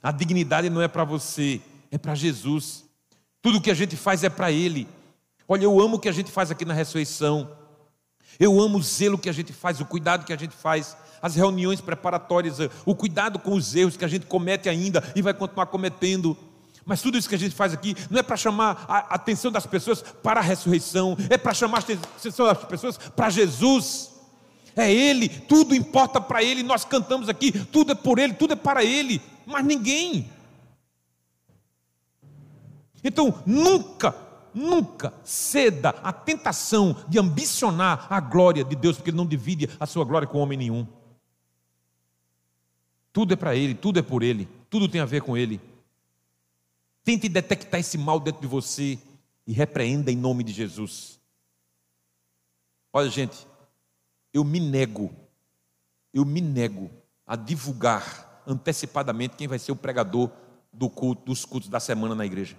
A 0.02 0.12
dignidade 0.12 0.70
não 0.70 0.82
é 0.82 0.88
para 0.88 1.04
você. 1.04 1.62
É 1.92 1.98
para 1.98 2.16
Jesus. 2.16 2.86
Tudo 3.42 3.62
que 3.62 3.72
a 3.72 3.74
gente 3.74 3.96
faz 3.96 4.24
é 4.24 4.30
para 4.30 4.52
Ele. 4.52 4.88
Olha, 5.48 5.64
eu 5.64 5.80
amo 5.80 5.96
o 5.96 6.00
que 6.00 6.10
a 6.10 6.12
gente 6.12 6.30
faz 6.30 6.52
aqui 6.52 6.66
na 6.66 6.74
ressurreição. 6.74 7.50
Eu 8.40 8.60
amo 8.60 8.78
o 8.78 8.84
zelo 8.84 9.18
que 9.18 9.30
a 9.30 9.34
gente 9.34 9.54
faz, 9.54 9.80
o 9.80 9.86
cuidado 9.86 10.26
que 10.26 10.34
a 10.34 10.38
gente 10.38 10.54
faz, 10.54 10.96
as 11.22 11.36
reuniões 11.36 11.80
preparatórias, 11.80 12.58
o 12.86 12.94
cuidado 12.94 13.40
com 13.40 13.54
os 13.54 13.74
erros 13.74 13.96
que 13.96 14.06
a 14.06 14.08
gente 14.08 14.26
comete 14.26 14.68
ainda 14.68 15.04
e 15.16 15.22
vai 15.22 15.34
continuar 15.34 15.68
cometendo. 15.68 16.38
Mas 16.86 17.02
tudo 17.02 17.18
isso 17.18 17.28
que 17.28 17.36
a 17.36 17.40
gente 17.40 17.56
faz 17.56 17.74
aqui 17.74 17.96
não 18.10 18.20
é 18.20 18.24
para 18.24 18.38
chamar 18.38 18.86
a 18.88 19.16
atenção 19.16 19.52
das 19.52 19.66
pessoas 19.66 20.02
para 20.02 20.40
a 20.40 20.44
ressurreição, 20.44 21.18
é 21.30 21.38
para 21.38 21.54
chamar 21.54 21.78
a 21.78 21.82
atenção 21.82 22.46
das 22.46 22.64
pessoas 22.66 22.98
para 22.98 23.30
Jesus. 23.30 24.12
É 24.76 24.92
Ele, 24.92 25.28
tudo 25.28 25.74
importa 25.74 26.22
para 26.22 26.44
Ele, 26.44 26.62
nós 26.62 26.86
cantamos 26.86 27.30
aqui, 27.30 27.52
tudo 27.52 27.94
é 27.94 27.96
por 27.96 28.20
Ele, 28.20 28.34
tudo 28.34 28.54
é 28.54 28.56
para 28.56 28.84
Ele, 28.84 29.22
mas 29.46 29.66
ninguém. 29.66 30.30
Então, 33.04 33.42
nunca 33.46 34.27
Nunca 34.58 35.14
ceda 35.24 35.90
à 36.02 36.12
tentação 36.12 37.06
de 37.08 37.20
ambicionar 37.20 38.12
a 38.12 38.20
glória 38.20 38.64
de 38.64 38.76
Deus, 38.76 38.96
porque 38.96 39.12
Ele 39.12 39.18
não 39.18 39.28
divide 39.28 39.70
a 39.80 39.86
sua 39.86 40.04
glória 40.04 40.28
com 40.28 40.40
homem 40.40 40.58
nenhum. 40.58 40.88
Tudo 43.14 43.34
é 43.34 43.36
para 43.36 43.56
Ele, 43.56 43.76
tudo 43.76 44.00
é 44.00 44.02
por 44.02 44.24
Ele, 44.24 44.50
tudo 44.68 44.90
tem 44.90 45.00
a 45.00 45.06
ver 45.06 45.22
com 45.22 45.38
Ele. 45.38 45.62
Tente 47.04 47.30
detectar 47.30 47.80
esse 47.80 48.00
mal 48.00 48.20
dentro 48.20 48.42
de 48.42 48.48
você 48.48 48.98
e 49.46 49.54
repreenda 49.54 50.12
em 50.12 50.18
nome 50.18 50.44
de 50.44 50.52
Jesus. 50.54 51.20
Olha, 52.92 53.12
gente, 53.12 53.46
eu 54.34 54.44
me 54.44 54.60
nego, 54.60 55.14
eu 56.12 56.26
me 56.26 56.42
nego 56.42 56.90
a 57.28 57.36
divulgar 57.36 58.42
antecipadamente 58.48 59.36
quem 59.36 59.48
vai 59.48 59.60
ser 59.60 59.72
o 59.72 59.76
pregador 59.76 60.32
do 60.74 60.90
culto, 60.90 61.26
dos 61.26 61.46
cultos 61.46 61.70
da 61.70 61.80
semana 61.80 62.16
na 62.16 62.26
igreja. 62.26 62.58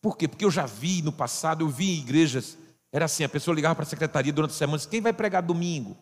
Por 0.00 0.16
quê? 0.16 0.28
Porque 0.28 0.44
eu 0.44 0.50
já 0.50 0.66
vi 0.66 1.02
no 1.02 1.12
passado, 1.12 1.64
eu 1.64 1.68
vi 1.68 1.90
em 1.90 2.00
igrejas, 2.00 2.56
era 2.92 3.04
assim, 3.04 3.24
a 3.24 3.28
pessoa 3.28 3.54
ligava 3.54 3.74
para 3.74 3.84
a 3.84 3.88
secretaria 3.88 4.32
durante 4.32 4.52
a 4.52 4.54
semana 4.54 4.76
e 4.76 4.78
disse, 4.78 4.88
quem 4.88 5.00
vai 5.00 5.12
pregar 5.12 5.42
domingo? 5.42 5.96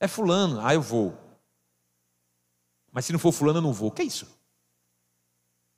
É 0.00 0.08
fulano, 0.08 0.60
ah, 0.60 0.74
eu 0.74 0.82
vou. 0.82 1.16
Mas 2.90 3.04
se 3.04 3.12
não 3.12 3.18
for 3.18 3.32
fulano, 3.32 3.58
eu 3.58 3.62
não 3.62 3.72
vou. 3.72 3.90
Que 3.90 4.02
é 4.02 4.04
isso? 4.04 4.26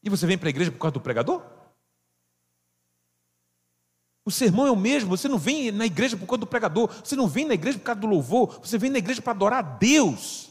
E 0.03 0.11
você 0.11 0.27
vem 0.27 0.37
para 0.37 0.49
a 0.49 0.51
igreja 0.51 0.73
por 0.73 0.79
causa 0.79 0.95
do 0.95 1.01
pregador? 1.01 1.43
O 4.25 4.31
sermão 4.31 4.67
é 4.67 4.71
o 4.71 4.77
mesmo, 4.77 5.15
você 5.15 5.29
não 5.29 5.39
vem 5.39 5.71
na 5.71 5.85
igreja 5.85 6.17
por 6.17 6.27
causa 6.27 6.41
do 6.41 6.47
pregador, 6.47 6.89
você 7.05 7.15
não 7.15 7.29
vem 7.29 7.45
na 7.45 7.53
igreja 7.53 7.79
por 7.79 7.85
causa 7.85 8.01
do 8.01 8.07
louvor, 8.07 8.59
você 8.61 8.79
vem 8.79 8.91
na 8.91 8.99
igreja 8.99 9.21
para 9.21 9.33
adorar 9.33 9.59
a 9.59 9.63
Deus 9.63 10.51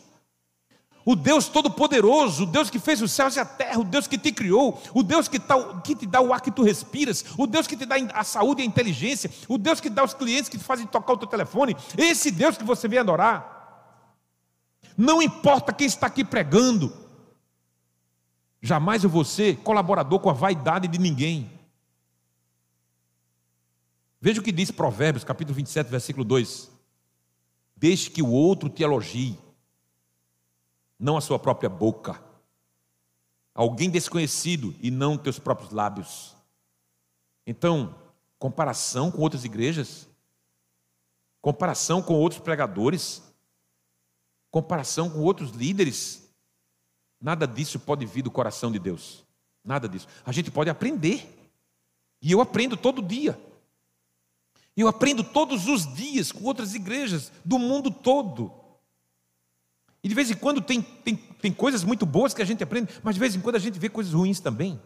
o 1.05 1.15
Deus 1.15 1.47
Todo-Poderoso, 1.47 2.43
o 2.43 2.45
Deus 2.45 2.69
que 2.69 2.79
fez 2.79 3.01
os 3.01 3.11
céus 3.11 3.35
e 3.35 3.39
a 3.39 3.45
terra, 3.45 3.79
o 3.79 3.83
Deus 3.83 4.07
que 4.07 4.17
te 4.17 4.31
criou, 4.31 4.81
o 4.93 5.03
Deus 5.03 5.27
que, 5.27 5.39
tá, 5.39 5.81
que, 5.81 5.95
te 5.95 6.05
dá 6.05 6.21
o 6.21 6.33
ar 6.33 6.41
que 6.41 6.51
tu 6.51 6.63
respiras, 6.63 7.25
o 7.37 7.45
Deus 7.45 7.67
que 7.67 7.75
te 7.75 7.85
dá 7.85 7.95
a 8.13 8.23
saúde 8.23 8.61
e 8.61 8.63
a 8.63 8.67
inteligência, 8.67 9.29
o 9.47 9.57
Deus 9.57 9.79
que 9.79 9.89
dá 9.89 10.03
os 10.03 10.13
clientes 10.13 10.49
que 10.49 10.57
te 10.57 10.63
fazem 10.63 10.87
tocar 10.87 11.13
o 11.13 11.17
teu 11.17 11.27
telefone, 11.27 11.75
esse 11.97 12.31
Deus 12.31 12.57
que 12.57 12.63
você 12.63 12.87
vem 12.87 12.99
adorar. 12.99 13.51
Não 14.97 15.21
importa 15.21 15.73
quem 15.73 15.87
está 15.87 16.07
aqui 16.07 16.23
pregando, 16.23 16.93
jamais 18.61 19.03
eu 19.03 19.09
vou 19.09 19.25
ser 19.25 19.57
colaborador 19.57 20.19
com 20.19 20.29
a 20.29 20.33
vaidade 20.33 20.87
de 20.87 20.97
ninguém. 20.97 21.51
Veja 24.21 24.39
o 24.39 24.43
que 24.43 24.53
diz 24.53 24.71
Provérbios, 24.71 25.25
capítulo 25.25 25.55
27, 25.55 25.89
versículo 25.89 26.23
2: 26.23 26.71
Deixe 27.75 28.09
que 28.09 28.21
o 28.21 28.29
outro 28.29 28.69
te 28.69 28.83
elogie 28.83 29.37
não 31.03 31.17
a 31.17 31.21
sua 31.21 31.37
própria 31.37 31.69
boca. 31.69 32.23
Alguém 33.53 33.89
desconhecido 33.89 34.73
e 34.79 34.89
não 34.89 35.17
teus 35.17 35.37
próprios 35.37 35.71
lábios. 35.71 36.33
Então, 37.45 37.93
comparação 38.39 39.11
com 39.11 39.21
outras 39.21 39.43
igrejas, 39.43 40.07
comparação 41.41 42.01
com 42.01 42.13
outros 42.13 42.39
pregadores, 42.41 43.21
comparação 44.49 45.09
com 45.09 45.19
outros 45.19 45.51
líderes, 45.51 46.29
nada 47.19 47.45
disso 47.45 47.81
pode 47.81 48.05
vir 48.05 48.21
do 48.21 48.31
coração 48.31 48.71
de 48.71 48.79
Deus. 48.79 49.25
Nada 49.61 49.89
disso. 49.89 50.07
A 50.25 50.31
gente 50.31 50.49
pode 50.49 50.69
aprender. 50.69 51.29
E 52.21 52.31
eu 52.31 52.39
aprendo 52.39 52.77
todo 52.77 53.01
dia. 53.01 53.37
Eu 54.75 54.87
aprendo 54.87 55.21
todos 55.21 55.67
os 55.67 55.85
dias 55.93 56.31
com 56.31 56.45
outras 56.45 56.73
igrejas 56.73 57.29
do 57.43 57.59
mundo 57.59 57.91
todo. 57.91 58.62
E 60.03 60.09
de 60.09 60.13
vez 60.13 60.29
em 60.29 60.35
quando 60.35 60.59
tem, 60.61 60.81
tem, 60.81 61.15
tem 61.15 61.51
coisas 61.51 61.83
muito 61.83 62.05
boas 62.05 62.33
que 62.33 62.41
a 62.41 62.45
gente 62.45 62.61
aprende, 62.61 62.91
mas 63.01 63.15
de 63.15 63.19
vez 63.19 63.35
em 63.35 63.39
quando 63.39 63.55
a 63.55 63.59
gente 63.59 63.79
vê 63.79 63.87
coisas 63.87 64.13
ruins 64.13 64.39
também. 64.39 64.79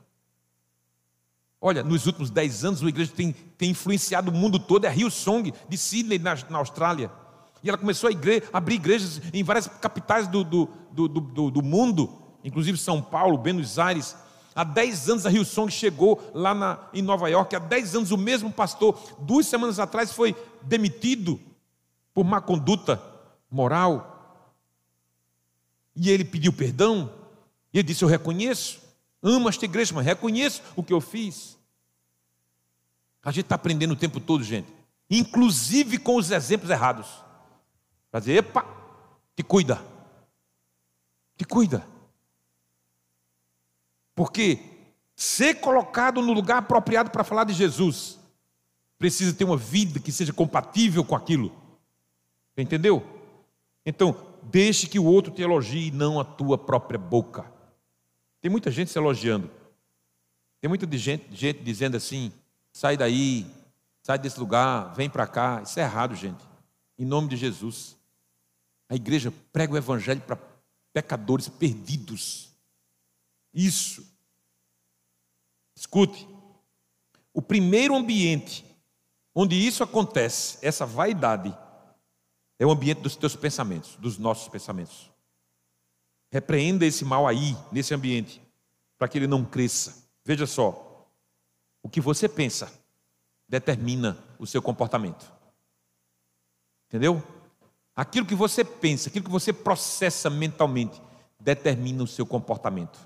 Olha, 1.60 1.84
nos 1.84 2.06
últimos 2.06 2.30
dez 2.30 2.64
anos, 2.64 2.84
a 2.84 2.88
igreja 2.88 3.12
tem, 3.16 3.34
tem 3.58 3.72
influenciado 3.72 4.30
o 4.30 4.34
mundo 4.34 4.60
todo, 4.60 4.86
é 4.86 4.88
a 4.88 4.96
Hillsong 4.96 5.52
de 5.68 5.78
Sydney, 5.78 6.20
na, 6.20 6.38
na 6.50 6.60
Austrália. 6.60 7.12
E 7.64 7.70
ela 7.70 7.78
começou 7.78 8.08
a 8.08 8.12
igre 8.12 8.44
abrir 8.54 8.76
igrejas 8.76 9.20
em 9.34 9.44
várias 9.44 9.68
capitais 9.68 10.28
do, 10.28 10.44
do, 10.44 10.70
do, 10.92 11.08
do, 11.08 11.52
do 11.52 11.64
mundo, 11.64 12.10
inclusive 12.44 12.78
São 12.78 13.02
Paulo, 13.02 13.40
Buenos 13.40 13.80
Aires. 13.80 14.16
Há 14.54 14.64
10 14.64 15.10
anos 15.10 15.26
a 15.26 15.30
Rio 15.30 15.44
Song 15.44 15.72
chegou 15.72 16.32
lá 16.34 16.54
na, 16.54 16.80
em 16.94 17.02
Nova 17.02 17.28
York. 17.28 17.56
Há 17.56 17.60
10 17.60 17.96
anos 17.96 18.12
o 18.12 18.18
mesmo 18.18 18.52
pastor, 18.52 19.00
duas 19.20 19.48
semanas 19.48 19.80
atrás, 19.80 20.12
foi 20.12 20.36
demitido 20.62 21.40
por 22.14 22.24
má 22.24 22.40
conduta 22.40 23.02
moral. 23.50 24.17
E 26.00 26.12
ele 26.12 26.24
pediu 26.24 26.54
perdão. 26.54 27.12
E 27.74 27.80
ele 27.80 27.88
disse: 27.88 28.04
Eu 28.04 28.08
reconheço, 28.08 28.80
amo 29.22 29.50
esta 29.50 29.66
igreja, 29.66 29.94
mas 29.96 30.06
reconheço 30.06 30.62
o 30.76 30.84
que 30.84 30.94
eu 30.94 31.02
fiz. 31.02 31.58
A 33.24 33.32
gente 33.32 33.46
está 33.46 33.56
aprendendo 33.56 33.94
o 33.94 33.98
tempo 33.98 34.20
todo, 34.20 34.44
gente, 34.44 34.72
inclusive 35.10 35.98
com 35.98 36.16
os 36.16 36.30
exemplos 36.30 36.70
errados. 36.70 37.08
Para 38.12 38.20
dizer: 38.20 38.38
Epa, 38.38 38.64
te 39.36 39.42
cuida, 39.42 39.84
te 41.36 41.44
cuida. 41.44 41.86
Porque 44.14 44.60
ser 45.16 45.56
colocado 45.56 46.22
no 46.22 46.32
lugar 46.32 46.60
apropriado 46.60 47.10
para 47.10 47.24
falar 47.24 47.44
de 47.44 47.54
Jesus 47.54 48.20
precisa 49.00 49.34
ter 49.34 49.44
uma 49.44 49.58
vida 49.58 50.00
que 50.00 50.12
seja 50.12 50.32
compatível 50.32 51.04
com 51.04 51.16
aquilo. 51.16 51.52
Entendeu? 52.56 53.06
Então, 53.86 54.16
deixe 54.50 54.88
que 54.88 55.00
o 55.00 55.06
outro 55.06 55.32
te 55.32 55.42
elogie, 55.42 55.92
não 55.92 56.20
a 56.20 56.26
tua 56.26 56.58
própria 56.58 57.00
boca. 57.00 57.46
Tem 58.42 58.50
muita 58.50 58.72
gente 58.72 58.92
se 58.92 58.98
elogiando. 58.98 59.50
Tem 60.60 60.68
muita 60.68 60.88
gente, 60.98 61.34
gente 61.36 61.60
dizendo 61.62 61.98
assim: 61.98 62.32
sai 62.72 62.98
daí, 62.98 63.46
sai 64.02 64.18
desse 64.18 64.40
lugar, 64.40 64.94
vem 64.96 65.10
para 65.10 65.28
cá. 65.28 65.62
Isso 65.62 65.80
é 65.80 65.84
errado, 65.84 66.16
gente. 66.16 66.44
Em 66.98 67.06
nome 67.06 67.28
de 67.28 67.38
Jesus. 67.38 67.96
A 68.90 68.96
igreja 68.96 69.34
prega 69.52 69.74
o 69.74 69.78
evangelho 69.78 70.22
para 70.22 70.40
pecadores 70.94 71.50
perdidos. 71.50 72.50
Isso. 73.54 74.06
Escute. 75.76 76.28
O 77.34 77.42
primeiro 77.42 77.96
ambiente 77.96 78.66
onde 79.40 79.56
isso 79.56 79.84
acontece, 79.84 80.58
essa 80.64 80.84
vaidade, 80.84 81.56
é 82.60 82.66
o 82.66 82.72
ambiente 82.72 83.02
dos 83.02 83.16
teus 83.16 83.36
pensamentos, 83.36 83.96
dos 83.98 84.18
nossos 84.18 84.48
pensamentos. 84.48 85.12
Repreenda 86.32 86.86
esse 86.86 87.06
mal 87.06 87.28
aí, 87.28 87.56
nesse 87.72 87.94
ambiente, 87.94 88.42
para 88.98 89.08
que 89.08 89.18
ele 89.18 89.28
não 89.28 89.46
cresça. 89.46 90.08
Veja 90.26 90.46
só, 90.46 91.08
o 91.82 91.90
que 91.90 92.02
você 92.02 92.28
pensa 92.28 92.72
determina 93.48 94.18
o 94.38 94.46
seu 94.46 94.62
comportamento. 94.62 95.32
Entendeu? 96.88 97.24
Aquilo 97.96 98.26
que 98.26 98.36
você 98.36 98.64
pensa, 98.64 99.10
aquilo 99.10 99.26
que 99.26 99.32
você 99.32 99.54
processa 99.54 100.30
mentalmente, 100.30 101.02
determina 101.40 102.04
o 102.04 102.08
seu 102.08 102.26
comportamento. 102.26 103.00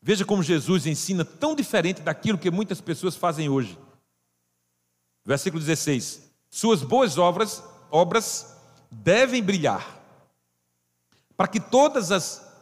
Veja 0.00 0.24
como 0.24 0.42
Jesus 0.42 0.86
ensina 0.86 1.24
tão 1.24 1.54
diferente 1.54 2.02
daquilo 2.02 2.38
que 2.38 2.50
muitas 2.50 2.80
pessoas 2.80 3.14
fazem 3.14 3.48
hoje. 3.48 3.78
Versículo 5.24 5.62
16: 5.62 6.31
Suas 6.54 6.82
boas 6.82 7.16
obras, 7.16 7.64
obras 7.90 8.54
devem 8.90 9.42
brilhar, 9.42 9.98
para 11.34 11.48
que 11.48 11.58
todas 11.58 12.12
as 12.12 12.52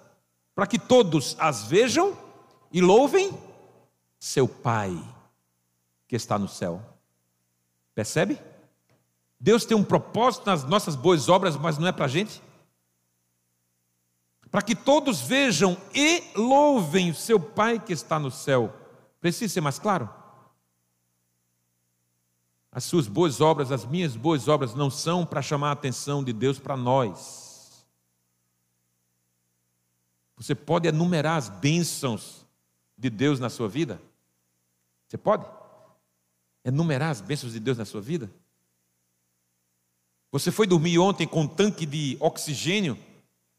para 0.54 0.66
que 0.66 0.78
todos 0.78 1.36
as 1.38 1.64
vejam 1.64 2.16
e 2.70 2.80
louvem 2.80 3.36
seu 4.18 4.46
Pai 4.46 4.96
que 6.06 6.14
está 6.14 6.38
no 6.38 6.46
céu. 6.46 6.80
Percebe? 7.94 8.38
Deus 9.40 9.64
tem 9.64 9.76
um 9.76 9.82
propósito 9.82 10.46
nas 10.46 10.62
nossas 10.64 10.94
boas 10.94 11.28
obras, 11.28 11.56
mas 11.56 11.78
não 11.78 11.88
é 11.88 11.92
para 11.92 12.04
a 12.04 12.08
gente 12.08 12.40
para 14.50 14.62
que 14.62 14.74
todos 14.74 15.20
vejam 15.20 15.76
e 15.94 16.22
louvem 16.34 17.10
o 17.10 17.14
seu 17.14 17.38
Pai 17.38 17.78
que 17.78 17.92
está 17.92 18.18
no 18.18 18.30
céu. 18.30 18.72
Precisa 19.20 19.54
ser 19.54 19.60
mais 19.60 19.78
claro? 19.78 20.08
As 22.72 22.84
suas 22.84 23.08
boas 23.08 23.40
obras, 23.40 23.72
as 23.72 23.84
minhas 23.84 24.14
boas 24.14 24.46
obras, 24.46 24.74
não 24.74 24.90
são 24.90 25.26
para 25.26 25.42
chamar 25.42 25.70
a 25.70 25.72
atenção 25.72 26.22
de 26.22 26.32
Deus 26.32 26.58
para 26.58 26.76
nós. 26.76 27.84
Você 30.36 30.54
pode 30.54 30.88
enumerar 30.88 31.36
as 31.36 31.48
bênçãos 31.48 32.46
de 32.96 33.10
Deus 33.10 33.40
na 33.40 33.50
sua 33.50 33.68
vida? 33.68 34.00
Você 35.08 35.18
pode? 35.18 35.44
Enumerar 36.64 37.10
as 37.10 37.20
bênçãos 37.20 37.52
de 37.52 37.60
Deus 37.60 37.76
na 37.76 37.84
sua 37.84 38.00
vida? 38.00 38.30
Você 40.30 40.52
foi 40.52 40.66
dormir 40.66 40.98
ontem 40.98 41.26
com 41.26 41.42
um 41.42 41.48
tanque 41.48 41.84
de 41.84 42.16
oxigênio 42.20 42.96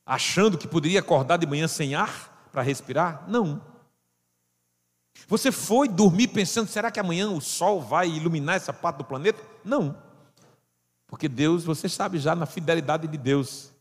achando 0.05 0.57
que 0.57 0.68
poderia 0.68 1.01
acordar 1.01 1.38
de 1.38 1.45
manhã 1.45 1.68
sem 1.68 1.95
ar 1.95 2.49
para 2.51 2.62
respirar? 2.62 3.30
Não. 3.30 3.62
Você 5.28 5.51
foi 5.51 5.88
dormir 5.88 6.28
pensando, 6.28 6.67
será 6.67 6.91
que 6.91 6.99
amanhã 6.99 7.30
o 7.30 7.41
sol 7.41 7.82
vai 7.82 8.09
iluminar 8.09 8.55
essa 8.55 8.74
parte 8.74 8.97
do 8.97 9.03
planeta? 9.03 9.41
Não. 9.63 9.97
Porque 11.07 11.28
Deus, 11.28 11.63
você 11.63 11.89
sabe 11.89 12.19
já 12.19 12.36
na 12.36 12.45
fidelidade 12.45 13.07
de 13.07 13.17
Deus. 13.17 13.72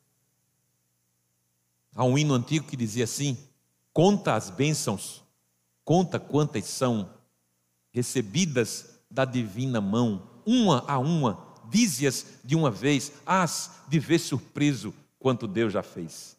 Há 1.95 2.05
um 2.05 2.19
hino 2.19 2.35
antigo 2.35 2.67
que 2.67 2.77
dizia 2.77 3.05
assim: 3.05 3.39
conta 3.93 4.35
as 4.35 4.51
bênçãos, 4.51 5.23
conta 5.85 6.19
quantas 6.19 6.65
são 6.65 7.09
recebidas 7.93 9.01
da 9.11 9.25
divina 9.25 9.81
mão, 9.81 10.23
uma 10.47 10.85
a 10.87 10.99
uma, 10.99 11.47
dize-as 11.69 12.27
de 12.45 12.55
uma 12.55 12.71
vez, 12.71 13.13
as 13.27 13.73
de 13.89 13.99
ver 13.99 14.19
surpreso 14.19 14.95
quanto 15.19 15.47
Deus 15.47 15.73
já 15.73 15.83
fez. 15.83 16.37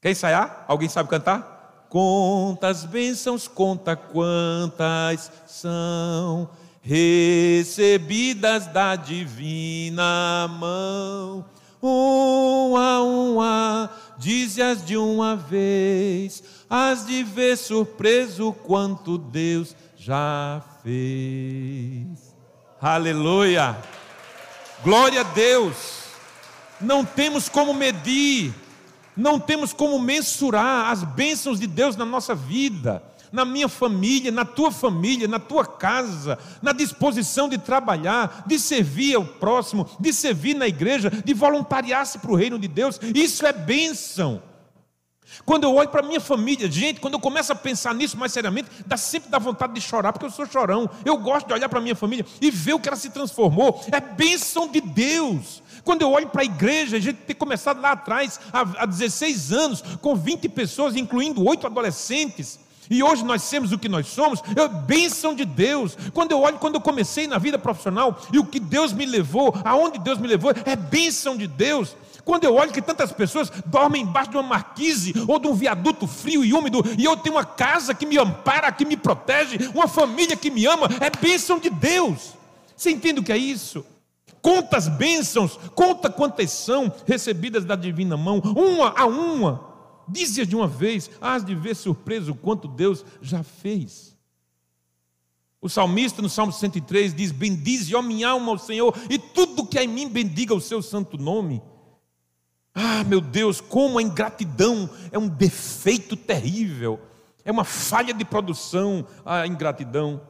Quer 0.00 0.10
ensaiar? 0.10 0.64
Alguém 0.68 0.88
sabe 0.88 1.08
cantar? 1.08 1.51
Quantas 1.92 2.86
bênçãos, 2.86 3.46
conta 3.46 3.94
quantas 3.94 5.30
são 5.46 6.48
recebidas 6.80 8.66
da 8.66 8.96
divina 8.96 10.48
mão. 10.58 11.44
Uma, 11.82 13.02
uma, 13.02 13.90
dize-as 14.16 14.82
de 14.82 14.96
uma 14.96 15.36
vez, 15.36 16.42
as 16.70 17.04
de 17.04 17.22
ver 17.22 17.58
surpreso 17.58 18.54
quanto 18.64 19.18
Deus 19.18 19.76
já 19.94 20.62
fez. 20.82 22.34
Aleluia! 22.80 23.76
Glória 24.82 25.20
a 25.20 25.24
Deus! 25.24 26.02
não 26.82 27.04
temos 27.04 27.48
como 27.48 27.72
medir, 27.72 28.52
não 29.16 29.38
temos 29.38 29.72
como 29.72 29.98
mensurar 29.98 30.90
as 30.90 31.04
bênçãos 31.04 31.60
de 31.60 31.66
Deus 31.66 31.96
na 31.96 32.04
nossa 32.04 32.34
vida, 32.34 33.02
na 33.32 33.44
minha 33.44 33.68
família, 33.68 34.30
na 34.30 34.44
tua 34.44 34.70
família, 34.70 35.26
na 35.26 35.38
tua 35.38 35.64
casa, 35.64 36.38
na 36.60 36.72
disposição 36.72 37.48
de 37.48 37.56
trabalhar, 37.56 38.44
de 38.46 38.58
servir 38.58 39.14
ao 39.14 39.24
próximo, 39.24 39.88
de 39.98 40.12
servir 40.12 40.54
na 40.54 40.68
igreja, 40.68 41.10
de 41.10 41.32
voluntariar-se 41.32 42.18
para 42.18 42.30
o 42.30 42.36
reino 42.36 42.58
de 42.58 42.68
Deus. 42.68 43.00
Isso 43.14 43.46
é 43.46 43.52
bênção. 43.52 44.42
Quando 45.46 45.64
eu 45.64 45.74
olho 45.74 45.88
para 45.88 46.00
a 46.00 46.06
minha 46.06 46.20
família, 46.20 46.70
gente, 46.70 47.00
quando 47.00 47.14
eu 47.14 47.20
começo 47.20 47.50
a 47.52 47.54
pensar 47.54 47.94
nisso 47.94 48.18
mais 48.18 48.32
seriamente, 48.32 48.68
dá 48.86 48.98
sempre 48.98 49.30
dá 49.30 49.38
vontade 49.38 49.72
de 49.72 49.80
chorar, 49.80 50.12
porque 50.12 50.26
eu 50.26 50.30
sou 50.30 50.46
chorão. 50.46 50.88
Eu 51.04 51.16
gosto 51.16 51.46
de 51.46 51.54
olhar 51.54 51.70
para 51.70 51.78
a 51.78 51.82
minha 51.82 51.96
família 51.96 52.26
e 52.40 52.50
ver 52.50 52.74
o 52.74 52.78
que 52.78 52.88
ela 52.88 52.96
se 52.96 53.08
transformou. 53.08 53.82
É 53.90 53.98
bênção 53.98 54.68
de 54.68 54.80
Deus. 54.80 55.62
Quando 55.84 56.02
eu 56.02 56.10
olho 56.10 56.28
para 56.28 56.42
a 56.42 56.44
igreja, 56.44 56.96
a 56.96 57.00
gente 57.00 57.16
tem 57.16 57.34
começado 57.34 57.80
lá 57.80 57.92
atrás, 57.92 58.38
há 58.52 58.86
16 58.86 59.52
anos, 59.52 59.82
com 60.00 60.14
20 60.14 60.48
pessoas, 60.48 60.96
incluindo 60.96 61.44
oito 61.44 61.66
adolescentes. 61.66 62.60
E 62.90 63.02
hoje 63.02 63.24
nós 63.24 63.42
somos 63.42 63.72
o 63.72 63.78
que 63.78 63.88
nós 63.88 64.06
somos, 64.08 64.42
é 64.56 64.68
bênção 64.68 65.34
de 65.34 65.44
Deus. 65.44 65.96
Quando 66.12 66.32
eu 66.32 66.40
olho, 66.40 66.58
quando 66.58 66.74
eu 66.74 66.80
comecei 66.80 67.26
na 67.26 67.38
vida 67.38 67.58
profissional 67.58 68.20
e 68.32 68.38
o 68.38 68.44
que 68.44 68.60
Deus 68.60 68.92
me 68.92 69.06
levou, 69.06 69.54
aonde 69.64 69.98
Deus 69.98 70.18
me 70.18 70.28
levou, 70.28 70.52
é 70.64 70.76
bênção 70.76 71.36
de 71.36 71.46
Deus. 71.46 71.96
Quando 72.24 72.44
eu 72.44 72.54
olho 72.54 72.72
que 72.72 72.82
tantas 72.82 73.10
pessoas 73.10 73.50
dormem 73.66 74.02
embaixo 74.02 74.30
de 74.30 74.36
uma 74.36 74.42
marquise 74.42 75.12
ou 75.26 75.38
de 75.38 75.48
um 75.48 75.54
viaduto 75.54 76.06
frio 76.06 76.44
e 76.44 76.52
úmido, 76.52 76.84
e 76.98 77.04
eu 77.04 77.16
tenho 77.16 77.36
uma 77.36 77.44
casa 77.44 77.94
que 77.94 78.06
me 78.06 78.18
ampara, 78.18 78.70
que 78.70 78.84
me 78.84 78.96
protege, 78.96 79.58
uma 79.74 79.88
família 79.88 80.36
que 80.36 80.50
me 80.50 80.66
ama, 80.66 80.88
é 81.00 81.10
bênção 81.10 81.58
de 81.58 81.70
Deus. 81.70 82.34
Você 82.76 82.90
entende 82.90 83.20
o 83.20 83.22
que 83.22 83.32
é 83.32 83.36
isso? 83.36 83.84
Conta 84.40 84.76
as 84.76 84.88
bênçãos, 84.88 85.56
conta 85.74 86.10
quantas 86.10 86.50
são 86.50 86.92
recebidas 87.06 87.64
da 87.64 87.76
divina 87.76 88.16
mão, 88.16 88.40
uma 88.56 88.90
a 88.96 89.06
uma. 89.06 89.72
Dize 90.08 90.44
de 90.44 90.56
uma 90.56 90.66
vez, 90.66 91.10
hás 91.20 91.44
de 91.44 91.54
ver 91.54 91.76
surpreso 91.76 92.34
quanto 92.34 92.66
Deus 92.66 93.04
já 93.20 93.42
fez. 93.42 94.16
O 95.60 95.68
salmista 95.68 96.20
no 96.20 96.28
Salmo 96.28 96.52
103 96.52 97.14
diz: 97.14 97.30
Bendize, 97.30 97.94
ó 97.94 98.02
minha 98.02 98.30
alma, 98.30 98.50
ao 98.50 98.58
Senhor, 98.58 98.98
e 99.08 99.16
tudo 99.16 99.64
que 99.64 99.78
há 99.78 99.84
em 99.84 99.88
mim 99.88 100.08
bendiga 100.08 100.52
o 100.52 100.60
seu 100.60 100.82
santo 100.82 101.16
nome. 101.16 101.62
Ah, 102.74 103.04
meu 103.04 103.20
Deus, 103.20 103.60
como 103.60 103.98
a 103.98 104.02
ingratidão 104.02 104.90
é 105.12 105.18
um 105.18 105.28
defeito 105.28 106.16
terrível, 106.16 106.98
é 107.44 107.52
uma 107.52 107.64
falha 107.64 108.12
de 108.12 108.24
produção 108.24 109.06
a 109.24 109.46
ingratidão. 109.46 110.20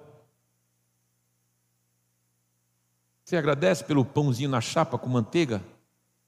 Você 3.25 3.37
agradece 3.37 3.85
pelo 3.85 4.05
pãozinho 4.05 4.51
na 4.51 4.61
chapa 4.61 4.99
com 4.99 5.09
manteiga? 5.09 5.63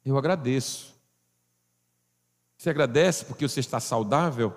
Eu 0.04 0.16
agradeço. 0.16 0.94
Você 2.56 2.70
agradece 2.70 3.24
porque 3.24 3.46
você 3.46 3.60
está 3.60 3.80
saudável? 3.80 4.54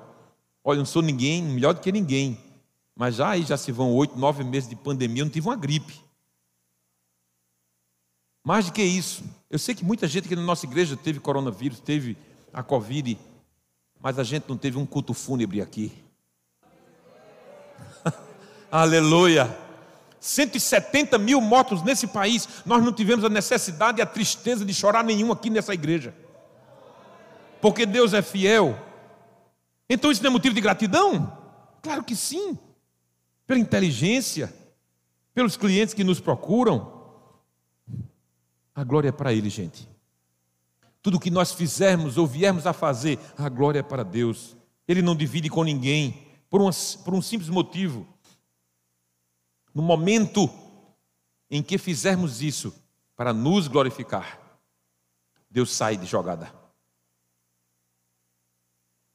Olha, 0.63 0.77
eu 0.77 0.79
não 0.79 0.85
sou 0.85 1.01
ninguém, 1.01 1.41
melhor 1.41 1.73
do 1.73 1.81
que 1.81 1.91
ninguém. 1.91 2.38
Mas 2.95 3.15
já 3.15 3.29
aí 3.29 3.43
já 3.43 3.57
se 3.57 3.71
vão 3.71 3.93
oito, 3.93 4.17
nove 4.17 4.43
meses 4.43 4.69
de 4.69 4.75
pandemia, 4.75 5.21
eu 5.21 5.25
não 5.25 5.31
tive 5.31 5.47
uma 5.47 5.55
gripe. 5.55 5.99
Mais 8.43 8.65
do 8.65 8.71
que 8.71 8.81
isso, 8.81 9.23
eu 9.49 9.59
sei 9.59 9.75
que 9.75 9.83
muita 9.83 10.07
gente 10.07 10.25
aqui 10.25 10.35
na 10.35 10.41
nossa 10.41 10.65
igreja 10.65 10.95
teve 10.95 11.19
coronavírus, 11.19 11.79
teve 11.81 12.17
a 12.53 12.63
Covid, 12.63 13.17
mas 13.99 14.17
a 14.17 14.23
gente 14.23 14.47
não 14.47 14.57
teve 14.57 14.77
um 14.77 14.85
culto 14.85 15.13
fúnebre 15.13 15.61
aqui. 15.61 15.91
Aleluia! 18.71 19.66
170 20.28 21.17
mil 21.17 21.39
mortos 21.39 21.82
nesse 21.82 22.05
país, 22.05 22.47
nós 22.65 22.84
não 22.84 22.91
tivemos 22.91 23.23
a 23.23 23.30
necessidade 23.30 23.99
e 23.99 24.01
a 24.01 24.05
tristeza 24.05 24.65
de 24.65 24.73
chorar 24.73 25.01
nenhum 25.01 25.32
aqui 25.32 25.49
nessa 25.49 25.73
igreja. 25.73 26.13
Porque 27.61 27.86
Deus 27.86 28.13
é 28.13 28.21
fiel. 28.21 28.78
Então 29.89 30.11
isso 30.11 30.21
não 30.21 30.30
é 30.30 30.34
motivo 30.34 30.53
de 30.53 30.59
gratidão? 30.59 31.32
Claro 31.82 32.03
que 32.03 32.13
sim. 32.13 32.59
Pela 33.45 33.57
inteligência, 33.57 34.53
pelos 35.34 35.55
clientes 35.55 35.93
que 35.93 36.03
nos 36.03 36.19
procuram. 36.19 36.91
A 38.75 38.84
glória 38.84 39.09
é 39.09 39.13
para 39.13 39.32
Ele, 39.32 39.49
gente. 39.49 39.88
Tudo 41.01 41.21
que 41.21 41.32
nós 41.32 41.53
fizermos 41.53 42.17
ou 42.17 42.28
viermos 42.28 42.67
a 42.67 42.73
fazer, 42.73 43.17
a 43.38 43.47
glória 43.47 43.80
é 43.80 43.84
para 43.84 44.03
Deus. 44.03 44.57
Ele 44.86 45.01
não 45.01 45.15
divide 45.15 45.49
com 45.49 45.63
ninguém, 45.63 46.28
por 46.49 46.61
um, 46.61 46.69
por 47.05 47.13
um 47.13 47.21
simples 47.21 47.49
motivo 47.49 48.05
no 49.78 49.84
momento 49.84 50.49
em 51.51 51.61
que 51.61 51.78
fizermos 51.78 52.41
isso 52.41 52.73
para 53.15 53.32
nos 53.32 53.67
glorificar, 53.67 54.39
Deus 55.47 55.71
sai 55.71 55.95
de 55.95 56.07
jogada. 56.07 56.51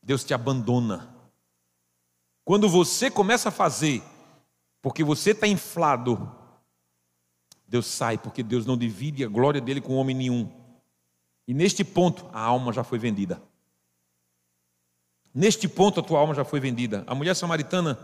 Deus 0.00 0.22
te 0.22 0.32
abandona. 0.32 1.12
Quando 2.44 2.68
você 2.68 3.10
começa 3.10 3.48
a 3.48 3.52
fazer, 3.52 4.04
porque 4.80 5.02
você 5.02 5.32
está 5.32 5.48
inflado, 5.48 6.32
Deus 7.66 7.86
sai, 7.86 8.16
porque 8.16 8.40
Deus 8.40 8.64
não 8.64 8.76
divide 8.76 9.24
a 9.24 9.28
glória 9.28 9.60
dele 9.60 9.80
com 9.80 9.96
homem 9.96 10.14
nenhum. 10.14 10.48
E 11.48 11.52
neste 11.52 11.82
ponto, 11.82 12.30
a 12.32 12.40
alma 12.40 12.72
já 12.72 12.84
foi 12.84 13.00
vendida. 13.00 13.42
Neste 15.34 15.66
ponto, 15.66 15.98
a 15.98 16.04
tua 16.04 16.20
alma 16.20 16.34
já 16.34 16.44
foi 16.44 16.60
vendida. 16.60 17.02
A 17.08 17.16
mulher 17.16 17.34
samaritana 17.34 17.98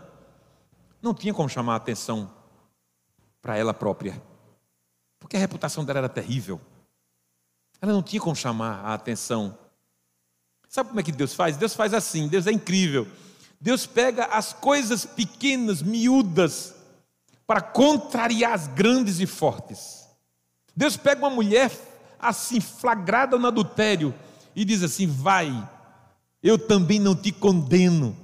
não 1.01 1.13
tinha 1.13 1.33
como 1.33 1.47
chamar 1.47 1.75
a 1.75 1.77
atenção 1.77 2.37
para 3.41 3.57
ela 3.57 3.73
própria. 3.73 4.21
Porque 5.19 5.35
a 5.35 5.39
reputação 5.39 5.83
dela 5.83 5.99
era 5.99 6.09
terrível. 6.09 6.59
Ela 7.81 7.93
não 7.93 8.03
tinha 8.03 8.21
como 8.21 8.35
chamar 8.35 8.85
a 8.85 8.93
atenção. 8.93 9.57
Sabe 10.67 10.89
como 10.89 10.99
é 10.99 11.03
que 11.03 11.11
Deus 11.11 11.33
faz? 11.33 11.57
Deus 11.57 11.73
faz 11.73 11.93
assim, 11.93 12.27
Deus 12.27 12.47
é 12.47 12.51
incrível. 12.51 13.07
Deus 13.59 13.85
pega 13.85 14.25
as 14.25 14.53
coisas 14.53 15.05
pequenas, 15.05 15.81
miúdas, 15.81 16.75
para 17.45 17.61
contrariar 17.61 18.53
as 18.53 18.67
grandes 18.67 19.19
e 19.19 19.25
fortes. 19.25 20.07
Deus 20.75 20.95
pega 20.95 21.21
uma 21.21 21.29
mulher 21.29 21.71
assim, 22.19 22.59
flagrada 22.59 23.37
no 23.37 23.47
adultério, 23.47 24.13
e 24.55 24.63
diz 24.63 24.83
assim: 24.83 25.07
Vai, 25.07 25.67
eu 26.43 26.57
também 26.57 26.99
não 26.99 27.15
te 27.15 27.31
condeno. 27.31 28.15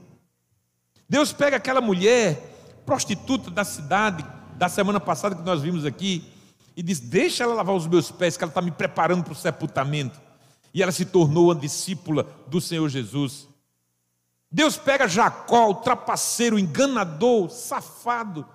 Deus 1.08 1.34
pega 1.34 1.58
aquela 1.58 1.82
mulher, 1.82 2.82
prostituta 2.86 3.50
da 3.50 3.64
cidade, 3.64 4.26
da 4.56 4.70
semana 4.70 5.00
passada 5.00 5.36
que 5.36 5.42
nós 5.42 5.62
vimos 5.62 5.86
aqui, 5.86 6.24
e 6.76 6.84
diz: 6.84 7.00
Deixa 7.00 7.44
ela 7.44 7.54
lavar 7.54 7.76
os 7.76 7.88
meus 7.88 8.12
pés, 8.12 8.36
que 8.36 8.44
ela 8.44 8.52
está 8.52 8.62
me 8.62 8.72
preparando 8.72 9.24
para 9.24 9.34
o 9.34 9.36
sepultamento. 9.36 10.20
E 10.74 10.84
ela 10.84 10.92
se 10.92 11.06
tornou 11.06 11.52
a 11.52 11.56
discípula 11.56 12.28
do 12.48 12.60
Senhor 12.60 12.90
Jesus. 12.90 13.48
Deus 14.52 14.78
pega 14.78 15.08
Jacó, 15.08 15.70
o 15.70 15.76
trapaceiro, 15.76 16.56
o 16.56 16.60
enganador, 16.60 17.50
safado, 17.50 18.46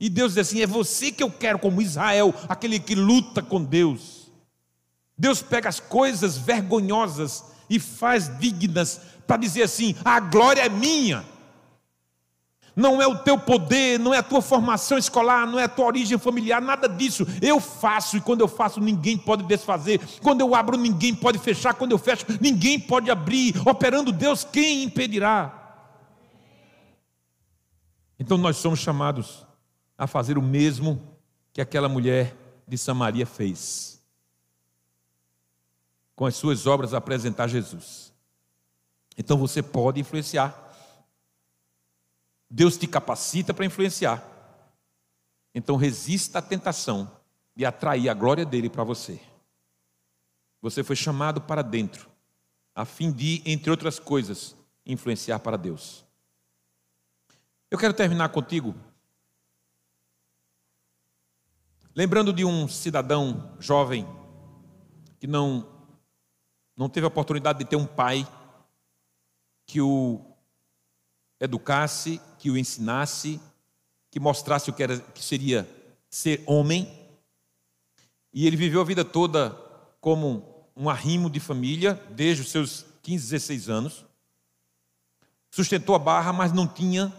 e 0.00 0.08
Deus 0.08 0.34
diz 0.34 0.48
assim: 0.48 0.62
É 0.62 0.66
você 0.66 1.12
que 1.12 1.22
eu 1.22 1.30
quero, 1.30 1.58
como 1.58 1.82
Israel, 1.82 2.34
aquele 2.48 2.80
que 2.80 2.94
luta 2.94 3.42
com 3.42 3.62
Deus. 3.62 4.30
Deus 5.16 5.42
pega 5.42 5.68
as 5.68 5.78
coisas 5.78 6.38
vergonhosas 6.38 7.44
e 7.68 7.78
faz 7.78 8.38
dignas, 8.38 9.00
para 9.26 9.36
dizer 9.36 9.64
assim: 9.64 9.94
A 10.04 10.18
glória 10.18 10.62
é 10.62 10.68
minha 10.68 11.24
não 12.74 13.00
é 13.00 13.06
o 13.06 13.18
teu 13.18 13.38
poder, 13.38 13.98
não 13.98 14.14
é 14.14 14.18
a 14.18 14.22
tua 14.22 14.40
formação 14.40 14.96
escolar, 14.96 15.46
não 15.46 15.58
é 15.58 15.64
a 15.64 15.68
tua 15.68 15.86
origem 15.86 16.18
familiar, 16.18 16.60
nada 16.60 16.88
disso. 16.88 17.26
Eu 17.42 17.60
faço 17.60 18.16
e 18.16 18.20
quando 18.20 18.40
eu 18.40 18.48
faço, 18.48 18.80
ninguém 18.80 19.18
pode 19.18 19.42
desfazer. 19.44 20.00
Quando 20.22 20.40
eu 20.40 20.54
abro, 20.54 20.76
ninguém 20.76 21.14
pode 21.14 21.38
fechar. 21.38 21.74
Quando 21.74 21.92
eu 21.92 21.98
fecho, 21.98 22.24
ninguém 22.40 22.78
pode 22.78 23.10
abrir. 23.10 23.54
Operando 23.66 24.12
Deus, 24.12 24.44
quem 24.44 24.84
impedirá? 24.84 25.56
Então 28.18 28.36
nós 28.36 28.56
somos 28.56 28.78
chamados 28.78 29.46
a 29.96 30.06
fazer 30.06 30.38
o 30.38 30.42
mesmo 30.42 31.00
que 31.52 31.60
aquela 31.60 31.88
mulher 31.88 32.36
de 32.66 32.78
Samaria 32.78 33.26
fez. 33.26 34.00
Com 36.14 36.26
as 36.26 36.36
suas 36.36 36.66
obras 36.66 36.94
apresentar 36.94 37.48
Jesus. 37.48 38.12
Então 39.16 39.36
você 39.36 39.62
pode 39.62 40.00
influenciar 40.00 40.69
Deus 42.50 42.76
te 42.76 42.86
capacita 42.86 43.54
para 43.54 43.64
influenciar. 43.64 44.26
Então 45.54 45.76
resista 45.76 46.40
à 46.40 46.42
tentação 46.42 47.10
de 47.54 47.64
atrair 47.64 48.08
a 48.08 48.14
glória 48.14 48.44
dele 48.44 48.68
para 48.68 48.82
você. 48.82 49.20
Você 50.60 50.82
foi 50.82 50.96
chamado 50.96 51.40
para 51.40 51.62
dentro, 51.62 52.10
a 52.74 52.84
fim 52.84 53.10
de, 53.10 53.42
entre 53.46 53.70
outras 53.70 53.98
coisas, 53.98 54.56
influenciar 54.84 55.38
para 55.38 55.56
Deus. 55.56 56.04
Eu 57.70 57.78
quero 57.78 57.94
terminar 57.94 58.28
contigo 58.30 58.74
lembrando 61.94 62.32
de 62.32 62.44
um 62.44 62.68
cidadão 62.68 63.54
jovem 63.58 64.06
que 65.18 65.26
não 65.26 65.68
não 66.76 66.88
teve 66.88 67.04
a 67.04 67.08
oportunidade 67.08 67.58
de 67.58 67.66
ter 67.66 67.76
um 67.76 67.86
pai 67.86 68.26
que 69.66 69.82
o 69.82 70.29
educasse, 71.40 72.20
que 72.38 72.50
o 72.50 72.58
ensinasse, 72.58 73.40
que 74.10 74.20
mostrasse 74.20 74.68
o 74.68 74.72
que, 74.72 74.82
era, 74.82 74.98
que 74.98 75.22
seria 75.22 75.68
ser 76.08 76.42
homem. 76.46 76.88
E 78.32 78.46
ele 78.46 78.56
viveu 78.56 78.80
a 78.80 78.84
vida 78.84 79.04
toda 79.04 79.50
como 80.00 80.68
um 80.76 80.88
arrimo 80.88 81.30
de 81.30 81.40
família, 81.40 81.94
desde 82.10 82.42
os 82.42 82.50
seus 82.50 82.84
15, 83.02 83.30
16 83.30 83.68
anos. 83.68 84.04
Sustentou 85.50 85.94
a 85.94 85.98
barra, 85.98 86.32
mas 86.32 86.52
não 86.52 86.68
tinha 86.68 87.12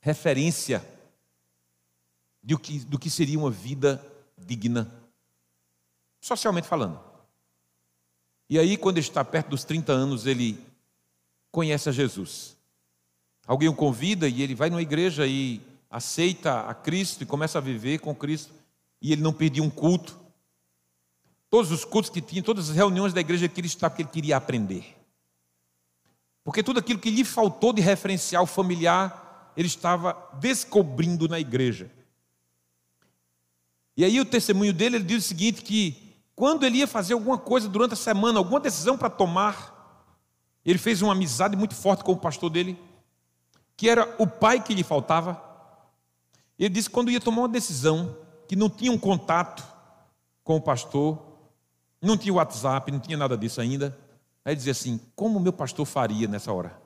referência 0.00 0.84
do 2.42 2.58
que, 2.58 2.80
do 2.80 2.98
que 2.98 3.08
seria 3.08 3.38
uma 3.38 3.50
vida 3.50 4.04
digna, 4.36 4.90
socialmente 6.20 6.68
falando. 6.68 7.00
E 8.48 8.58
aí, 8.58 8.76
quando 8.76 8.96
ele 8.96 9.06
está 9.06 9.24
perto 9.24 9.50
dos 9.50 9.64
30 9.64 9.92
anos, 9.92 10.26
ele 10.26 10.58
conhece 11.50 11.88
a 11.88 11.92
Jesus. 11.92 12.57
Alguém 13.48 13.66
o 13.66 13.74
convida 13.74 14.28
e 14.28 14.42
ele 14.42 14.54
vai 14.54 14.68
numa 14.68 14.82
igreja 14.82 15.26
e 15.26 15.62
aceita 15.90 16.68
a 16.68 16.74
Cristo 16.74 17.22
e 17.22 17.26
começa 17.26 17.56
a 17.56 17.62
viver 17.62 17.98
com 17.98 18.14
Cristo. 18.14 18.52
E 19.00 19.10
ele 19.10 19.22
não 19.22 19.32
perdia 19.32 19.62
um 19.62 19.70
culto. 19.70 20.18
Todos 21.48 21.72
os 21.72 21.82
cultos 21.82 22.10
que 22.10 22.20
tinha, 22.20 22.42
todas 22.42 22.68
as 22.68 22.76
reuniões 22.76 23.14
da 23.14 23.22
igreja 23.22 23.48
que 23.48 23.58
ele 23.58 23.66
estava, 23.66 23.92
porque 23.92 24.02
ele 24.02 24.10
queria 24.10 24.36
aprender. 24.36 24.94
Porque 26.44 26.62
tudo 26.62 26.78
aquilo 26.78 26.98
que 26.98 27.10
lhe 27.10 27.24
faltou 27.24 27.72
de 27.72 27.80
referencial 27.80 28.44
familiar, 28.44 29.52
ele 29.56 29.66
estava 29.66 30.14
descobrindo 30.38 31.26
na 31.26 31.40
igreja. 31.40 31.90
E 33.96 34.04
aí 34.04 34.20
o 34.20 34.26
testemunho 34.26 34.74
dele, 34.74 34.96
ele 34.96 35.04
diz 35.04 35.24
o 35.24 35.26
seguinte, 35.26 35.62
que 35.62 36.14
quando 36.36 36.66
ele 36.66 36.78
ia 36.78 36.86
fazer 36.86 37.14
alguma 37.14 37.38
coisa 37.38 37.66
durante 37.66 37.94
a 37.94 37.96
semana, 37.96 38.38
alguma 38.38 38.60
decisão 38.60 38.98
para 38.98 39.08
tomar, 39.08 40.06
ele 40.66 40.78
fez 40.78 41.00
uma 41.00 41.12
amizade 41.12 41.56
muito 41.56 41.74
forte 41.74 42.04
com 42.04 42.12
o 42.12 42.16
pastor 42.16 42.50
dele, 42.50 42.78
que 43.78 43.88
era 43.88 44.12
o 44.18 44.26
pai 44.26 44.60
que 44.60 44.74
lhe 44.74 44.82
faltava. 44.82 45.40
Ele 46.58 46.68
disse 46.68 46.88
que 46.88 46.94
quando 46.94 47.12
ia 47.12 47.20
tomar 47.20 47.42
uma 47.42 47.48
decisão, 47.48 48.18
que 48.48 48.56
não 48.56 48.68
tinha 48.68 48.90
um 48.90 48.98
contato 48.98 49.64
com 50.42 50.56
o 50.56 50.60
pastor, 50.60 51.16
não 52.02 52.18
tinha 52.18 52.34
WhatsApp, 52.34 52.90
não 52.90 52.98
tinha 52.98 53.16
nada 53.16 53.38
disso 53.38 53.60
ainda. 53.60 53.96
Aí 54.44 54.56
dizia 54.56 54.72
assim: 54.72 55.00
como 55.14 55.38
o 55.38 55.40
meu 55.40 55.52
pastor 55.52 55.86
faria 55.86 56.26
nessa 56.26 56.52
hora? 56.52 56.76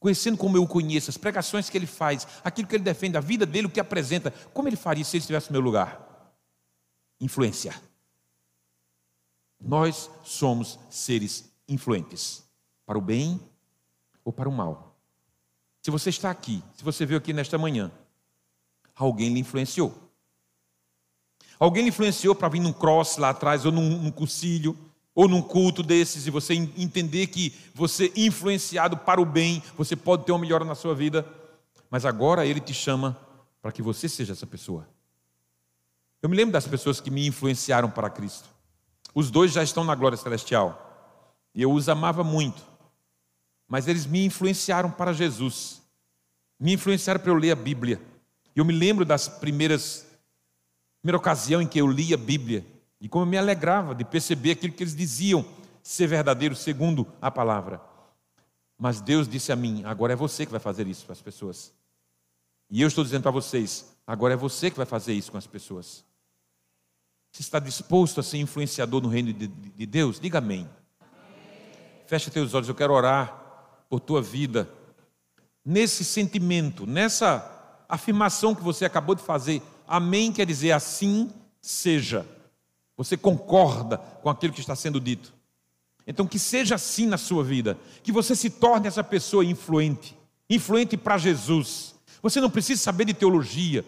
Conhecendo 0.00 0.38
como 0.38 0.56
eu 0.56 0.62
o 0.62 0.66
conheço, 0.66 1.10
as 1.10 1.18
pregações 1.18 1.68
que 1.68 1.76
ele 1.76 1.86
faz, 1.86 2.26
aquilo 2.42 2.66
que 2.66 2.76
ele 2.76 2.84
defende, 2.84 3.18
a 3.18 3.20
vida 3.20 3.44
dele, 3.44 3.66
o 3.66 3.70
que 3.70 3.78
apresenta, 3.78 4.30
como 4.54 4.68
ele 4.68 4.76
faria 4.76 5.04
se 5.04 5.16
ele 5.16 5.20
estivesse 5.20 5.50
no 5.50 5.52
meu 5.52 5.60
lugar? 5.60 6.34
Influência. 7.20 7.74
Nós 9.60 10.10
somos 10.24 10.78
seres 10.88 11.52
influentes, 11.68 12.42
para 12.86 12.96
o 12.96 13.02
bem 13.02 13.38
ou 14.24 14.32
para 14.32 14.48
o 14.48 14.52
mal. 14.52 14.93
Se 15.84 15.90
você 15.90 16.08
está 16.08 16.30
aqui, 16.30 16.62
se 16.74 16.82
você 16.82 17.04
veio 17.04 17.18
aqui 17.18 17.34
nesta 17.34 17.58
manhã, 17.58 17.92
alguém 18.96 19.34
lhe 19.34 19.38
influenciou. 19.38 19.94
Alguém 21.58 21.82
lhe 21.82 21.90
influenciou 21.90 22.34
para 22.34 22.48
vir 22.48 22.60
num 22.60 22.72
cross 22.72 23.18
lá 23.18 23.28
atrás, 23.28 23.66
ou 23.66 23.70
num, 23.70 23.98
num 23.98 24.10
cursilho, 24.10 24.74
ou 25.14 25.28
num 25.28 25.42
culto 25.42 25.82
desses, 25.82 26.26
e 26.26 26.30
você 26.30 26.54
entender 26.54 27.26
que 27.26 27.54
você, 27.74 28.10
influenciado 28.16 28.96
para 28.96 29.20
o 29.20 29.26
bem, 29.26 29.62
você 29.76 29.94
pode 29.94 30.24
ter 30.24 30.32
uma 30.32 30.38
melhora 30.38 30.64
na 30.64 30.74
sua 30.74 30.94
vida, 30.94 31.28
mas 31.90 32.06
agora 32.06 32.46
ele 32.46 32.60
te 32.60 32.72
chama 32.72 33.14
para 33.60 33.70
que 33.70 33.82
você 33.82 34.08
seja 34.08 34.32
essa 34.32 34.46
pessoa. 34.46 34.88
Eu 36.22 36.30
me 36.30 36.36
lembro 36.36 36.54
das 36.54 36.66
pessoas 36.66 36.98
que 36.98 37.10
me 37.10 37.26
influenciaram 37.26 37.90
para 37.90 38.08
Cristo. 38.08 38.48
Os 39.14 39.30
dois 39.30 39.52
já 39.52 39.62
estão 39.62 39.84
na 39.84 39.94
glória 39.94 40.16
celestial, 40.16 41.20
e 41.54 41.60
eu 41.60 41.70
os 41.70 41.90
amava 41.90 42.24
muito, 42.24 42.64
mas 43.74 43.88
eles 43.88 44.06
me 44.06 44.24
influenciaram 44.24 44.88
para 44.88 45.12
Jesus, 45.12 45.82
me 46.60 46.74
influenciaram 46.74 47.18
para 47.18 47.32
eu 47.32 47.34
ler 47.34 47.50
a 47.50 47.56
Bíblia. 47.56 48.00
Eu 48.54 48.64
me 48.64 48.72
lembro 48.72 49.04
das 49.04 49.26
primeiras 49.28 50.06
primeira 51.00 51.16
ocasião 51.18 51.60
em 51.60 51.66
que 51.66 51.80
eu 51.80 51.88
li 51.88 52.14
a 52.14 52.16
Bíblia 52.16 52.64
e 53.00 53.08
como 53.08 53.24
eu 53.24 53.28
me 53.28 53.36
alegrava 53.36 53.92
de 53.92 54.04
perceber 54.04 54.52
aquilo 54.52 54.72
que 54.72 54.84
eles 54.84 54.94
diziam 54.94 55.44
ser 55.82 56.06
verdadeiro 56.06 56.54
segundo 56.54 57.04
a 57.20 57.32
palavra. 57.32 57.80
Mas 58.78 59.00
Deus 59.00 59.26
disse 59.26 59.50
a 59.50 59.56
mim: 59.56 59.82
agora 59.84 60.12
é 60.12 60.16
você 60.16 60.46
que 60.46 60.52
vai 60.52 60.60
fazer 60.60 60.86
isso 60.86 61.04
para 61.04 61.14
as 61.14 61.20
pessoas. 61.20 61.74
E 62.70 62.80
eu 62.80 62.86
estou 62.86 63.02
dizendo 63.02 63.22
para 63.22 63.32
vocês: 63.32 63.92
agora 64.06 64.34
é 64.34 64.36
você 64.36 64.70
que 64.70 64.76
vai 64.76 64.86
fazer 64.86 65.14
isso 65.14 65.32
com 65.32 65.38
as 65.38 65.48
pessoas. 65.48 66.04
Você 67.32 67.42
está 67.42 67.58
disposto 67.58 68.20
a 68.20 68.22
ser 68.22 68.38
influenciador 68.38 69.02
no 69.02 69.08
reino 69.08 69.32
de, 69.32 69.48
de 69.48 69.84
Deus? 69.84 70.20
Diga 70.20 70.38
amém. 70.38 70.70
amém. 71.00 71.72
Fecha 72.06 72.30
teus 72.30 72.54
olhos, 72.54 72.68
eu 72.68 72.74
quero 72.76 72.92
orar 72.92 73.43
por 73.94 74.00
tua 74.00 74.20
vida. 74.20 74.68
Nesse 75.64 76.04
sentimento, 76.04 76.84
nessa 76.84 77.84
afirmação 77.88 78.52
que 78.52 78.62
você 78.62 78.84
acabou 78.84 79.14
de 79.14 79.22
fazer, 79.22 79.62
Amém 79.86 80.32
quer 80.32 80.44
dizer 80.46 80.72
assim 80.72 81.30
seja. 81.60 82.26
Você 82.96 83.16
concorda 83.16 83.98
com 83.98 84.28
aquilo 84.28 84.52
que 84.52 84.58
está 84.58 84.74
sendo 84.74 85.00
dito. 85.00 85.32
Então, 86.06 86.26
que 86.26 86.40
seja 86.40 86.74
assim 86.74 87.06
na 87.06 87.16
sua 87.16 87.44
vida, 87.44 87.78
que 88.02 88.10
você 88.10 88.34
se 88.34 88.50
torne 88.50 88.88
essa 88.88 89.04
pessoa 89.04 89.44
influente, 89.44 90.16
influente 90.50 90.96
para 90.96 91.16
Jesus. 91.16 91.94
Você 92.20 92.40
não 92.40 92.50
precisa 92.50 92.82
saber 92.82 93.04
de 93.04 93.14
teologia, 93.14 93.84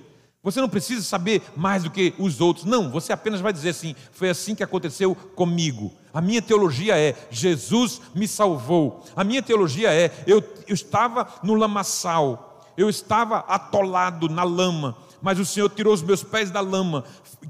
você 0.47 0.61
não 0.61 0.69
precisa 0.69 1.03
saber 1.03 1.43
mais 1.57 1.83
do 1.83 1.91
que 1.91 2.15
os 2.21 2.41
outros. 2.41 2.65
Não, 2.65 2.89
você 2.89 3.13
apenas 3.13 3.41
vai 3.41 3.53
dizer 3.53 3.71
assim: 3.71 3.97
foi 4.13 4.31
assim 4.31 4.55
que 4.55 4.63
aconteceu 4.63 5.13
comigo. 5.13 5.93
A 6.15 6.21
minha 6.21 6.41
teologia 6.41 6.97
é: 6.97 7.17
Jesus 7.33 8.01
me 8.15 8.29
salvou. 8.29 9.03
A 9.17 9.25
minha 9.25 9.43
teologia 9.43 9.93
é: 9.93 10.23
eu, 10.25 10.41
eu 10.69 10.75
estava 10.75 11.27
no 11.43 11.55
lamaçal, 11.55 12.65
eu 12.77 12.89
estava 12.89 13.39
atolado 13.39 14.29
na 14.29 14.45
lama, 14.45 14.97
mas 15.21 15.41
o 15.41 15.45
Senhor 15.45 15.69
tirou 15.69 15.93
os 15.93 16.01
meus 16.01 16.23
pés 16.23 16.49
da 16.49 16.61
lama, 16.61 17.03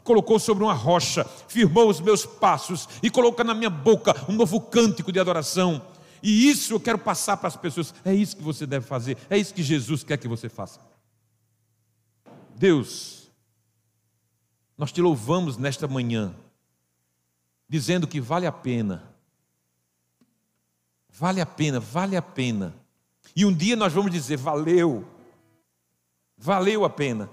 colocou 0.03 0.39
sobre 0.39 0.65
uma 0.65 0.73
rocha, 0.73 1.27
firmou 1.49 1.91
os 1.91 2.01
meus 2.01 2.25
passos 2.25 2.89
e 3.03 3.11
colocou 3.11 3.45
na 3.45 3.53
minha 3.53 3.69
boca 3.69 4.17
um 4.27 4.33
novo 4.33 4.59
cântico 4.59 5.13
de 5.13 5.21
adoração. 5.21 5.83
E 6.23 6.49
isso 6.49 6.73
eu 6.73 6.81
quero 6.81 6.97
passar 6.97 7.37
para 7.37 7.49
as 7.49 7.57
pessoas. 7.57 7.93
É 8.07 8.15
isso 8.15 8.39
que 8.39 8.43
você 8.43 8.65
deve 8.65 8.87
fazer, 8.87 9.19
é 9.29 9.37
isso 9.37 9.53
que 9.53 9.63
Jesus 9.63 10.03
quer 10.03 10.17
que 10.17 10.27
você 10.27 10.49
faça. 10.49 10.81
Deus, 12.57 13.31
nós 14.79 14.91
te 14.91 15.03
louvamos 15.03 15.59
nesta 15.59 15.87
manhã, 15.87 16.35
dizendo 17.69 18.09
que 18.09 18.19
vale 18.19 18.47
a 18.47 18.53
pena, 18.53 19.15
vale 21.11 21.41
a 21.41 21.47
pena, 21.47 21.79
vale 21.79 22.17
a 22.17 22.23
pena. 22.23 22.75
E 23.35 23.45
um 23.45 23.53
dia 23.53 23.77
nós 23.77 23.93
vamos 23.93 24.11
dizer: 24.11 24.39
valeu, 24.39 25.07
valeu 26.37 26.85
a 26.85 26.91
pena. 26.91 27.29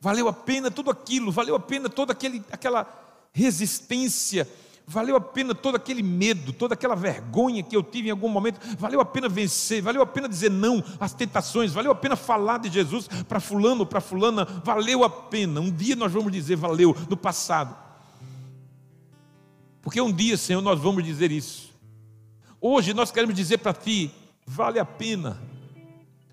Valeu 0.00 0.28
a 0.28 0.32
pena 0.32 0.70
tudo 0.70 0.90
aquilo, 0.90 1.32
valeu 1.32 1.56
a 1.56 1.60
pena 1.60 1.88
toda 1.88 2.12
aquele, 2.12 2.44
aquela 2.52 2.86
resistência, 3.32 4.48
valeu 4.88 5.16
a 5.16 5.20
pena 5.20 5.54
todo 5.54 5.74
aquele 5.74 6.02
medo, 6.02 6.50
toda 6.50 6.72
aquela 6.72 6.96
vergonha 6.96 7.62
que 7.62 7.76
eu 7.76 7.82
tive 7.82 8.08
em 8.08 8.10
algum 8.10 8.28
momento, 8.28 8.58
valeu 8.78 9.00
a 9.00 9.04
pena 9.04 9.28
vencer, 9.28 9.82
valeu 9.82 10.00
a 10.00 10.06
pena 10.06 10.26
dizer 10.26 10.50
não 10.50 10.82
às 10.98 11.12
tentações, 11.12 11.74
valeu 11.74 11.92
a 11.92 11.94
pena 11.94 12.16
falar 12.16 12.58
de 12.58 12.70
Jesus 12.70 13.06
para 13.28 13.38
fulano, 13.38 13.84
para 13.84 14.00
fulana, 14.00 14.46
valeu 14.64 15.04
a 15.04 15.10
pena. 15.10 15.60
Um 15.60 15.70
dia 15.70 15.94
nós 15.94 16.10
vamos 16.10 16.32
dizer 16.32 16.56
valeu 16.56 16.96
no 17.08 17.18
passado. 17.18 17.76
Porque 19.82 20.00
um 20.00 20.10
dia, 20.10 20.38
Senhor, 20.38 20.62
nós 20.62 20.80
vamos 20.80 21.04
dizer 21.04 21.30
isso. 21.30 21.70
Hoje 22.58 22.94
nós 22.94 23.10
queremos 23.10 23.36
dizer 23.36 23.58
para 23.58 23.74
ti, 23.74 24.10
vale 24.46 24.78
a 24.78 24.84
pena. 24.86 25.38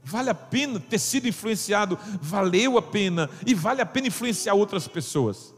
Vale 0.01 0.29
a 0.29 0.35
pena 0.35 0.79
ter 0.79 0.99
sido 0.99 1.27
influenciado, 1.27 1.99
valeu 2.21 2.77
a 2.77 2.81
pena 2.81 3.29
e 3.45 3.53
vale 3.53 3.81
a 3.81 3.85
pena 3.85 4.07
influenciar 4.07 4.53
outras 4.53 4.87
pessoas. 4.87 5.54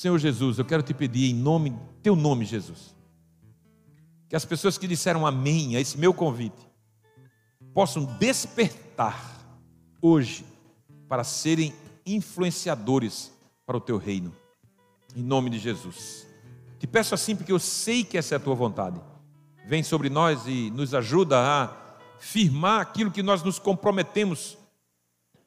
Senhor 0.00 0.18
Jesus, 0.18 0.58
eu 0.58 0.64
quero 0.64 0.82
te 0.82 0.94
pedir 0.94 1.30
em 1.30 1.34
nome, 1.34 1.78
teu 2.02 2.16
nome, 2.16 2.46
Jesus, 2.46 2.96
que 4.30 4.34
as 4.34 4.46
pessoas 4.46 4.78
que 4.78 4.88
disseram 4.88 5.26
amém 5.26 5.76
a 5.76 5.80
esse 5.80 5.98
meu 5.98 6.14
convite 6.14 6.66
possam 7.74 8.06
despertar 8.18 9.22
hoje 10.00 10.46
para 11.06 11.22
serem 11.22 11.74
influenciadores 12.06 13.30
para 13.66 13.76
o 13.76 13.80
teu 13.80 13.98
reino. 13.98 14.34
Em 15.14 15.22
nome 15.22 15.50
de 15.50 15.58
Jesus. 15.58 16.26
Te 16.78 16.86
peço 16.86 17.14
assim 17.14 17.36
porque 17.36 17.52
eu 17.52 17.58
sei 17.58 18.02
que 18.02 18.16
essa 18.16 18.34
é 18.34 18.36
a 18.36 18.40
tua 18.40 18.54
vontade. 18.54 18.98
Vem 19.66 19.82
sobre 19.82 20.08
nós 20.08 20.46
e 20.46 20.70
nos 20.70 20.94
ajuda 20.94 21.38
a 21.38 21.76
firmar 22.18 22.80
aquilo 22.80 23.10
que 23.10 23.22
nós 23.22 23.42
nos 23.42 23.58
comprometemos 23.58 24.56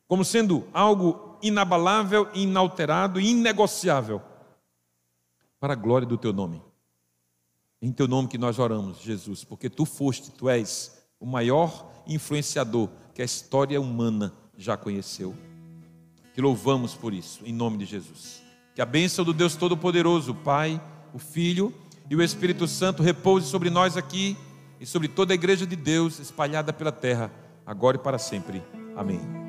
como 0.07 0.23
sendo 0.23 0.63
algo 0.71 1.39
inabalável, 1.41 2.29
inalterado 2.35 3.19
e 3.19 3.31
inegociável 3.31 4.21
para 5.63 5.71
a 5.71 5.77
glória 5.77 6.05
do 6.05 6.17
teu 6.17 6.33
nome. 6.33 6.61
Em 7.81 7.89
teu 7.89 8.05
nome 8.05 8.27
que 8.27 8.37
nós 8.37 8.59
oramos, 8.59 8.99
Jesus, 8.99 9.45
porque 9.45 9.69
tu 9.69 9.85
foste, 9.85 10.29
tu 10.29 10.49
és 10.49 11.01
o 11.17 11.25
maior 11.25 11.89
influenciador 12.05 12.89
que 13.15 13.21
a 13.21 13.25
história 13.25 13.79
humana 13.79 14.33
já 14.57 14.75
conheceu. 14.75 15.33
Te 16.35 16.41
louvamos 16.41 16.95
por 16.95 17.13
isso, 17.13 17.45
em 17.45 17.53
nome 17.53 17.77
de 17.77 17.85
Jesus. 17.85 18.43
Que 18.75 18.81
a 18.81 18.85
bênção 18.85 19.23
do 19.23 19.31
Deus 19.31 19.55
Todo-Poderoso, 19.55 20.33
o 20.33 20.35
Pai, 20.35 20.83
o 21.13 21.17
Filho 21.17 21.73
e 22.09 22.15
o 22.17 22.21
Espírito 22.21 22.67
Santo 22.67 23.01
repouse 23.01 23.47
sobre 23.47 23.69
nós 23.69 23.95
aqui 23.95 24.35
e 24.81 24.85
sobre 24.85 25.07
toda 25.07 25.33
a 25.33 25.35
igreja 25.35 25.65
de 25.65 25.77
Deus 25.77 26.19
espalhada 26.19 26.73
pela 26.73 26.91
terra, 26.91 27.31
agora 27.65 27.95
e 27.95 28.01
para 28.01 28.19
sempre. 28.19 28.61
Amém. 28.97 29.42